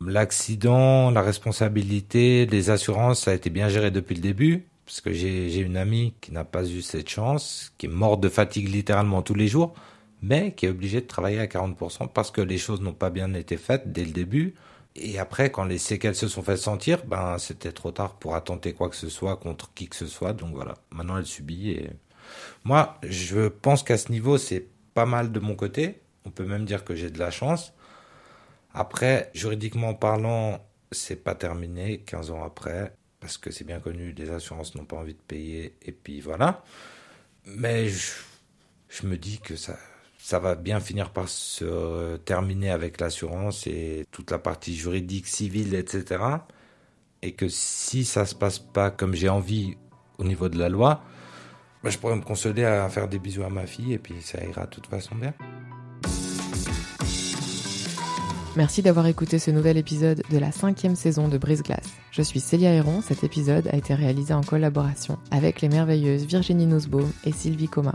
l'accident, 0.00 1.10
la 1.10 1.22
responsabilité, 1.22 2.46
les 2.46 2.70
assurances, 2.70 3.22
ça 3.22 3.32
a 3.32 3.34
été 3.34 3.50
bien 3.50 3.68
géré 3.68 3.90
depuis 3.90 4.14
le 4.14 4.22
début. 4.22 4.66
Parce 4.86 5.02
que 5.02 5.12
j'ai 5.12 5.58
une 5.58 5.76
amie 5.76 6.14
qui 6.22 6.32
n'a 6.32 6.44
pas 6.44 6.66
eu 6.66 6.80
cette 6.80 7.10
chance, 7.10 7.72
qui 7.76 7.86
est 7.86 7.90
morte 7.90 8.22
de 8.22 8.30
fatigue 8.30 8.68
littéralement 8.70 9.20
tous 9.20 9.34
les 9.34 9.46
jours 9.46 9.74
mais 10.22 10.52
qui 10.52 10.66
est 10.66 10.68
obligé 10.68 11.00
de 11.00 11.06
travailler 11.06 11.40
à 11.40 11.46
40% 11.46 12.08
parce 12.12 12.30
que 12.30 12.40
les 12.40 12.58
choses 12.58 12.80
n'ont 12.80 12.92
pas 12.92 13.10
bien 13.10 13.34
été 13.34 13.56
faites 13.56 13.92
dès 13.92 14.04
le 14.04 14.10
début. 14.10 14.54
Et 15.00 15.18
après, 15.18 15.50
quand 15.50 15.64
les 15.64 15.78
séquelles 15.78 16.14
se 16.14 16.28
sont 16.28 16.42
fait 16.42 16.56
sentir, 16.56 17.04
ben 17.06 17.38
c'était 17.38 17.72
trop 17.72 17.92
tard 17.92 18.18
pour 18.18 18.34
attenter 18.34 18.72
quoi 18.72 18.88
que 18.88 18.96
ce 18.96 19.08
soit 19.08 19.36
contre 19.36 19.72
qui 19.74 19.88
que 19.88 19.96
ce 19.96 20.06
soit. 20.06 20.32
Donc 20.32 20.54
voilà, 20.54 20.74
maintenant 20.90 21.18
elle 21.18 21.26
subit. 21.26 21.70
Et 21.70 21.90
moi, 22.64 22.98
je 23.02 23.48
pense 23.48 23.82
qu'à 23.82 23.98
ce 23.98 24.10
niveau, 24.12 24.38
c'est 24.38 24.66
pas 24.94 25.06
mal 25.06 25.32
de 25.32 25.40
mon 25.40 25.54
côté. 25.56 26.00
On 26.24 26.30
peut 26.30 26.44
même 26.44 26.64
dire 26.64 26.84
que 26.84 26.94
j'ai 26.94 27.10
de 27.10 27.18
la 27.18 27.30
chance. 27.30 27.72
Après, 28.74 29.30
juridiquement 29.34 29.94
parlant, 29.94 30.64
c'est 30.92 31.16
pas 31.16 31.34
terminé 31.34 32.00
15 32.00 32.30
ans 32.30 32.44
après 32.44 32.92
parce 33.20 33.38
que 33.38 33.50
c'est 33.50 33.64
bien 33.64 33.80
connu, 33.80 34.12
les 34.12 34.30
assurances 34.30 34.74
n'ont 34.74 34.84
pas 34.84 34.96
envie 34.96 35.14
de 35.14 35.20
payer. 35.20 35.76
Et 35.82 35.92
puis 35.92 36.20
voilà. 36.20 36.62
Mais 37.46 37.88
je, 37.88 38.12
je 38.88 39.06
me 39.06 39.16
dis 39.16 39.38
que 39.40 39.56
ça, 39.56 39.78
ça 40.28 40.38
va 40.38 40.56
bien 40.56 40.78
finir 40.78 41.08
par 41.08 41.26
se 41.26 42.18
terminer 42.18 42.68
avec 42.68 43.00
l'assurance 43.00 43.66
et 43.66 44.04
toute 44.10 44.30
la 44.30 44.38
partie 44.38 44.74
juridique, 44.74 45.26
civile, 45.26 45.74
etc. 45.74 46.22
Et 47.22 47.32
que 47.32 47.48
si 47.48 48.04
ça 48.04 48.26
se 48.26 48.34
passe 48.34 48.58
pas 48.58 48.90
comme 48.90 49.14
j'ai 49.14 49.30
envie 49.30 49.78
au 50.18 50.24
niveau 50.24 50.50
de 50.50 50.58
la 50.58 50.68
loi, 50.68 51.00
ben, 51.82 51.88
je 51.88 51.96
pourrais 51.96 52.14
me 52.14 52.20
consoler 52.20 52.66
à 52.66 52.86
faire 52.90 53.08
des 53.08 53.18
bisous 53.18 53.42
à 53.42 53.48
ma 53.48 53.64
fille 53.64 53.94
et 53.94 53.98
puis 53.98 54.16
ça 54.20 54.44
ira 54.44 54.66
de 54.66 54.70
toute 54.70 54.86
façon 54.88 55.14
bien. 55.14 55.32
Merci 58.54 58.82
d'avoir 58.82 59.06
écouté 59.06 59.38
ce 59.38 59.50
nouvel 59.50 59.78
épisode 59.78 60.22
de 60.30 60.36
la 60.36 60.52
cinquième 60.52 60.94
saison 60.94 61.28
de 61.28 61.38
Brise 61.38 61.62
Glace. 61.62 61.94
Je 62.10 62.20
suis 62.20 62.40
Célia 62.40 62.74
Héron. 62.74 63.00
Cet 63.00 63.24
épisode 63.24 63.66
a 63.68 63.76
été 63.76 63.94
réalisé 63.94 64.34
en 64.34 64.42
collaboration 64.42 65.18
avec 65.30 65.62
les 65.62 65.70
merveilleuses 65.70 66.26
Virginie 66.26 66.66
Nussbaum 66.66 67.10
et 67.24 67.32
Sylvie 67.32 67.68
Coma. 67.68 67.94